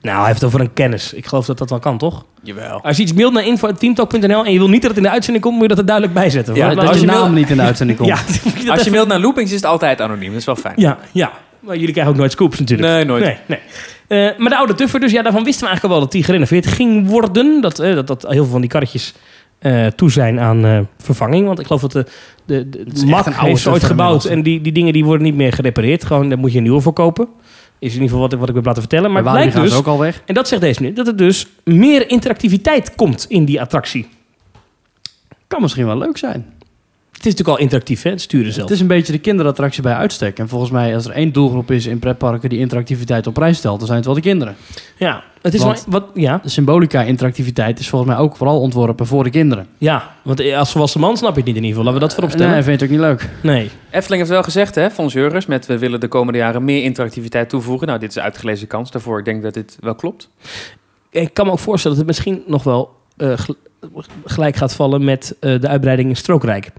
[0.00, 1.12] Nou, hij heeft het over een kennis.
[1.12, 2.24] Ik geloof dat dat wel kan, toch?
[2.42, 2.82] Jawel.
[2.82, 5.44] Als je iets mailt naar info.teamtalk.nl en je wil niet dat het in de uitzending
[5.44, 6.54] komt, moet je dat er duidelijk bij zetten.
[6.54, 8.10] Ja, dat als je naam niet in de uitzending komt.
[8.64, 10.74] Ja, Als je mailt naar Loopings is het altijd anoniem, dat is wel fijn.
[10.76, 11.32] ja, ja.
[11.60, 12.88] Maar jullie krijgen ook nooit scoops natuurlijk.
[12.88, 13.24] Nee, nooit.
[13.24, 13.58] Nee, nee.
[14.08, 16.24] Eh, maar de oude Tuffer, dus ja, daarvan wisten we eigenlijk al wel dat die
[16.24, 17.60] gerenoveerd ging worden.
[17.60, 19.14] Dat, eh, dat, dat heel veel van die karretjes
[19.60, 21.46] eh, toe zijn aan eh, vervanging.
[21.46, 22.06] Want ik geloof dat de,
[22.44, 24.24] de, de, MAC echt een oude heeft ooit gebouwd.
[24.24, 26.04] En die, die dingen die worden niet meer gerepareerd.
[26.04, 27.28] Gewoon, daar moet je een nieuwe voor kopen.
[27.80, 29.12] Is in ieder geval wat, ik- wat ik heb laten vertellen.
[29.12, 30.22] Maar het blijkt dus, ze ook al weg?
[30.26, 34.08] en dat zegt deze meneer, dat er dus meer interactiviteit komt in die attractie.
[35.46, 36.52] Kan misschien wel leuk zijn.
[37.20, 38.10] Het is natuurlijk al interactief, hè?
[38.10, 38.64] Het sturen zelf.
[38.68, 40.38] Het is een beetje de kinderattractie bij uitstek.
[40.38, 43.76] En volgens mij, als er één doelgroep is in pretparken die interactiviteit op prijs stelt,
[43.78, 44.56] dan zijn het wel de kinderen.
[44.98, 49.06] Ja, het is Want- wel, wat, ja, De symbolica-interactiviteit is volgens mij ook vooral ontworpen
[49.06, 49.66] voor de kinderen.
[49.78, 51.84] ja, want als volwassen man snap je het niet in ieder geval.
[51.92, 52.64] Laten we dat voorop Nee, stellen.
[52.64, 53.30] vind je het ook niet leuk.
[53.42, 53.70] Nee.
[53.90, 57.86] Efteling heeft wel gezegd, hè, Jurgens, met we willen de komende jaren meer interactiviteit toevoegen.
[57.86, 59.18] Nou, dit is uitgelezen kans daarvoor.
[59.18, 60.28] Ik denk dat dit wel klopt.
[61.10, 62.98] Ik kan me ook voorstellen dat het misschien nog wel
[64.24, 66.70] gelijk gaat vallen met eh, de uitbreiding in Strookrijk.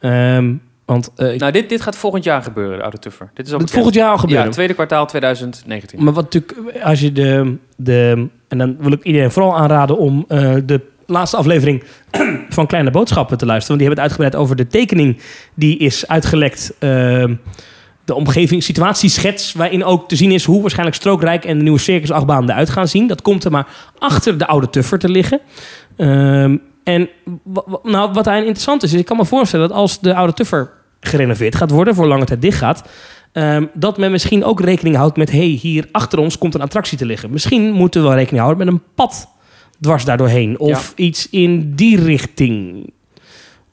[0.00, 3.30] Ehm, want eh, Nou, dit, dit gaat volgend jaar gebeuren, de Oude Tuffer.
[3.34, 4.46] Dit is al volgend jaar al gebeuren.
[4.46, 6.04] Ja, tweede kwartaal 2019.
[6.04, 8.28] Maar wat natuurlijk, als je de, de.
[8.48, 11.84] En dan wil ik iedereen vooral aanraden om eh, de laatste aflevering
[12.48, 13.78] van Kleine Boodschappen te luisteren.
[13.78, 15.20] Want die hebben het uitgebreid over de tekening
[15.54, 16.74] die is uitgelekt.
[16.78, 17.34] ehm,
[18.04, 22.50] de omgeving, situatieschets, waarin ook te zien is hoe waarschijnlijk Strookrijk en de nieuwe circusachtbaan
[22.50, 23.06] eruit gaan zien.
[23.06, 23.66] Dat komt er maar
[23.98, 25.40] achter de oude Tuffer te liggen.
[25.96, 27.08] Ehm, en
[27.82, 30.70] nou, wat daarin interessant is, is ik kan me voorstellen dat als de oude Tuffer
[31.00, 32.82] gerenoveerd gaat worden, voor lange tijd dicht gaat,
[33.32, 35.30] Ehm, dat men misschien ook rekening houdt met...
[35.30, 37.30] hey, hier achter ons komt een attractie te liggen.
[37.30, 39.28] Misschien moeten we wel rekening houden met een pad
[39.80, 40.58] dwars daardoorheen.
[40.58, 42.90] Of iets in die richting.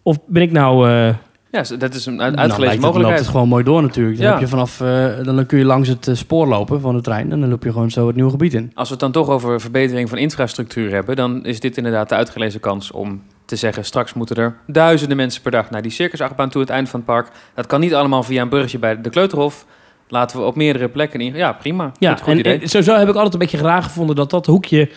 [0.02, 0.90] Of ben ik nou...
[0.90, 1.16] eh,
[1.52, 3.20] Ja, dat is een Nou, uitgelezen lijkt het, loopt mogelijkheid.
[3.20, 4.18] het gewoon mooi door natuurlijk.
[4.18, 4.32] Dan, Ja.
[4.32, 7.32] heb je vanaf, eh, dan kun je langs het eh, spoor lopen van de trein
[7.32, 8.72] en dan loop je gewoon zo het nieuwe gebied in.
[8.74, 12.16] Als we het dan toch over verbetering van infrastructuur hebben, dan is dit inderdaad de
[12.16, 16.50] uitgelezen kans om te zeggen: straks moeten er duizenden mensen per dag naar die circusachtbaan
[16.50, 17.28] toe, het eind van het park.
[17.56, 19.66] Dat kan niet allemaal via een bruggetje bij de Kleuterhof.
[20.10, 21.34] Laten we op meerdere plekken in.
[21.36, 21.92] Ja, prima.
[22.00, 22.60] Ja, goed, goed en, idee.
[22.60, 24.90] en sowieso heb ik altijd een beetje graag gevonden dat dat hoekje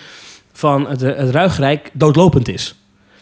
[0.52, 2.74] van het, eh, het Ruigrijk doodlopend is.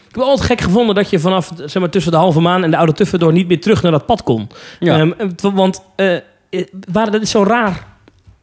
[0.09, 2.71] Ik heb altijd gek gevonden dat je vanaf zeg maar, tussen de halve maan en
[2.71, 4.47] de oude Tuffendorp niet meer terug naar dat pad kon.
[4.79, 4.97] Ja.
[4.99, 5.11] Ehm,
[5.53, 6.21] want eh, eh,
[6.91, 7.87] waar, dat is zo'n raar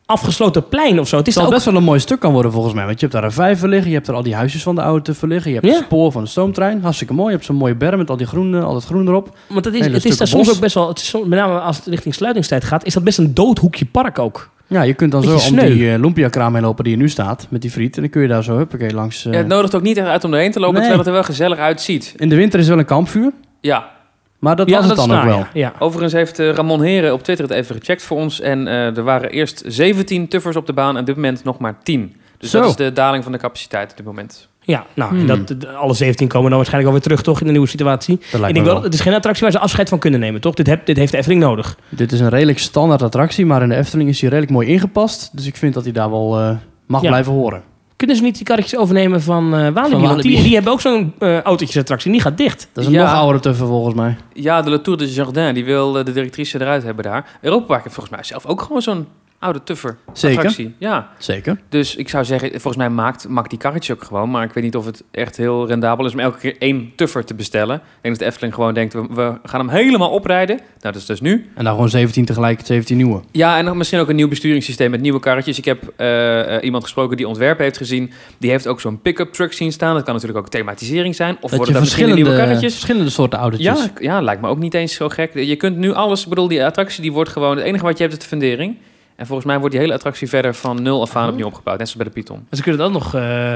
[0.07, 1.17] afgesloten plein of zo.
[1.17, 2.85] Het is ook, best wel een mooi stuk kan worden volgens mij.
[2.85, 4.83] Want je hebt daar een vijver liggen, je hebt er al die huisjes van de
[4.83, 5.51] oude Tuffer liggen.
[5.51, 5.75] Je hebt Ja.
[5.77, 6.83] het spoor van de stoomtrein.
[6.83, 7.27] Hartstikke mooi.
[7.29, 9.37] Je hebt zo'n mooie berm met al, die groen, al dat groen erop.
[9.49, 11.39] want het is, hele het is daar soms ook best wel, het is soms- met
[11.39, 14.51] name als het richting sluitingstijd gaat, is dat best een dood hoekje park ook.
[14.67, 17.47] Ja, je kunt dan zo om die uh, Lumpia-kraam heen lopen die er nu staat.
[17.51, 17.97] Met die friet.
[17.97, 19.25] En dan kun je daar zo huppakee langs.
[19.27, 19.33] eh.
[19.33, 20.83] Ja, het nodigt ook niet echt uit om erheen te lopen, Nee.
[20.83, 22.15] terwijl het er wel gezellig uitziet.
[22.17, 23.33] In de winter is wel een kampvuur.
[23.61, 23.91] Ja,
[24.39, 25.47] Maar dat ja, was het is dan ook wel.
[25.53, 28.41] Ja, overigens heeft eh, Ramon Heren op Twitter het even gecheckt voor ons.
[28.41, 31.59] En eh, er waren eerst 17 tuffers op de baan en op dit moment nog
[31.59, 32.15] maar 10.
[32.39, 32.61] Dus Zo.
[32.61, 34.49] dat is de daling van de capaciteit op dit moment.
[34.67, 35.45] Ja, nou, en Hmm.
[35.47, 38.17] dat, alle 17 komen dan waarschijnlijk alweer terug, toch, in de nieuwe situatie.
[38.17, 38.75] Dat Ik lijkt me denk wel.
[38.75, 40.55] wel, het is geen attractie waar ze afscheid van kunnen nemen, toch?
[40.55, 41.77] Dit, heb, dit heeft de Efteling nodig.
[41.89, 43.47] Dit is een redelijk standaard attractie.
[43.47, 45.31] Maar in de Efteling is hij redelijk mooi ingepast.
[45.33, 46.51] Dus ik vind dat hij daar wel eh,
[46.87, 47.09] mag Ja.
[47.09, 47.63] blijven horen.
[47.97, 50.07] Kunnen ze niet die karretjes overnemen van eh Walibi?
[50.07, 52.13] Van die, hebben ook zo'n eh autootjesattractie.
[52.13, 52.69] Die gaat dicht.
[52.73, 53.03] Dat is een Ja.
[53.05, 54.17] nog oudere Tuffer volgens mij.
[54.33, 57.39] Ja, de Le Tour de Jardin, die wil de directrice eruit hebben daar.
[57.41, 59.07] Europa Park heeft volgens mij zelf ook gewoon zo'n
[59.39, 60.37] oude tuffer Zeker.
[60.37, 60.75] attractie.
[60.79, 61.61] Ja, Zeker.
[61.69, 64.31] dus ik zou zeggen, volgens mij maakt, maakt die karretjes ook gewoon.
[64.31, 67.25] Maar ik weet niet of het echt heel rendabel is om elke keer één tuffer
[67.25, 67.77] te bestellen.
[67.77, 70.57] Ik denk dat de Efteling gewoon denkt, we, we gaan hem helemaal oprijden.
[70.57, 71.51] Nou, dat is dus nu.
[71.55, 73.21] En dan gewoon 17 tegelijk, 17 nieuwe.
[73.31, 75.59] Ja, en misschien ook een nieuw besturingssysteem met nieuwe karretjes.
[75.59, 78.13] Ik heb eh, eh, iemand gesproken die ontwerpen heeft gezien.
[78.39, 79.95] Die heeft ook zo'n pick-up truck zien staan.
[79.95, 81.37] Dat kan natuurlijk ook thematisering zijn.
[81.41, 82.79] Of Dat worden dat misschien de nieuwe verschillende, karretjes?
[82.79, 83.85] verschillende soorten autootjes.
[83.85, 85.35] Ja, ja, lijkt me ook niet eens zo gek.
[85.35, 88.03] Je kunt nu alles, ik bedoel, die attractie die wordt gewoon, het enige wat je
[88.03, 88.77] hebt is de fundering.
[89.17, 91.89] En volgens mij wordt die hele attractie verder van nul af aan opnieuw opgebouwd, net
[91.89, 92.37] zoals bij de Python.
[92.37, 93.55] Maar ze kunnen dan nog eh,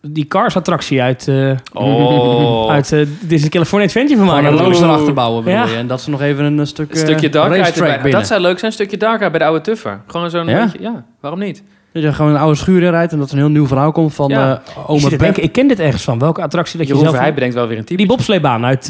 [0.00, 4.66] die Cars-attractie uit, eh Oh, uit eh Disney California Adventure van Gewoon maken.
[4.66, 5.66] loos erachter bouwen bedoel Ja.
[5.66, 5.76] je.
[5.76, 8.10] En dat ze nog even een, stuk, een stukje dark binnen.
[8.10, 10.00] Dat zou leuk zijn, een stukje dark ride bij de oude Tuffer.
[10.06, 10.64] Gewoon zo'n, Ja?
[10.64, 11.62] beetje- ja, waarom niet?
[11.92, 13.92] Dat je gewoon een oude schuur in rijdt en dat er een heel nieuw verhaal
[13.92, 14.50] komt van Ja.
[14.52, 15.18] eh Ik, oma Pep.
[15.18, 16.18] denken, ik ken dit ergens van.
[16.18, 17.14] Welke attractie dat je Jeroen zelf...
[17.16, 17.96] Verheij bedenkt wel weer een type.
[17.96, 18.88] Die bobsleebaan uit,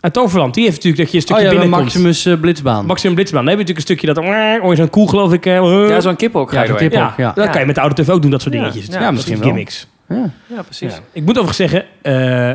[0.00, 0.54] uit Toverland.
[0.54, 1.84] Die heeft natuurlijk dat je een Oh stukje ja, een binnenkomt.
[1.94, 2.86] Maximus eh, Blitzbaan.
[2.86, 3.44] Maximum Blitzbaan.
[3.44, 4.30] Dan heb je natuurlijk een stukje
[4.60, 4.70] dat...
[4.70, 5.44] Je zo'n koe, geloof ik.
[5.44, 7.32] Ja, zo'n kiphok ga Ja, zo'n ja, ja.
[7.32, 7.50] dat Ja.
[7.50, 8.60] kan je met de oude tuf ook doen, dat soort Ja.
[8.60, 8.86] dingetjes.
[8.94, 9.86] Ja, Dat misschien gimmicks.
[10.08, 10.30] Ja.
[10.46, 10.92] Ja, precies.
[10.94, 11.00] Ja.
[11.12, 12.48] Ik moet overigens zeggen, eh,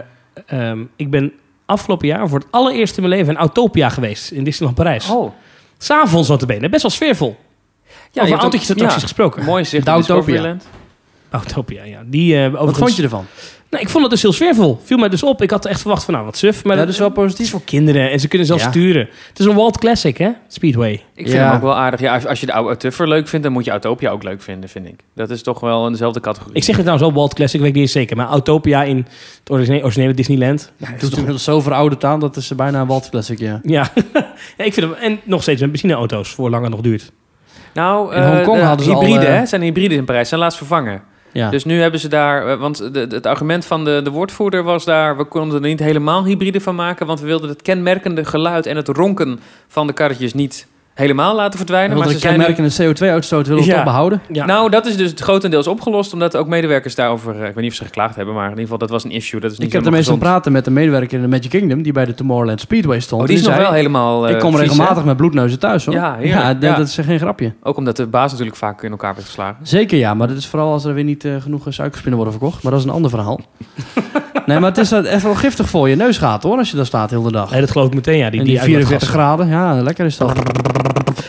[0.70, 1.32] ehm, ik ben
[1.66, 4.32] afgelopen jaar voor het allereerst in mijn leven in Autopia geweest.
[4.32, 5.10] In Disneyland Parijs.
[5.10, 5.34] Oh,
[5.78, 7.36] S'avonds notabene, best wel sfeervol.
[8.12, 9.44] ja, Over ook- autootjesattracties ja, gesproken.
[9.46, 11.84] Mooi zicht Autopia.
[11.84, 12.02] Ja.
[12.06, 13.26] Die, eh Wat vond je ervan?
[13.74, 14.80] Nou, ik vond het dus heel sfeervol.
[14.84, 15.41] Viel mij dus op.
[15.41, 16.63] Ik had echt verwacht van, nou, wat suf.
[16.63, 17.49] Maar Ja, dat is wel Het is positief.
[17.49, 18.69] voor kinderen en ze kunnen zelfs Ja.
[18.69, 19.09] sturen.
[19.30, 20.30] Het is een Walt Classic, hè?
[20.47, 20.91] Speedway.
[20.93, 21.45] Ik vind Ja.
[21.45, 21.99] hem ook wel aardig.
[21.99, 24.41] Ja, als, als je de oude Tuffer leuk vindt, dan moet je Autopia ook leuk
[24.41, 24.99] vinden, vind ik.
[25.15, 26.55] Dat is toch wel in dezelfde categorie.
[26.55, 28.17] Ik zeg het nou zo, Walt Classic, weet ik niet eens zeker.
[28.17, 30.71] Maar Autopia in het origine- originele Disneyland.
[30.78, 33.59] Ja, het is inmiddels zo verouderd aan, dat is eh, bijna een Walt Classic, ja.
[33.63, 33.89] Ja.
[34.57, 34.93] ja, ik vind hem...
[34.93, 37.11] En nog steeds met benzineauto's, voor langer nog duurt.
[37.74, 39.45] Nou, In eh, Hongkong de hadden ze al, hybride, eh, hè?
[39.45, 41.01] Zijn hybride in Parijs, zijn laatst vervangen.
[41.34, 45.18] Dus nu hebben ze daar, eh, want het argument van de, de woordvoerder was daar,
[45.18, 48.76] we konden er niet helemaal hybride van maken, want we wilden het kenmerkende geluid en
[48.76, 51.91] het ronken van de karretjes niet helemaal laten verdwijnen.
[51.91, 53.76] En Maar ze een zijn nu- kenmerkende CO2-uitstoot willen we Ja.
[53.76, 54.22] toch behouden.
[54.32, 54.46] Ja.
[54.46, 57.72] Nou, dat is dus het grotendeels opgelost, omdat ook medewerkers daarover, eh, ik weet niet
[57.72, 59.39] of ze geklaagd hebben, maar in ieder geval dat was een issue.
[59.39, 60.20] Dat is niet Ik heb ermee gezond.
[60.20, 63.22] praten met een medewerker in de Magic Kingdom, die bij de Tomorrowland Speedway stond.
[63.22, 64.66] Oh, die is nog zei, wel helemaal eh, Ik kom vies, hè?
[64.68, 65.94] regelmatig met bloedneuzen thuis, hoor.
[65.96, 66.54] Ja, Ja.
[66.54, 67.54] dat is geen grapje.
[67.64, 69.56] Ook omdat de baas natuurlijk vaak in elkaar werd geslagen.
[69.68, 72.64] Zeker ja, maar dat is vooral als er weer niet eh, genoeg suikerspinnen worden verkocht.
[72.64, 73.39] Maar dat is een ander verhaal.
[74.46, 76.86] nee, maar het is echt wel giftig voor je neus gaat, hoor, als je daar
[76.86, 77.52] staat heel de dag.
[77.52, 78.30] Nee, dat geloof ik meteen, ja.
[78.30, 80.34] Die, die 44 graden, ja, lekker is dat.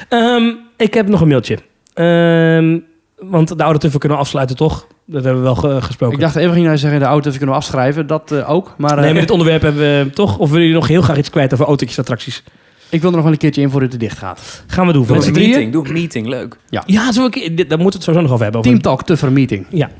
[0.09, 1.59] Ehm, ik heb nog een mailtje.
[1.95, 2.79] Ehm,
[3.19, 4.87] want de oude tuffer kunnen we afsluiten, toch?
[5.07, 6.17] Dat hebben we wel ge- gesproken.
[6.17, 8.07] Ik dacht even ging jij zeggen, de auto even kunnen we afschrijven.
[8.07, 8.75] Dat eh, ook.
[8.79, 10.39] Maar, eh, nee, maar dit onderwerp hebben we toch?
[10.39, 12.43] Of willen jullie nog heel graag iets kwijt over autootjes attracties?
[12.89, 14.65] ik wil er nog wel een keertje in voordat het dicht gaat.
[14.67, 15.03] Gaan we doen.
[15.07, 15.51] Doe Voor z'n een drieën?
[15.51, 16.57] meeting, doe een meeting, leuk.
[16.87, 18.61] Ja, zo, ik, dit, daar moeten we het sowieso nog over hebben.
[18.61, 19.67] Over Team Talk Tuffer Meeting.
[19.71, 19.91] Ja.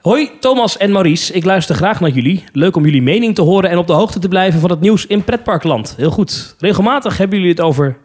[0.00, 1.32] Hoi, Thomas en Maurice.
[1.32, 2.44] Ik luister graag naar jullie.
[2.52, 5.06] Leuk om jullie mening te horen en op de hoogte te blijven van het nieuws
[5.06, 5.94] in pretparkland.
[5.96, 6.54] Heel goed.
[6.58, 7.96] Regelmatig hebben jullie het over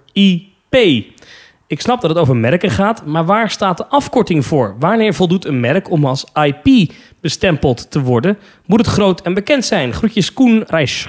[1.67, 4.75] Ik snap dat het over merken gaat, maar waar staat de afkorting voor?
[4.79, 8.37] Wanneer voldoet een merk om als IP bestempeld te worden?
[8.65, 9.93] Moet het groot en bekend zijn?
[9.93, 11.07] Groetjes Koen Reis.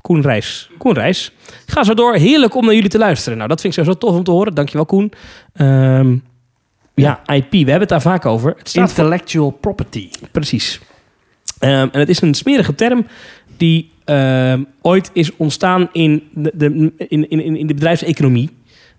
[0.00, 0.70] Koen Reis.
[0.78, 1.32] Koen Reis.
[1.66, 2.14] Ga zo door.
[2.14, 3.36] Heerlijk om naar jullie te luisteren.
[3.36, 4.54] Nou, dat vind ik zo tof om te horen.
[4.54, 5.12] Dankjewel, Koen.
[5.52, 6.16] Ehm,
[6.94, 7.50] ja, IP.
[7.50, 8.54] We hebben het daar vaak over.
[8.58, 10.08] Het staat voor Intellectual property.
[10.30, 10.80] Precies.
[11.58, 13.06] Ehm, en het is een smerige term
[13.56, 18.50] die ehm, ooit is ontstaan in de, de, in, in, in de bedrijfseconomie.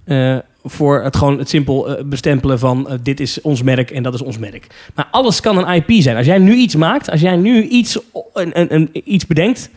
[0.07, 4.03] Eh, voor het gewoon het simpel eh, bestempelen van eh, dit is ons merk en
[4.03, 4.67] dat is ons merk.
[4.95, 6.17] Maar alles kan een IP zijn.
[6.17, 7.99] Als jij nu iets maakt, als jij nu iets,
[8.33, 9.69] een, een, een, iets bedenkt.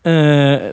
[0.00, 0.12] eh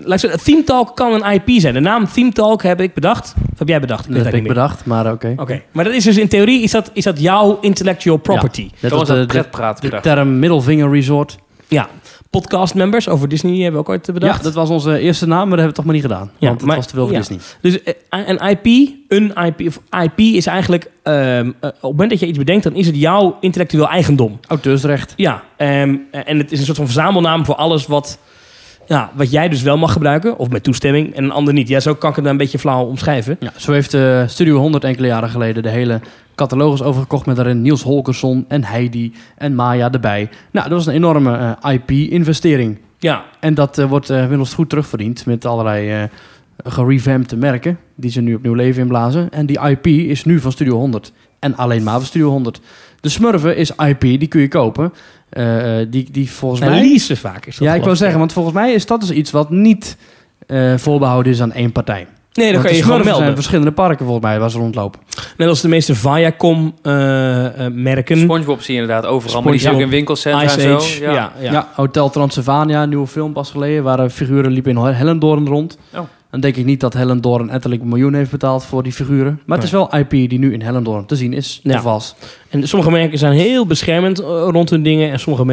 [0.03, 1.73] laat ik zeggen, Theme Talk kan een IP zijn.
[1.73, 3.33] De naam Theme Talk heb ik bedacht.
[3.53, 4.09] Of heb jij bedacht?
[4.09, 5.33] Ik Dat heb ik bedacht, maar oké.
[5.37, 8.69] Oké, maar dat is dus in theorie is dat, is dat jouw intellectual property.
[8.79, 9.25] Dat Thomas was de,
[9.81, 11.37] de, de term Middelvinger Resort.
[11.67, 11.89] Ja,
[12.31, 14.37] podcast members over Disney hebben we ook ooit bedacht.
[14.37, 16.31] Ja, dat was onze eerste naam, maar dat hebben we toch maar niet gedaan.
[16.37, 17.19] Ja, want het maar- was te veel voor ja.
[17.19, 17.39] Disney.
[17.61, 18.65] Dus eh, een IP,
[19.07, 22.63] een IP, of IP is eigenlijk ehm, eh, op het moment dat je iets bedenkt,
[22.63, 24.39] dan is het jouw intellectueel eigendom.
[24.47, 25.13] Auteursrecht.
[25.15, 28.17] Ja, ehm, en het is een soort van verzamelnaam voor alles wat,
[28.87, 31.67] ja, wat jij dus wel mag gebruiken, of met toestemming, en een ander niet.
[31.67, 33.37] Ja, zo kan ik het dan een beetje flauw omschrijven.
[33.39, 35.99] Ja, zo heeft eh, Studio 100 enkele jaren geleden de hele
[36.47, 40.29] catalogus overgekocht met daarin Niels Holgersson en Heidi en Maya erbij.
[40.51, 42.77] Nou, dat was een enorme eh, IP-investering.
[42.97, 46.09] Ja, En dat eh, wordt eh inmiddels goed terugverdiend met allerlei
[46.63, 49.31] gerevampte merken die ze nu opnieuw leven inblazen.
[49.31, 52.61] En die IP is nu van Studio 100 en alleen maar van Studio 100.
[52.99, 54.93] De Smurfen is IP, die kun je kopen.
[55.29, 56.81] Eh, die, die volgens en mij...
[56.81, 59.31] leasen vaak is dat Ja, ik wou zeggen, want volgens mij is dat dus iets
[59.31, 59.97] wat niet
[60.47, 62.07] eh, voorbehouden is aan één partij.
[62.33, 63.35] Nee, dan kan je gewoon Smurfen zijn melden.
[63.35, 64.99] verschillende parken volgens mij waar ze rondlopen.
[65.37, 68.17] Net als de meeste Viacom-merken.
[68.19, 70.87] SpongeBob zie je inderdaad overal, maar die zie je ook in winkelcentra Ice en Age.
[70.87, 71.03] zo.
[71.03, 71.31] Ja, Ja.
[71.39, 71.51] ja.
[71.51, 71.67] Ja.
[71.75, 75.77] Hotel Transylvania, nieuwe film pas geleden, waar eh, figuren liepen in Hellendoorn rond.
[75.93, 75.99] Oh.
[76.31, 79.41] Dan denk ik niet dat Hellendoorn etterlijk een miljoen heeft betaald voor die figuren.
[79.45, 81.77] Maar het is wel IP die nu in Hellendoorn te zien is, Ja.
[81.77, 82.15] of was.
[82.49, 85.11] En sommige merken zijn heel beschermend eh, rond hun dingen.
[85.11, 85.45] En sommige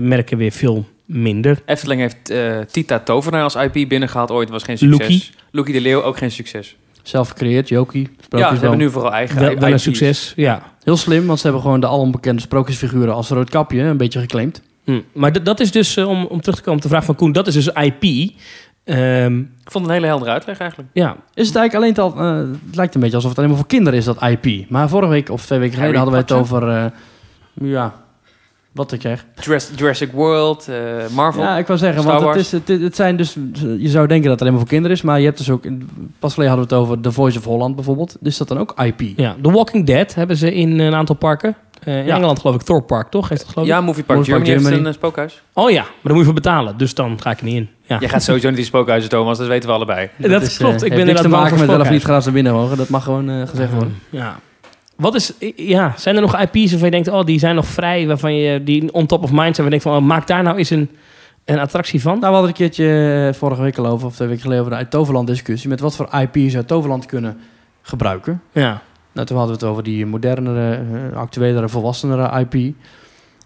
[0.00, 1.62] merken weer veel minder.
[1.66, 4.98] Efteling heeft eh, Tita Tovenaar als IP binnengehaald ooit, was geen succes.
[5.00, 5.30] Loekie.
[5.50, 6.76] Loekie de Leeuw, ook geen succes.
[7.02, 8.08] Zelf gecreëerd, Jokie.
[8.28, 9.82] Ja, ze hebben nu vooral eigen Wel, wel een IP's.
[9.82, 10.62] succes, ja.
[10.82, 14.62] Heel slim, want ze hebben gewoon de alombekende sprookjesfiguren als Roodkapje een beetje geclaimd.
[14.84, 15.00] Hm.
[15.12, 17.32] Maar dat is dus, eh, om, om terug te komen op de vraag van Koen,
[17.32, 18.32] dat is dus IP.
[18.84, 20.90] Ehm, Ik vond het een hele heldere uitleg eigenlijk.
[20.92, 23.58] ja, Is het eigenlijk alleen al, eh, het lijkt een beetje alsof het alleen maar
[23.60, 24.70] voor kinderen is, dat IP.
[24.70, 26.84] Maar vorige week of twee weken geleden hadden wij het over, eh,
[27.70, 27.94] ja,
[28.76, 29.24] wat ik zeg.
[29.40, 30.76] Jurass- Jurassic World, eh,
[31.14, 31.42] Marvel.
[31.42, 33.36] Ja, ik wou zeggen, Star want het, is, het, het zijn dus,
[33.78, 35.64] je zou denken dat het alleen maar voor kinderen is, maar je hebt dus ook,
[36.18, 38.16] pas geleden hadden we het over The Voice of Holland bijvoorbeeld.
[38.20, 39.00] Dus dat dan ook IP?
[39.18, 41.56] ja, The Walking Dead hebben ze in een aantal parken.
[41.82, 42.14] Eh, in Ja.
[42.16, 43.28] Engeland geloof ik Thorpe Park, toch?
[43.28, 43.72] Heeft het geloof ik?
[43.72, 44.86] Ja, Movie Park Movie Park Germany heeft Germany.
[44.86, 45.42] een eh, spookhuis.
[45.52, 46.76] Oh ja, maar dan moet je voor betalen.
[46.76, 47.68] Dus dan ga ik er niet in.
[47.82, 47.96] Ja.
[48.00, 50.08] Jij gaat sowieso niet die spookhuizen, Thomas, dat weten we allebei.
[50.18, 50.82] dat is, klopt.
[50.82, 52.76] Ik ben niks te maken met wel of niet graag naar binnen mogen.
[52.76, 53.98] Dat mag gewoon gezegd worden.
[54.10, 54.38] Ja.
[54.96, 58.06] Wat is, ja, zijn er nog IP's waarvan je denkt, oh, die zijn nog vrij,
[58.06, 60.42] waarvan je die on top of mind zijn, waar je denkt van, oh, maak daar
[60.42, 60.90] nou eens een,
[61.44, 62.12] een attractie van?
[62.12, 64.76] Nou, we hadden een keertje eh, vorige week al over, of twee weken geleden, over
[64.76, 65.68] de uit Toverland discussie.
[65.68, 67.38] Met wat voor IP's uit Toverland kunnen
[67.82, 68.42] gebruiken.
[68.52, 68.82] Ja.
[69.12, 70.74] Nou, toen hadden we het over die modernere,
[71.10, 72.74] eh, actuelere, volwassenere IP.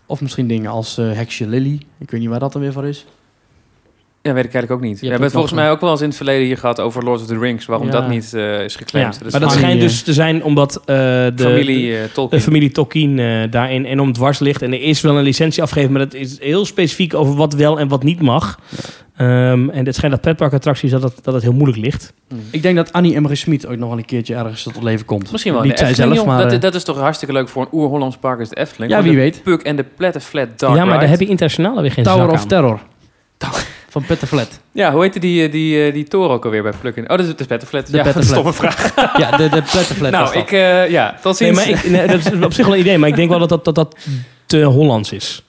[0.06, 1.80] Of misschien dingen als eh Heksje Lily.
[1.98, 3.06] Ik weet niet waar dat dan weer voor is.
[4.22, 4.94] Ja, weet ik eigenlijk ook niet.
[4.98, 7.04] Je We hebben het volgens mij ook wel eens in het verleden hier gehad over
[7.04, 7.66] Lord of the Rings.
[7.66, 7.92] Waarom Ja.
[7.92, 9.18] dat niet eh, is geclaimd.
[9.18, 12.12] Dat is maar dat schijnt eh, dus te zijn omdat eh, de, familie eh, de,
[12.12, 12.40] Tolkien.
[12.40, 14.62] familie Tolkien eh, daarin enorm dwars ligt.
[14.62, 17.78] En er is wel een licentie afgegeven, maar dat is heel specifiek over wat wel
[17.78, 18.58] en wat niet mag.
[19.16, 22.12] Ehm, en het schijnt dat pretparkattracties dat het, dat het heel moeilijk ligt.
[22.50, 23.28] Ik denk dat Annie.
[23.28, 23.36] G.
[23.36, 25.32] Smit ooit nog wel een keertje ergens tot leven komt.
[25.32, 26.42] Misschien wel Niet zij zelf, maar...
[26.42, 28.92] dat, eh, dat is toch hartstikke leuk voor een oer-Hollands park als de Efteling.
[28.92, 29.42] ja, wie de weet.
[29.42, 32.32] Puk en de Plattenflat Dark ja, maar daar heb je internationaal weer geen Tower zak
[32.32, 32.48] of aan.
[32.48, 32.80] Terror.
[33.90, 34.60] Van Peter Flat.
[34.72, 37.02] Ja, hoe heette die, eh, die, eh, die toren ook alweer bij Plug-in?
[37.02, 37.86] Oh, dat is de Plattenflat.
[37.86, 38.38] De ja, Plattenflat.
[38.38, 38.94] stomme vraag.
[39.18, 40.34] ja, de, de Peter Flat was nou, dat.
[40.34, 42.98] ik, eh, ja, tot Nee, maar ik, nee, dat is op zich wel een idee,
[42.98, 43.96] maar ik denk wel dat dat, dat, dat
[44.46, 45.44] te Hollands is.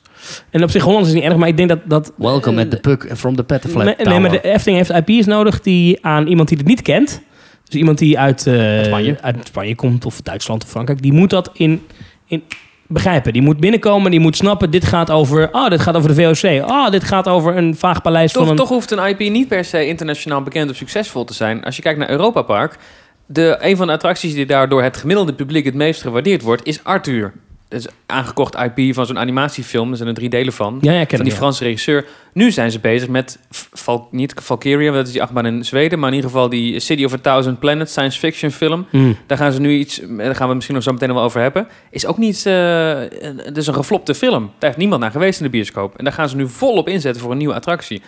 [0.50, 1.80] En op zich Hollands is niet erg, maar ik denk dat...
[1.84, 5.10] dat Welcome at the Puck from the Peter Flat Nee, nee, maar de Efteling heeft
[5.10, 7.22] IP's nodig die aan iemand die het niet kent.
[7.66, 9.18] Dus iemand die uit, eh, Spanje.
[9.22, 11.02] uit Spanje komt, of Duitsland of Frankrijk.
[11.02, 11.82] Die moet dat in,
[12.28, 12.44] in
[12.92, 13.34] begrijpen.
[13.34, 14.72] Die moet binnenkomen, die moet snappen.
[14.72, 16.62] Dit gaat over, ah, dit gaat over de VOC.
[16.62, 18.58] Ah, dit gaat over een vaag paleis toch, van een...
[18.58, 21.64] toch hoeft een IP niet per se internationaal bekend of succesvol te zijn.
[21.64, 22.78] Als je kijkt naar Europa Park,
[23.26, 26.84] de, een van de attracties die daardoor het gemiddelde publiek het meest gewaardeerd wordt, is
[26.84, 27.34] Arthur.
[27.72, 29.92] Is aangekocht IP van zo'n animatiefilm.
[29.92, 30.78] Er zijn er drie delen van.
[30.82, 31.36] Ja, ken van die.
[31.36, 32.06] Franse regisseur.
[32.34, 36.10] Nu zijn ze bezig met, Val, niet Valkyria, dat is die achtbaan in Zweden, maar
[36.10, 38.86] in ieder geval die City of a Thousand Planets science fiction film.
[38.90, 39.18] Hmm.
[39.28, 41.68] Daar gaan ze nu iets, daar gaan we misschien nog zo meteen wel over hebben.
[41.90, 43.00] Is ook niet, eh,
[43.36, 44.42] het is een geflopte film.
[44.42, 45.98] Daar heeft niemand naar geweest in de bioscoop.
[45.98, 48.02] En daar gaan ze nu volop inzetten voor een nieuwe attractie.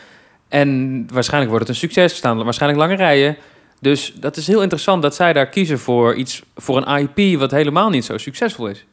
[0.50, 2.12] En waarschijnlijk wordt het een succes.
[2.12, 3.38] Er staan waarschijnlijk lange rijen.
[3.80, 7.52] Dus dat is heel interessant dat zij daar kiezen voor iets, voor een IP wat
[7.52, 8.86] helemaal niet zo succesvol is.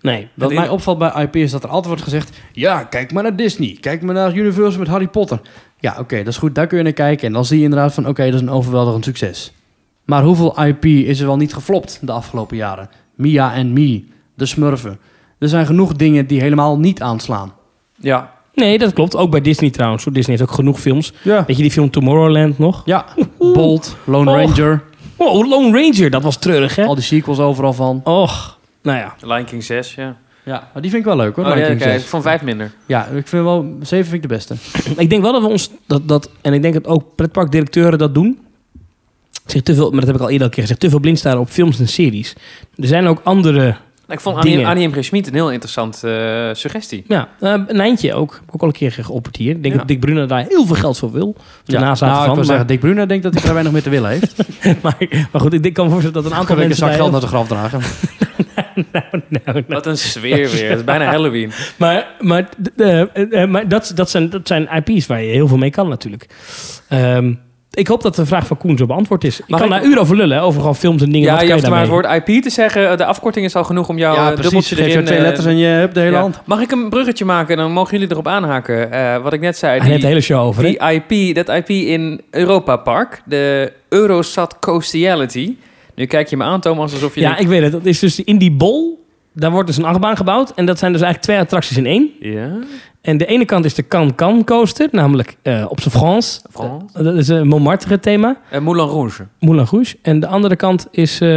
[0.00, 0.28] Nee.
[0.34, 2.38] Wat mij opvalt bij IP is dat er altijd wordt gezegd...
[2.52, 3.76] Ja, kijk maar naar Disney.
[3.80, 5.40] Kijk maar naar Universal met Harry Potter.
[5.78, 6.54] Ja, oké, dat is goed.
[6.54, 7.26] Daar kun je naar kijken.
[7.26, 8.08] En dan zie je inderdaad van...
[8.08, 9.52] Oké, dat is een overweldigend succes.
[10.04, 12.90] Maar hoeveel IP is er wel niet geflopt de afgelopen jaren?
[13.14, 14.04] Mia en Me,
[14.34, 14.98] de Smurfen.
[15.38, 17.52] Er zijn genoeg dingen die helemaal niet aanslaan.
[18.00, 19.16] Ja, Nee, dat klopt.
[19.16, 20.04] Ook bij Disney trouwens.
[20.04, 21.12] Disney heeft ook genoeg films.
[21.22, 21.44] Ja.
[21.46, 22.82] Weet je die film Tomorrowland nog?
[22.84, 23.04] Ja,
[23.38, 24.36] Bolt, Lone Och.
[24.36, 24.82] Ranger.
[25.16, 26.10] Oh, Lone Ranger.
[26.10, 26.84] Dat was treurig, hè?
[26.84, 28.00] Al die sequels overal van.
[28.04, 28.55] Och.
[28.86, 29.14] Nou ja.
[29.34, 30.16] Lion King 6, ja.
[30.42, 31.44] Ja, maar die vind ik wel leuk hoor.
[31.44, 32.02] Oh, Lion ja, 6.
[32.02, 32.70] ik vond 5 minder.
[32.86, 33.76] Ja, ik vind wel...
[33.82, 34.54] 7 vind ik de beste.
[35.04, 35.70] Ik denk wel dat we ons...
[35.86, 38.38] Dat, dat, en ik denk dat ook pretparkdirecteuren dat doen.
[39.46, 40.80] Zich te veel, maar dat heb ik al eerder al keer gezegd.
[40.80, 42.34] Te veel blind staren op films en series.
[42.76, 43.76] Er zijn ook andere...
[44.08, 44.66] Ik vond Annie.
[44.66, 44.92] Annie M.
[44.92, 45.04] G.
[45.04, 46.10] Schmid een heel interessante
[46.48, 47.04] eh, suggestie.
[47.08, 48.32] Ja, eh, een eindje ook.
[48.32, 49.50] Heb ik ook al een keer geopperd hier.
[49.50, 49.78] Ik denk Ja.
[49.80, 51.28] dat Dick Brunner daar heel veel geld voor wil.
[51.28, 53.72] Of de Ja, nou, ik wil maar, zeggen, Dick Brunner denkt dat hij er weinig
[53.72, 54.36] meer te willen heeft.
[54.82, 54.96] maar,
[55.32, 56.86] maar goed, ik denk- kan me voorstellen dat een aantal een mensen...
[56.86, 57.80] zak geld naar de graf dragen.
[58.92, 59.64] nou, nou, nou.
[59.68, 60.68] Wat een sfeer weer.
[60.68, 61.52] Het is bijna Halloween.
[61.76, 63.06] Maar, maar, eh, eh,
[63.42, 66.26] eh, maar dat, dat, zijn, dat zijn IP's waar je heel veel mee kan natuurlijk.
[66.88, 67.34] Ehm,
[67.70, 69.40] ik hoop dat de vraag van Koen zo beantwoord is.
[69.40, 71.28] Ik Mag kan ik- daar uren over lullen, over gewoon films en dingen.
[71.32, 72.96] Ja, je hoeft maar het woord IP te zeggen.
[72.98, 74.42] De afkorting is al genoeg om jou ja, precies.
[74.42, 74.98] dubbeltje Geef erin...
[75.00, 76.20] je twee letters en je hebt de hele ja.
[76.20, 76.40] hand.
[76.44, 77.56] Mag ik een bruggetje maken?
[77.56, 78.92] Dan mogen jullie erop aanhaken.
[78.92, 79.70] Eh, wat ik net zei.
[79.72, 80.64] Hij die- heeft de hele show over.
[80.64, 80.68] hè?
[80.68, 85.54] Die IP, dat IP in Europa Park, de Eurosat Coastiality.
[85.96, 87.20] Nu kijk je me aan, Thomas, alsof je...
[87.20, 87.72] Ja, denkt- ik weet het.
[87.72, 89.04] Dat is dus in die bol.
[89.32, 90.54] Daar wordt dus een achtbaan gebouwd.
[90.54, 92.10] En dat zijn dus eigenlijk twee attracties in één.
[92.20, 92.58] Ja?
[93.06, 94.88] En de ene kant is de Can-Can coaster.
[94.92, 96.42] Namelijk eh, op zijn Frans.
[96.52, 96.84] France?
[96.94, 98.40] Eh, dat is een Montmartre thema.
[98.50, 99.26] Eh, Moulin Rouge.
[99.40, 99.96] Moulin Rouge.
[100.02, 101.20] En de andere kant is...
[101.20, 101.28] eh,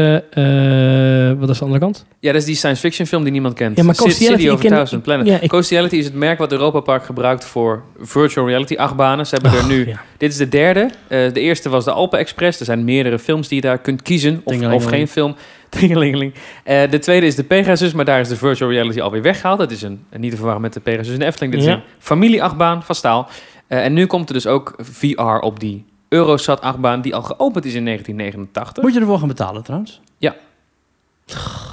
[1.39, 2.05] wat is de andere kant?
[2.19, 3.77] Ja, dat is die science fiction film die niemand kent.
[3.77, 5.27] Ja, maar Coastiality, City over Thousand Planet.
[5.27, 9.27] Ja, ik- Coastiality is het merk wat Europa Park gebruikt voor virtual reality achtbanen.
[9.27, 9.87] Ze hebben er nu...
[9.87, 10.01] Ja.
[10.17, 10.89] Dit is de derde.
[11.07, 12.59] De eerste was de Alpen Express.
[12.59, 14.41] Er zijn meerdere films die je daar kunt kiezen.
[14.43, 15.35] Of, of geen film.
[15.79, 16.33] Tingelingeling.
[16.63, 19.59] Eh, de tweede is de Pegasus, maar daar is de virtual reality alweer weggehaald.
[19.59, 21.53] Dat is een, niet te verwarren met de Pegasus en de Efteling.
[21.53, 23.29] Dit is een familieachtbaan van staal.
[23.67, 27.65] Eh, en nu komt er dus ook VR op die Eurosat achtbaan die al geopend
[27.65, 28.83] is in 1989.
[28.83, 30.01] Moet je ervoor gaan betalen trouwens?
[30.17, 30.35] Ja.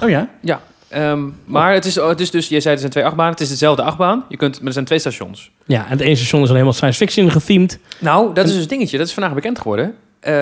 [0.03, 0.29] Oh ja?
[0.41, 3.41] Ja, ehm, maar het is, het is dus, je zei er zijn twee achtbanen, het
[3.41, 4.25] is dezelfde achtbaan.
[4.29, 5.51] Je kunt, maar er zijn twee stations.
[5.65, 7.79] Ja, en het ene station is al helemaal science fiction gethemed.
[7.99, 9.95] Nou, dat is dus het dingetje, dat is vandaag bekend geworden.
[10.19, 10.33] Eh,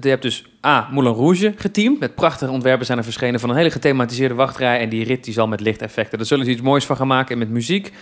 [0.00, 2.00] je hebt dus A, Moulin Rouge geteamd.
[2.00, 4.80] Met prachtige ontwerpen zijn er verschenen van een hele gethematiseerde wachtrij.
[4.80, 6.18] En die rit die zal met lichteffecten.
[6.18, 7.92] Daar zullen ze iets moois van gaan maken en met muziek.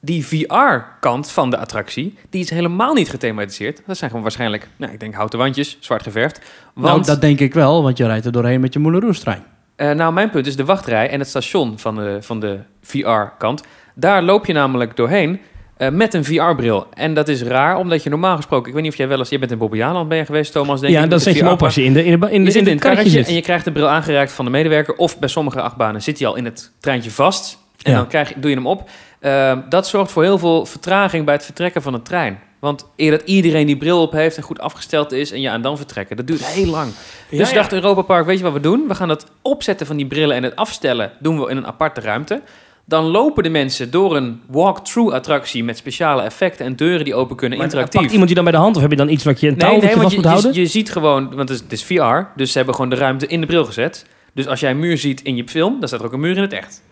[0.00, 3.82] Die VR-kant van de attractie, die is helemaal niet gethematiseerd.
[3.86, 6.40] Dat zijn gewoon waarschijnlijk, nou, ik denk houten wandjes, zwart geverfd.
[6.74, 9.20] Want, Nou, dat denk ik wel, want je rijdt er doorheen met je Moulin Rouge
[9.20, 9.42] trein.
[9.76, 13.62] Eh, nou, mijn punt is de wachtrij en het station van de, van de VR-kant.
[13.94, 15.40] Daar loop je namelijk doorheen
[15.78, 16.86] eh, met een VR-bril.
[16.94, 18.68] En dat is raar, omdat je normaal gesproken...
[18.68, 19.28] Ik weet niet of jij wel eens...
[19.28, 21.10] Je bent in Bobbejaanland ben je geweest, Thomas, denk ja, ik.
[21.10, 22.38] dan met de zet je hem op als je in de, in de, in de,
[22.38, 23.28] Je in zit de in het karretje zit.
[23.28, 24.94] en je krijgt de bril aangereikt van de medewerker.
[24.96, 27.58] Of bij sommige achtbanen zit hij al in het treintje vast.
[27.82, 27.96] En Ja.
[27.98, 28.88] dan krijg, doe je hem op.
[29.20, 32.38] Eh, dat zorgt voor heel veel vertraging bij het vertrekken van de trein.
[32.58, 35.32] Want eer dat iedereen die bril op heeft en goed afgesteld is...
[35.32, 36.92] en ja, en dan vertrekken, dat duurt heel lang.
[37.28, 37.54] Ja, dus ja.
[37.54, 38.84] dacht Europa Park, weet je wat we doen?
[38.88, 42.00] We gaan het opzetten van die brillen en het afstellen doen we in een aparte
[42.00, 42.42] ruimte.
[42.88, 47.36] Dan lopen de mensen door een walk-through attractie met speciale effecten en deuren die open
[47.36, 48.00] kunnen, Maar interactief.
[48.00, 49.56] Pakt iemand je dan bij de hand of heb je dan iets wat je een
[49.56, 50.54] touw Nee, nee, vast je, moet je, houden?
[50.54, 53.26] je ziet gewoon, want het is, het is VR, dus ze hebben gewoon de ruimte
[53.26, 54.04] in de bril gezet.
[54.34, 56.36] Dus als jij een muur ziet in je film, dan staat er ook een muur
[56.36, 56.82] in het echt.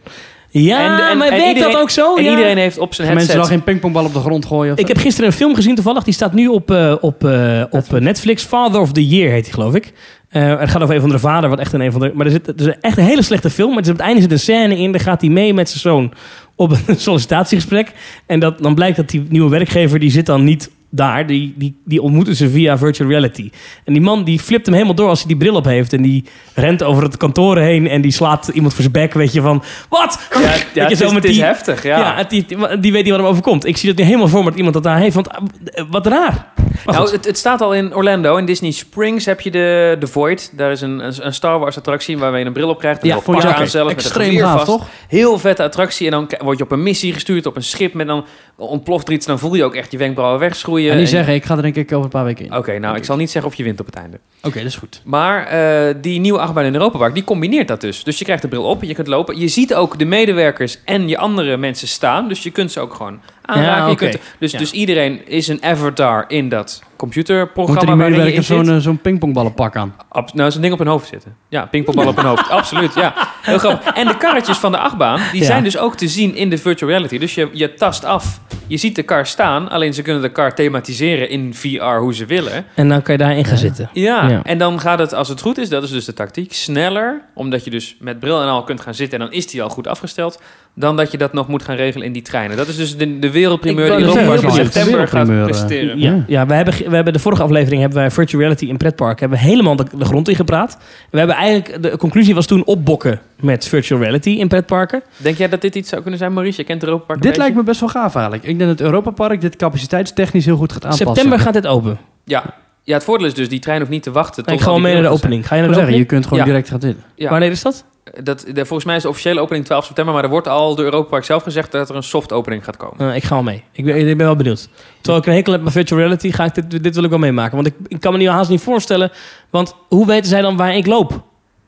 [0.50, 2.16] ja, en- en- maar en werkt iedereen- dat ook zo?
[2.16, 2.30] en Ja.
[2.30, 3.56] iedereen heeft op zijn Gaan mensen headset...
[3.58, 4.72] dan geen pingpongbal op de grond gooien?
[4.72, 4.92] of Ik zo?
[4.92, 6.04] heb gisteren een film gezien toevallig.
[6.04, 8.44] Die staat nu op, eh, op, eh, op Netflix.
[8.44, 9.92] Father of the Year heet die, geloof ik.
[10.28, 12.12] Eh, het gaat over een van de vader, wat echt een, een van de...
[12.14, 13.74] Maar er zit, het is echt een hele slechte film.
[13.74, 14.92] Maar er op het einde zit een scène in.
[14.92, 16.12] Daar gaat hij mee met zijn zoon
[16.54, 17.92] op een sollicitatiegesprek.
[18.26, 19.98] En dat, dan blijkt dat die nieuwe werkgever...
[19.98, 21.26] die zit dan niet daar.
[21.26, 23.50] Die, die, die ontmoeten ze via virtual reality.
[23.84, 25.92] En die man die flipt hem helemaal door als hij die bril op heeft.
[25.92, 26.24] En die
[26.54, 27.88] rent over het kantoor heen.
[27.88, 29.14] En die slaat iemand voor zijn bek.
[29.14, 29.62] Weet je van...
[29.88, 30.20] Wat?
[30.32, 30.40] Ja,
[30.74, 32.22] ja, het, is, zo met het is die- heftig, ja.
[32.28, 32.46] Die,
[32.80, 33.66] die weet niet wat hem overkomt.
[33.66, 35.14] Ik zie dat nu helemaal voor me dat iemand dat daar heeft.
[35.14, 36.52] Want eh, wat raar.
[36.86, 38.36] Nou, het, het staat al in Orlando.
[38.36, 40.52] In Disney Springs heb je de, de Void.
[40.56, 43.02] Daar is een, een, Star Wars attractie waar je een bril op krijgt.
[43.02, 44.66] En Ja, pak ook aan zelf met een extreem gaaf, vast.
[44.66, 44.86] toch?
[45.08, 46.06] Heel vette attractie.
[46.06, 47.94] En dan word je op een missie gestuurd op een schip.
[47.94, 48.24] Met dan
[48.56, 49.26] ontploft er iets.
[49.26, 50.75] En dan voel je ook echt je wenkbrauwen wegschroeien.
[50.84, 52.50] En die En- zeggen, ik ga er denk ik over een paar weken in.
[52.50, 54.18] Oké, Oké, nou, ik zal niet zeggen of je wint op het einde.
[54.40, 55.00] dat is goed.
[55.04, 58.04] Maar eh, die nieuwe achtbaan in Europa Park, die combineert dat dus.
[58.04, 59.38] Dus je krijgt de bril op, je kunt lopen.
[59.38, 62.28] Je ziet ook de medewerkers en je andere mensen staan.
[62.28, 63.82] Dus je kunt ze ook gewoon aanraken.
[63.82, 64.58] Ja, Je kunt, dus, Ja.
[64.58, 68.44] dus iedereen is een avatar in dat computerprogramma Moeten die zit.
[68.44, 69.94] zo'n eh, zo'n pingpongballenpak aan?
[70.08, 71.36] Ab- nou, zo'n ding op hun hoofd zitten.
[71.48, 72.50] Ja, pingpongbal op hun hoofd.
[72.60, 73.14] Absoluut, ja.
[73.42, 73.92] Heel grappig.
[73.94, 75.46] En de karretjes van de achtbaan, die Ja.
[75.46, 77.18] zijn dus ook te zien in de virtual reality.
[77.18, 78.40] Dus je, je tast af.
[78.68, 82.24] Je ziet de kar staan, alleen ze kunnen de kar thematiseren in VR hoe ze
[82.26, 82.64] willen.
[82.74, 83.90] En dan kan je daarin gaan zitten.
[83.92, 84.40] Ja, Ja.
[84.44, 87.22] en dan gaat het, als het goed is, dat is dus de tactiek, sneller.
[87.34, 89.68] Omdat je dus met bril en al kunt gaan zitten en dan is die al
[89.68, 90.40] goed afgesteld.
[90.74, 92.56] Dan dat je dat nog moet gaan regelen in die treinen.
[92.56, 95.44] Dat is dus de, de wereldprimeur Ik net Europa in september gaat eh.
[95.44, 95.98] presenteren.
[95.98, 99.20] Ja, ja we, hebben, we hebben de vorige aflevering hebben wij virtual reality in pretpark
[99.20, 100.78] hebben we helemaal de, de grond in gepraat.
[101.10, 105.02] We hebben eigenlijk de conclusie was toen opbokken met virtual reality in pretparken.
[105.16, 106.60] Denk jij dat dit iets zou kunnen zijn, Maurice?
[106.60, 108.44] Je kent Europa Park Dit lijkt me best wel gaaf eigenlijk.
[108.44, 111.06] Ik denk dat het Europa Park dit capaciteitstechnisch heel goed gaat aanpassen.
[111.06, 111.98] September gaat dit open.
[112.24, 112.44] Ja.
[112.82, 114.42] ja, het voordeel is dus, die trein hoeft niet te wachten.
[114.42, 115.46] ik tot ga al wel die mee naar de opening.
[115.46, 116.44] Ga je Ik naar de zeggen, je kunt gewoon Ja.
[116.44, 117.04] direct gaan zitten.
[117.14, 117.30] Ja.
[117.30, 117.84] Wanneer is dat?
[118.22, 120.84] Dat, de, volgens mij is de officiële opening 12 september, maar er wordt al door
[120.84, 123.10] Europa Park zelf gezegd dat er een soft opening gaat komen.
[123.10, 123.62] Eh, ik ga wel mee.
[123.72, 124.68] Ik ben, ik ben wel benieuwd.
[125.00, 127.18] Terwijl ik een hekel heb met virtual reality, ga ik dit, dit wil ik wel
[127.18, 127.54] meemaken.
[127.54, 129.10] Want ik, ik kan me nu haast niet voorstellen.
[129.50, 131.22] Want hoe weten zij dan waar ik loop?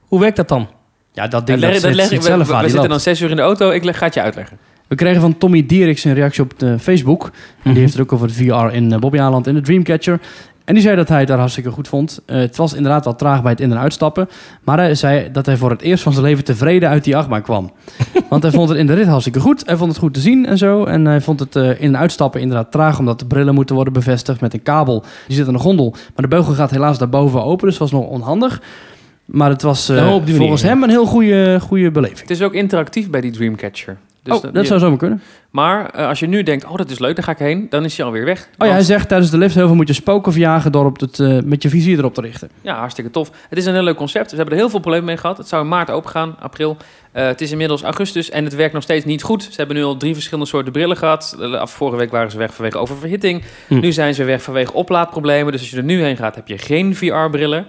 [0.07, 0.68] Hoe werkt dat dan?
[1.12, 1.80] Ja, dat Dat ding leg- dat
[2.24, 2.89] zelf we, we zitten loopt.
[2.89, 3.70] dan zes uur in de auto.
[3.70, 4.59] Ik leg, ga het je uitleggen.
[4.86, 7.30] We kregen van Tommy Dieriks een reactie op de Facebook.
[7.62, 10.20] En die heeft het ook over het VR in Bobby Aland en de Dreamcatcher.
[10.69, 12.21] En die zei dat hij het daar hartstikke goed vond.
[12.27, 14.29] Eh, het was inderdaad wel traag bij het in- en uitstappen.
[14.64, 17.43] Maar hij zei dat hij voor het eerst van zijn leven tevreden uit die achtbaan
[17.43, 17.73] kwam.
[18.31, 19.62] Want hij vond het in de rit hartstikke goed.
[19.66, 20.85] Hij vond het goed te zien en zo.
[20.85, 22.99] En hij vond het eh, in- en uitstappen inderdaad traag...
[22.99, 25.05] omdat de brillen moeten worden bevestigd met een kabel.
[25.27, 25.91] Die zit aan de gondel.
[25.91, 27.69] Maar de beugel gaat helaas daarboven open.
[27.69, 28.61] Dus dat was nog onhandig.
[29.25, 32.21] Maar het was eh, Nou, volgens manier, hem een heel goede, goede beleving.
[32.21, 33.97] Het is ook interactief bij die Dreamcatcher.
[34.29, 35.22] Dus oh, dat zou zomaar kunnen.
[35.51, 37.85] Maar eh, als je nu denkt, oh dat is leuk, daar ga ik heen, dan
[37.85, 38.49] is hij alweer weg.
[38.59, 41.01] Oh ja, hij zegt tijdens de lift heel veel moet je spoken verjagen door op
[41.01, 42.51] het, eh, met je vizier erop te richten.
[42.61, 43.31] Ja, hartstikke tof.
[43.49, 44.31] Het is een heel leuk concept.
[44.31, 45.37] Ze hebben er heel veel problemen mee gehad.
[45.39, 46.76] Het zou in maart open gaan, april.
[47.12, 49.43] Eh, het is inmiddels augustus en het werkt nog steeds niet goed.
[49.43, 51.37] Ze hebben nu al drie verschillende soorten brillen gehad.
[51.59, 53.43] Af- Vorige week waren ze weg vanwege oververhitting.
[53.66, 53.79] Hm.
[53.81, 55.53] Nu zijn ze weg vanwege oplaadproblemen.
[55.53, 57.66] Dus als je er nu heen gaat, heb je geen VR-brillen.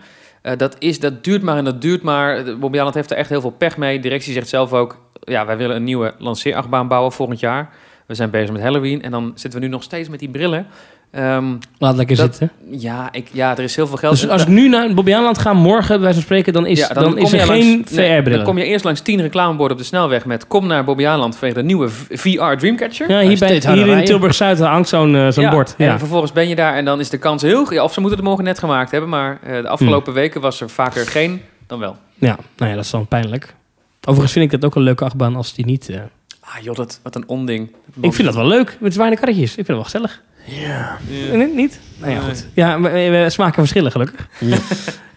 [0.58, 2.58] Dat, is, dat duurt maar en dat duurt maar.
[2.60, 3.96] Bobby Aland heeft er echt heel veel pech mee.
[3.96, 4.98] De directie zegt zelf ook...
[5.22, 7.70] ja, wij willen een nieuwe lanceerachtbaan bouwen volgend jaar.
[8.06, 10.68] We zijn bezig met Halloween en dan zitten we nu nog steeds met die brillen.
[11.12, 11.46] Ehm,
[11.78, 12.52] Laat lekker Dat- zitten.
[12.80, 14.20] ja, ik, ja, er is heel veel geld.
[14.22, 17.18] Dus als ik nu naar Bobbejaanland ga, morgen bij zo'n spreken, dan is, Ja, dan
[17.18, 18.32] is er geen nee, VR-brillen.
[18.32, 20.48] Dan kom je eerst langs tien reclameborden op de snelweg met...
[20.48, 23.10] kom naar Bobbejaanland vanwege de nieuwe VR Dreamcatcher.
[23.10, 23.56] ja, hier, bij,
[24.00, 24.06] in.
[24.06, 25.76] Tilburg-Zuid hangt zo'n eh, zo'n Ja, bord.
[25.78, 26.00] En Ja.
[26.00, 27.74] vervolgens ben je daar en dan is de kans heel...
[27.74, 29.10] Ja, of ze moeten het morgen net gemaakt hebben...
[29.10, 31.96] maar eh, de afgelopen weken was er vaker geen dan wel.
[32.16, 33.54] ja, nou ja, dat is dan pijnlijk.
[34.02, 35.90] Overigens vind ik dat ook een leuke achtbaan als die niet...
[35.90, 36.02] eh,
[36.40, 37.72] Ah joh, dat, wat een onding.
[38.02, 39.50] Ik vind dat wel leuk, met zwaarde karretjes.
[39.50, 40.22] Ik vind het wel gezellig.
[40.46, 40.98] Ja.
[41.10, 41.80] Nee, niet?
[41.98, 42.28] Nou ja, Nee.
[42.30, 42.48] goed.
[42.54, 44.28] Ja, we, we smaken verschillen, gelukkig.
[44.40, 44.58] Ja.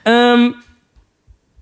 [0.03, 0.51] Ehm,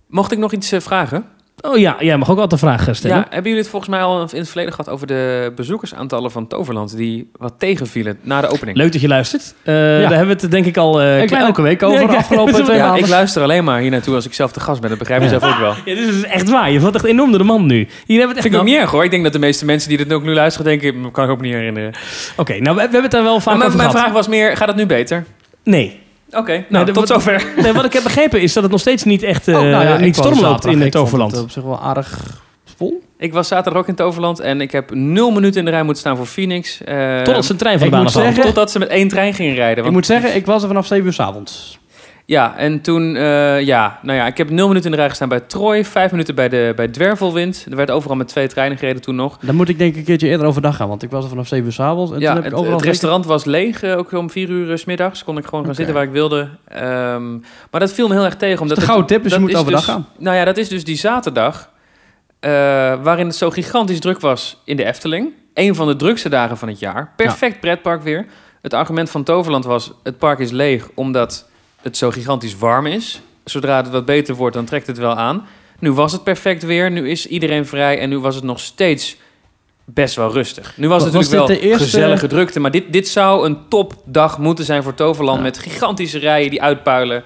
[0.06, 1.24] Mocht ik nog iets eh, vragen?
[1.60, 3.16] Oh ja, jij mag ook altijd vragen stellen.
[3.16, 4.88] Ja, hebben jullie het volgens mij al in het verleden gehad...
[4.88, 6.96] over de bezoekersaantallen van Toverland...
[6.96, 8.76] die wat tegenvielen na de opening?
[8.76, 9.54] Leuk dat je luistert.
[9.62, 10.92] Eh, Daar hebben we het denk ik al...
[10.92, 12.18] klein- elke week over Ja, de ja.
[12.18, 13.02] afgelopen twee Ja, maanden.
[13.04, 14.90] ik luister alleen maar hier naartoe als ik zelf te gast ben.
[14.90, 15.38] Dat begrijp je Ja.
[15.38, 15.74] zelf ook wel.
[15.84, 16.70] Ja, dit is echt waar.
[16.70, 17.76] Je valt echt enorm door de man nu.
[17.76, 19.04] Hier hebben we het echt Vind ik ook nou- niet erg hoor.
[19.04, 21.04] Ik denk dat de meeste mensen die dit ook nu luisteren denken...
[21.06, 21.92] "Ik kan ik ook niet herinneren.
[22.36, 24.02] Oké, nou, we, we hebben het daar wel vaak Maar over mijn gehad.
[24.04, 25.24] vraag was meer, gaat het nu beter?
[25.64, 26.00] Nee.
[26.30, 27.44] Oké, nou, tot wat- zover.
[27.62, 27.72] nee.
[27.72, 29.94] Wat ik heb begrepen is dat het nog steeds niet echt eh Oh, nou ja,
[29.94, 30.72] ik niet was storm loopt zaterdag.
[30.72, 31.32] in het Ik vond Toverland.
[31.32, 32.20] het op zich wel aardig
[32.76, 33.02] vol.
[33.18, 36.00] Ik was zaterdag ook in Toverland en ik heb nul minuten in de rij moeten
[36.00, 36.80] staan voor Phoenix.
[36.84, 38.34] eh, Totdat ze een trein van ik de baan moet afhaalden.
[38.34, 39.76] zeggen- totdat ze met één trein gingen rijden.
[39.76, 41.78] Ik Want, moet zeggen, ik was er vanaf 7 uur 's avonds.
[42.30, 45.28] Ja, en toen, eh, ja, nou ja, ik heb nul minuten in de rij gestaan
[45.28, 47.66] bij Troy, vijf minuten bij, de, bij Dwervelwind.
[47.70, 49.38] Er werd overal met twee treinen gereden toen nog.
[49.40, 51.46] Dan moet ik denk ik een keertje eerder overdag gaan, want ik was er vanaf
[51.46, 52.12] 7 uur 's avonds.
[52.12, 54.48] En ja, toen heb het, ik overal het restaurant was leeg, eh, ook om vier
[54.48, 55.24] uur 's middags.
[55.24, 56.48] Kon ik gewoon gaan zitten waar ik wilde.
[56.64, 57.30] Ehm,
[57.70, 58.60] maar dat viel me heel erg tegen.
[58.60, 60.06] Omdat een gouden tip, dus je moet overdag dus- gaan.
[60.18, 61.70] Nou ja, dat is dus die zaterdag.
[62.40, 62.50] eh,
[63.02, 65.28] waarin het zo gigantisch druk was in de Efteling.
[65.54, 67.12] Een van de drukste dagen van het jaar.
[67.16, 68.26] Perfect pretpark weer.
[68.62, 71.49] Het argument van Toverland was: het park is leeg omdat
[71.82, 73.20] het zo gigantisch warm is.
[73.44, 75.46] Zodra het wat beter wordt, dan trekt het wel aan.
[75.78, 79.16] Nu was het perfect weer, nu is iedereen vrij en nu was het nog steeds
[79.84, 80.72] best wel rustig.
[80.76, 83.46] Nu was het Was natuurlijk wel dit de eerste- gezellige drukte, maar dit, dit zou
[83.46, 85.42] een topdag moeten zijn voor Toverland Ja.
[85.44, 87.22] met gigantische rijen die uitpuilen.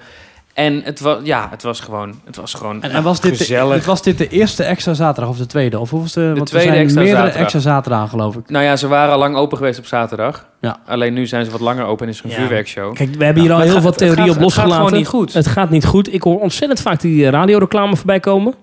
[0.55, 3.37] En het was, ja, het was gewoon, het was gewoon En, en was, dit de,
[3.37, 3.85] gezellig.
[3.85, 5.79] was dit de eerste extra zaterdag of de tweede?
[5.79, 6.21] Of hoeveelste?
[6.25, 7.41] Want er tweede zijn extra meerdere zaterdag.
[7.43, 8.49] extra zaterdagen, geloof ik.
[8.49, 10.45] Nou ja, ze waren al lang open geweest op zaterdag.
[10.61, 10.77] Ja.
[10.85, 12.37] Alleen nu zijn ze wat langer open en is er een Ja.
[12.37, 12.93] vuurwerkshow.
[12.95, 14.75] Kijk, we hebben hier al heel veel gaat- op het gaat losgelaten.
[14.75, 15.33] gewoon niet goed.
[15.33, 16.13] Het gaat niet goed.
[16.13, 18.53] Ik hoor ontzettend vaak die eh, radioreclame voorbij komen.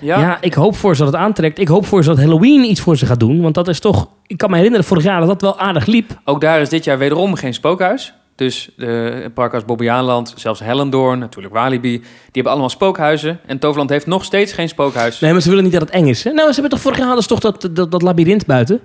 [0.00, 0.38] Ja, Ja.
[0.40, 1.58] ik hoop voor ze dat het aantrekt.
[1.58, 3.40] Ik hoop voor ze dat Halloween iets voor ze gaat doen.
[3.42, 4.08] Want dat is toch...
[4.26, 6.10] Ik kan me herinneren vorig jaar dat dat wel aardig liep.
[6.24, 8.14] ook daar is dit jaar wederom geen spookhuis.
[8.36, 13.40] Dus de park als Bobbejaanland, zelfs Hellendoorn, natuurlijk Walibi, die hebben allemaal spookhuizen.
[13.46, 15.20] En Toverland heeft nog steeds geen spookhuis.
[15.20, 16.24] Nee, maar ze willen niet dat het eng is.
[16.24, 16.30] Hè?
[16.30, 18.80] Nou, ze hebben toch vorig jaar hadden ze toch dat, dat, dat labyrint buiten?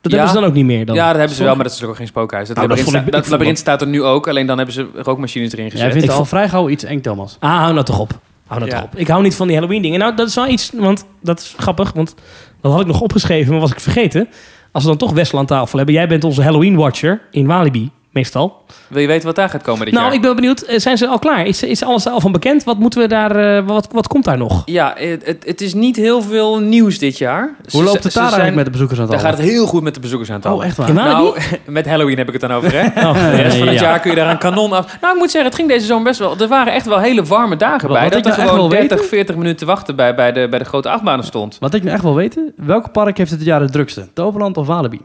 [0.00, 0.18] Dat Ja.
[0.18, 0.94] hebben ze dan ook niet meer dan?
[0.94, 2.48] ja, dat hebben ze wel, maar dat is natuurlijk ook geen spookhuis.
[2.48, 4.74] Dat, Nou, dat labyrint, sta- ik dat labyrint staat er nu ook, alleen dan hebben
[4.74, 5.88] ze rookmachines erin Jij gezet.
[5.90, 7.36] vindt Ik het al vrij gauw iets eng, Thomas.
[7.40, 8.10] Ah, hou nou toch op.
[8.46, 8.78] Hou nou Ja.
[8.80, 8.98] toch op.
[8.98, 9.98] Ik hou niet van die Halloween dingen.
[9.98, 11.92] Nou, dat is wel iets, want dat is grappig.
[11.92, 12.14] Want
[12.60, 14.28] dat had ik nog opgeschreven, maar was ik vergeten.
[14.72, 15.94] Als we dan toch Wessel aan tafel hebben.
[15.94, 17.90] Jij bent onze Halloween watcher in Walibi.
[18.14, 18.62] Meestal.
[18.88, 20.14] Wil je weten wat daar gaat komen dit nou, jaar?
[20.14, 20.60] ik ben benieuwd.
[20.60, 21.46] eh, Zijn ze al klaar?
[21.46, 22.64] Is, is alles al van bekend?
[22.64, 23.36] Wat moeten we daar...
[23.56, 24.62] eh, wat, wat komt daar nog?
[24.64, 27.54] Ja, het, het, het is niet heel veel nieuws dit jaar.
[27.70, 29.22] Hoe Ze- loopt het daar eigenlijk met de bezoekersaantallen?
[29.22, 30.58] Daar gaat het heel goed met de bezoekersaantallen.
[30.58, 30.92] Oh, echt waar?
[30.92, 31.36] Nou,
[31.66, 32.82] met Halloween heb ik het dan over, hè?
[33.08, 33.82] Oh, De rest van het Ja.
[33.82, 34.96] jaar kun je daar een kanon af.
[35.00, 36.36] Nou, ik moet zeggen, het ging deze zomer best wel.
[36.38, 38.02] Er waren echt wel hele warme dagen Wat- bij.
[38.02, 39.08] wat Dat ik er nou echt gewoon wil 30, weten?
[39.16, 41.56] 40 minuten wachten bij, bij, de, bij de grote achtbanen stond.
[41.60, 44.08] Wat ik nu echt wil weten, welk park heeft het dit jaar het drukste?
[44.12, 45.00] Toverland of Walibi?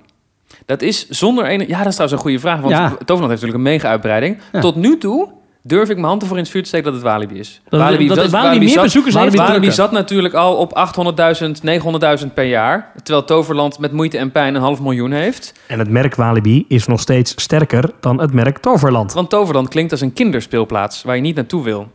[0.66, 1.68] Dat is zonder ene.
[1.68, 2.60] Ja, dat is trouwens een goede vraag.
[2.60, 2.88] Want Ja.
[2.90, 4.38] Toverland heeft natuurlijk een mega-uitbreiding.
[4.52, 4.60] Ja.
[4.60, 5.30] Tot nu toe
[5.64, 7.62] durf ik mijn hand ervoor in het vuur te steken dat het Walibi is.
[7.70, 9.26] Dat, dat, dat, Walibi meer zat, bezoekers heeft.
[9.26, 9.84] Walibi Walibi drukker.
[9.84, 10.88] zat natuurlijk al op
[12.20, 12.92] 800.000, 900.000 per jaar.
[13.04, 15.54] Terwijl Toverland met moeite en pijn een half miljoen heeft.
[15.68, 19.14] En het merk Walibi is nog steeds sterker dan het merk Toverland.
[19.14, 21.92] Want Toverland klinkt als een kinderspeelplaats waar je niet naartoe wil.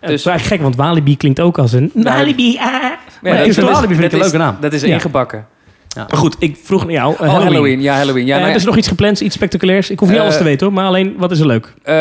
[0.00, 1.90] Het is eigenlijk gek, want Walibi klinkt ook als een...
[1.94, 2.64] Walibi, ah.
[2.72, 4.56] Ja, Maar dat is dat Walibi vind ik een leuke naam.
[4.60, 4.94] Dat is Ja.
[4.94, 5.46] ingebakken.
[5.96, 7.14] Maar goed, ik vroeg naar jou.
[7.14, 7.80] eh, Oh, Halloween.
[7.80, 8.26] Ja, Halloween.
[8.26, 9.90] Ja, nou ja, er is nog iets gepland, iets spectaculairs.
[9.90, 11.72] Ik hoef niet Eh, alles te weten hoor, maar alleen wat is er leuk?
[11.82, 11.94] Eh,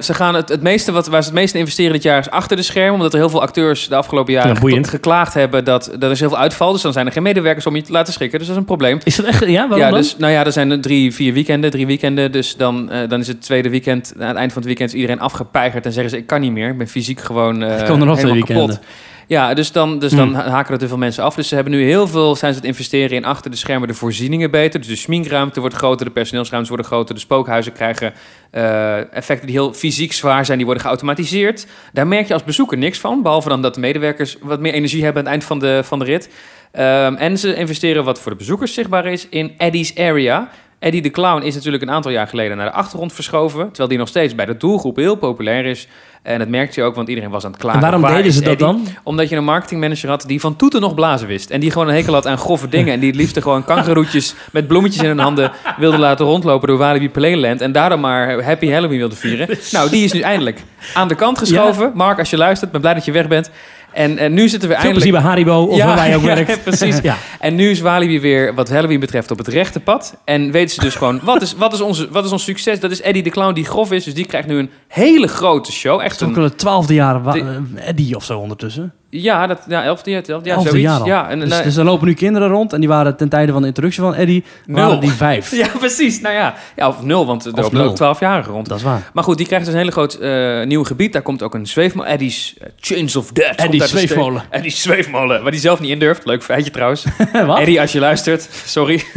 [0.00, 2.30] ze gaan het, het meeste wat, waar ze het meeste in investeren dit jaar is
[2.30, 2.94] achter de schermen.
[2.94, 6.20] Omdat er heel veel acteurs de afgelopen jaren Ja, ge- geklaagd hebben dat er is
[6.20, 6.72] heel veel uitval.
[6.72, 8.38] Dus dan zijn er geen medewerkers om je te laten schrikken.
[8.38, 8.98] Dus dat is een probleem.
[9.04, 9.98] Is dat echt, ja, waarom ja, dan?
[9.98, 12.32] dus, nou ja, er zijn er drie, vier weekenden, drie weekenden.
[12.32, 15.20] Dus dan, dan is het tweede weekend, aan het eind van het weekend, is iedereen
[15.20, 15.86] afgepeigerd.
[15.86, 16.68] En zeggen ze, ik kan niet meer.
[16.68, 18.80] Ik ben fysiek gewoon Ik kan er nog twee helemaal kapot.
[19.28, 20.50] Ja, dus dan, dus dan Hmm.
[20.50, 21.34] haken er te veel mensen af.
[21.34, 23.94] Dus ze hebben nu heel veel, zijn ze het investeren in achter de schermen de
[23.94, 24.80] voorzieningen beter.
[24.80, 27.14] Dus de sminkruimte wordt groter, de personeelsruimtes worden groter.
[27.14, 28.12] De spookhuizen krijgen
[28.50, 31.66] eh, effecten die heel fysiek zwaar zijn, die worden geautomatiseerd.
[31.92, 35.04] Daar merk je als bezoeker niks van, behalve dan dat de medewerkers wat meer energie
[35.04, 36.30] hebben aan het eind van de, van de rit.
[36.72, 40.48] Ehm, en ze investeren wat voor de bezoekers zichtbaar is in Eddie's Area.
[40.78, 43.66] Eddie de Clown is natuurlijk een aantal jaar geleden naar de achtergrond verschoven.
[43.66, 45.88] Terwijl die nog steeds bij de doelgroep heel populair is.
[46.22, 47.78] En dat merkte je ook, want iedereen was aan het klagen.
[47.80, 48.66] en waarom Waar deden ze dat Eddie?
[48.66, 48.86] dan?
[49.02, 51.50] Omdat je een marketingmanager had die van toeten nog blazen wist.
[51.50, 52.92] En die gewoon een hekel had aan grove dingen.
[52.92, 56.78] En die het liefst gewoon kangeroetjes met bloemetjes in hun handen wilde laten rondlopen door
[56.78, 57.60] Walibi Playland.
[57.60, 59.48] En daarom maar Happy Halloween wilde vieren.
[59.70, 60.62] Nou, die is nu eindelijk
[60.94, 61.90] aan de kant geschoven.
[61.94, 63.50] Mark, als je luistert, ben blij dat je weg bent.
[63.92, 65.12] En, en nu zitten we Veel eindelijk...
[65.12, 66.62] bij Haribo of waar wij ook ja, werkt.
[66.64, 66.98] precies.
[67.02, 67.16] Ja.
[67.40, 70.16] En nu is Walibi weer, wat Halloween betreft, op het rechte pad.
[70.24, 72.80] En weten ze dus gewoon, wat is, wat is, onze, wat is ons succes?
[72.80, 74.04] Dat is Eddie de Clown die grof is.
[74.04, 76.00] Dus die krijgt nu een hele grote show.
[76.00, 78.92] Echt Het is ook al het twaalfde jaar eh, Eddie of zo ondertussen.
[79.10, 80.88] Ja, dat, ja, elfde jaar, elfde jaar, Elfde zoiets.
[80.88, 81.06] jaar al.
[81.06, 83.52] Ja, en, dus, nou, dus er lopen nu kinderen rond en die waren ten tijde
[83.52, 84.76] van de introductie van Eddie, Nul.
[84.76, 85.50] waren die vijf.
[85.56, 86.20] Ja, precies.
[86.20, 88.68] Nou ja, ja of nul, want er lopen ook twaalfjarigen rond.
[88.68, 89.10] Dat is waar.
[89.12, 91.12] Maar goed, die krijgt dus een hele groot eh, nieuw gebied.
[91.12, 92.10] Daar komt ook een zweefmolen.
[92.10, 93.54] Eddie's uh, Chains of Death.
[93.56, 94.42] Eddie's zweefmolen.
[94.50, 96.26] Eddie's zweefmolen, waar die zelf niet in durft.
[96.26, 97.04] Leuk feitje trouwens.
[97.46, 97.58] Wat?
[97.58, 99.02] Eddie, als je luistert, sorry.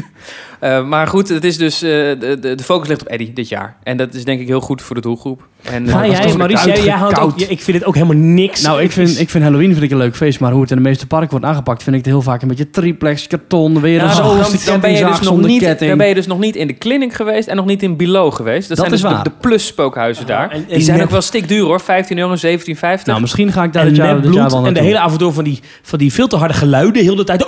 [0.61, 3.49] Eh, maar goed, het is dus, eh, de, de, de focus ligt op Eddie dit
[3.49, 3.77] jaar.
[3.83, 5.47] En dat is denk ik heel goed voor de doelgroep.
[5.61, 8.61] En, eh, jij, Maurice, jij, jij houdt ook, ja, ik vind het ook helemaal niks.
[8.61, 10.75] Nou, ik vind, ik vind Halloween vind ik een leuk feest, maar hoe het in
[10.77, 13.93] de meeste parken wordt aangepakt, vind ik het heel vaak een beetje triplex, karton, weer
[13.93, 15.89] Ja, dan, dan, dan ben je dus nog niet, ketting.
[15.89, 18.33] dan ben je dus nog niet in de clinic geweest en nog niet in Below
[18.33, 18.67] geweest.
[18.67, 19.23] Dat, Dat zijn is dus de, waar.
[19.23, 20.49] de plus spookhuizen daar.
[20.49, 21.79] en- en die zijn net- ook wel stikduur hoor.
[21.79, 23.05] 15 euro, 17,50.
[23.05, 25.19] Nou, misschien ga ik daar en dit jaar, dit jaar wel en de hele avond
[25.19, 27.39] door van die, van die veel te harde geluiden, heel de tijd.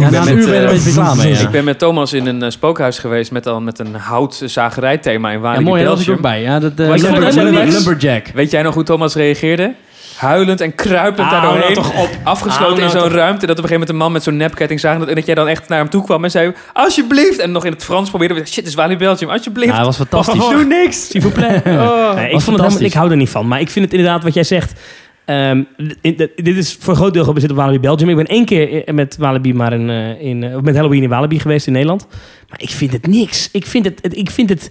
[0.00, 1.32] Ja, na met, een uur ben je er een beetje klaar mee.
[1.32, 1.38] ja.
[1.40, 5.34] Ik ben met Thomas in een eh, spookhuis geweest met, al, met een houtzagerijthema in
[5.34, 6.24] Ja, Walibi mooi, daar was ik Belgium.
[6.26, 6.42] ook bij.
[6.42, 8.26] Ja, dat, eh, lumberjack.
[8.34, 9.74] Weet jij nog hoe Thomas reageerde?
[10.16, 11.74] Huilend en kruipend doorheen.
[11.74, 12.08] toch op.
[12.22, 13.46] Afgesloten nou in zo'n ruimte.
[13.46, 15.06] Dat op een gegeven moment een man met zo'n nepketting zag.
[15.06, 16.52] En dat jij dan echt naar hem toe kwam en zei...
[16.72, 17.38] Alsjeblieft.
[17.38, 18.34] En nog in het Frans probeerde.
[18.34, 19.30] Shit, dit is Walibi Belgium.
[19.30, 19.70] Alsjeblieft.
[19.70, 20.48] Ja, dat was fantastisch.
[20.48, 21.08] Doe niks.
[21.08, 21.62] S'il vous plaît.
[21.66, 22.14] Oh.
[22.14, 22.86] Nee, ik, vond het helemaal, fantastisch.
[22.86, 23.48] ik hou er niet van.
[23.48, 24.80] Maar ik vind het inderdaad wat jij zegt.
[25.24, 25.62] ehm,
[26.00, 28.08] in- dit- is voor een groot deel gebaseerd op Walibi Belgium.
[28.08, 31.38] Ik ben één keer met Walibi maar in, eh, in, eh, met Halloween in Walibi
[31.40, 32.06] geweest in Nederland.
[32.48, 33.48] Maar ik vind het niks.
[33.52, 33.98] Ik vind het...
[34.02, 34.70] het- ik vind het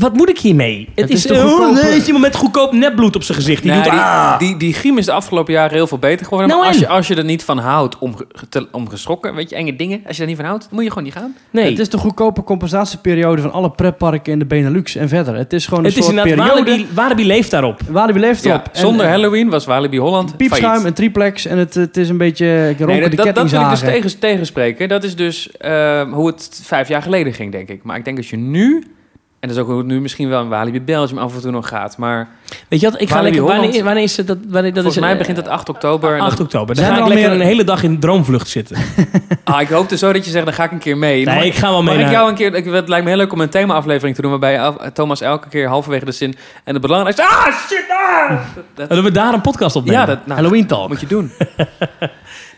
[0.00, 0.88] wat moet ik hiermee?
[0.94, 1.82] Het, Het is is, te oh, goedkoop.
[1.82, 3.62] nee, is iemand met goedkoop nepbloed op zijn gezicht.
[3.62, 4.38] Die Nee, doet, die, ah.
[4.38, 6.48] die, die griem is de afgelopen jaren heel veel beter geworden.
[6.48, 6.88] Nou maar als en?
[6.88, 8.14] je, als je er niet van houdt om,
[8.48, 10.00] te- om geschrokken, weet je, enge dingen.
[10.06, 11.34] Als je er niet van houdt, moet je gewoon niet gaan.
[11.50, 11.70] nee.
[11.70, 15.34] Het is de goedkope compensatieperiode van alle pretparken in de Benelux en verder.
[15.34, 16.70] Het is gewoon een Het is soort inderdaad, periode.
[16.70, 17.80] Walibi, Walibi leeft daarop.
[17.88, 18.68] Walibi leeft Ja, erop.
[18.72, 20.86] En, zonder eh, Halloween was Walibi Holland Piepschuim, failliet.
[20.86, 23.70] een triplex en het, het is een beetje Nee, de dat, dat, dat wil ik
[23.70, 24.88] dus tegen, tegenspreken.
[24.88, 27.82] Dat is dus eh, hoe het vijf jaar geleden ging, denk ik.
[27.82, 28.84] Maar ik denk als je nu...
[29.40, 31.50] En dat is ook hoe het nu misschien wel in Walibi Belgium af en toe
[31.50, 31.96] nog gaat.
[31.96, 32.28] Maar
[32.68, 33.00] Weet je wat?
[33.00, 34.26] Ik ga Walibi lekker, wanneer, wanneer is het?
[34.26, 36.14] Dat, wanneer, dat volgens is, mij begint het 8 oktober.
[36.14, 36.74] En 8 dat- oktober.
[36.74, 38.76] Dan ga ik lekker meer- een hele dag in droomvlucht zitten.
[39.44, 41.24] ah, ik hoopte zo dat je zegt, dan ga ik een keer mee.
[41.24, 42.54] Nee, ik ga wel mee Mag ik jou een keer...
[42.54, 44.30] Ik, het lijkt me heel leuk om een thema-aflevering te doen...
[44.30, 46.36] waarbij Thomas elke keer halverwege de zin...
[46.64, 47.22] en het belangrijkste...
[47.22, 48.40] Ah, shit, ah!
[48.74, 50.88] Dat, Dat we daar een podcast op ja, dat nou, Halloween talk.
[50.88, 51.30] moet je doen.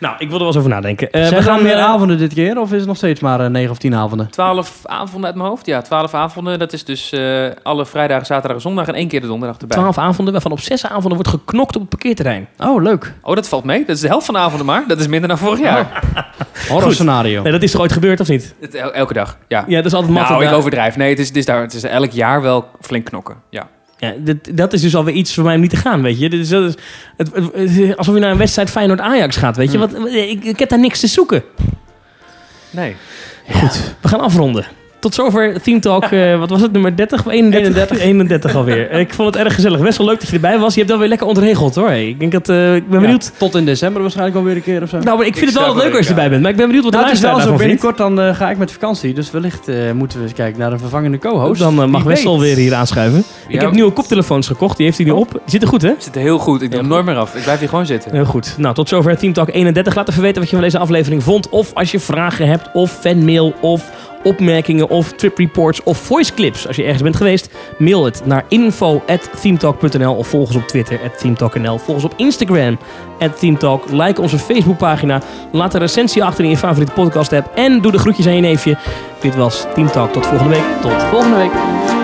[0.03, 1.11] Nou, ik wil er wel eens over nadenken.
[1.11, 3.21] Eh, Zijn we er gaan meer eh, avonden dit keer of is het nog steeds
[3.21, 4.31] maar eh, negen of tien avonden?
[4.31, 5.67] 12 avonden uit mijn hoofd.
[5.67, 6.59] Ja, 12 avonden.
[6.59, 9.77] Dat is dus eh, alle vrijdagen, zaterdag en zondag en één keer de donderdag erbij.
[9.77, 12.49] 12 avonden, waarvan op zes avonden wordt geknokt op het parkeerterrein.
[12.59, 13.13] Oh, leuk.
[13.23, 13.79] Oh, dat valt mee.
[13.85, 14.85] Dat is de helft van de avonden maar.
[14.87, 16.03] Dat is minder dan vorig jaar.
[16.69, 16.95] Horror Goed.
[16.95, 17.43] scenario.
[17.43, 18.55] Nee, dat is toch ooit gebeurd of niet?
[18.61, 19.65] Het- el- elke dag, ja.
[19.67, 20.41] Ja, dat is altijd makkelijk.
[20.43, 20.97] Nou, ik overdrijf.
[20.97, 23.37] Nee, het is, het, is daar, het is elk jaar wel flink knokken.
[23.51, 23.69] Ja.
[24.03, 26.31] Ja, dat, dat is dus alweer iets voor mij om niet te gaan, weet je.
[26.31, 26.75] Dus dat is,
[27.17, 29.79] het, het- het- alsof je naar een wedstrijd Feyenoord-Ajax gaat, weet je.
[29.79, 29.89] Mm.
[30.03, 31.43] Wat, ik, ik heb daar niks te zoeken.
[32.71, 32.97] Nee.
[33.53, 34.67] Goed, we gaan afronden.
[35.03, 37.69] Tot zover Team Talk, eh, wat was het, nummer 30 of 31?
[37.69, 38.91] 31, 31 alweer.
[39.01, 39.81] Ik vond het erg gezellig.
[39.81, 40.73] Best wel leuk dat je erbij was.
[40.73, 41.91] Je hebt dat weer lekker ontregeld hoor.
[41.91, 43.25] Ik, denk dat, eh, ik ben benieuwd.
[43.25, 44.99] Ja, tot in december waarschijnlijk alweer een keer of zo.
[44.99, 46.43] Nou, maar ik vind Ik het wel wat leuk het, als je erbij bent.
[46.43, 47.83] Maar ik ben benieuwd wat de Nou, wel luisteraar daarvan vindt.
[47.83, 49.15] binnenkort, dan eh, ga ik met vakantie.
[49.15, 51.61] Dus wellicht eh, moeten we eens kijken naar een vervangende co-host.
[51.61, 53.25] Dan mag Wessel weer hier aanschuiven.
[53.49, 54.77] Ik heb nieuwe koptelefoons gekocht.
[54.77, 55.31] Die heeft hij nu op.
[55.31, 55.89] Die zitten goed, hè?
[55.89, 56.63] Het zit heel goed.
[56.63, 57.35] Ik doe hem nooit meer af.
[57.35, 58.13] Ik blijf hier gewoon zitten.
[58.13, 58.55] Heel goed.
[58.59, 59.95] Nou, tot zover Team Talk 31.
[59.95, 61.49] Laat even weten wat je van deze aflevering vond.
[61.49, 63.91] Of als je vragen hebt, of fanmail, of
[64.23, 66.67] opmerkingen, of trip reports, of voice clips.
[66.67, 67.49] Als je ergens bent geweest,
[67.79, 71.79] mail het naar info.themetalk.nl of volg ons op Twitter, @themetalk.nl.
[71.79, 72.79] Volg ons op Instagram,
[73.39, 73.91] @themetalk.
[73.91, 75.23] Like onze Facebookpagina.
[75.53, 77.51] Laat een recensie achter in je favoriete podcast app.
[77.55, 78.77] En doe de groetjes aan je neefje.
[79.21, 80.13] Dit was Team Talk.
[80.13, 80.65] Tot volgende week.
[80.81, 82.02] Tot volgende week.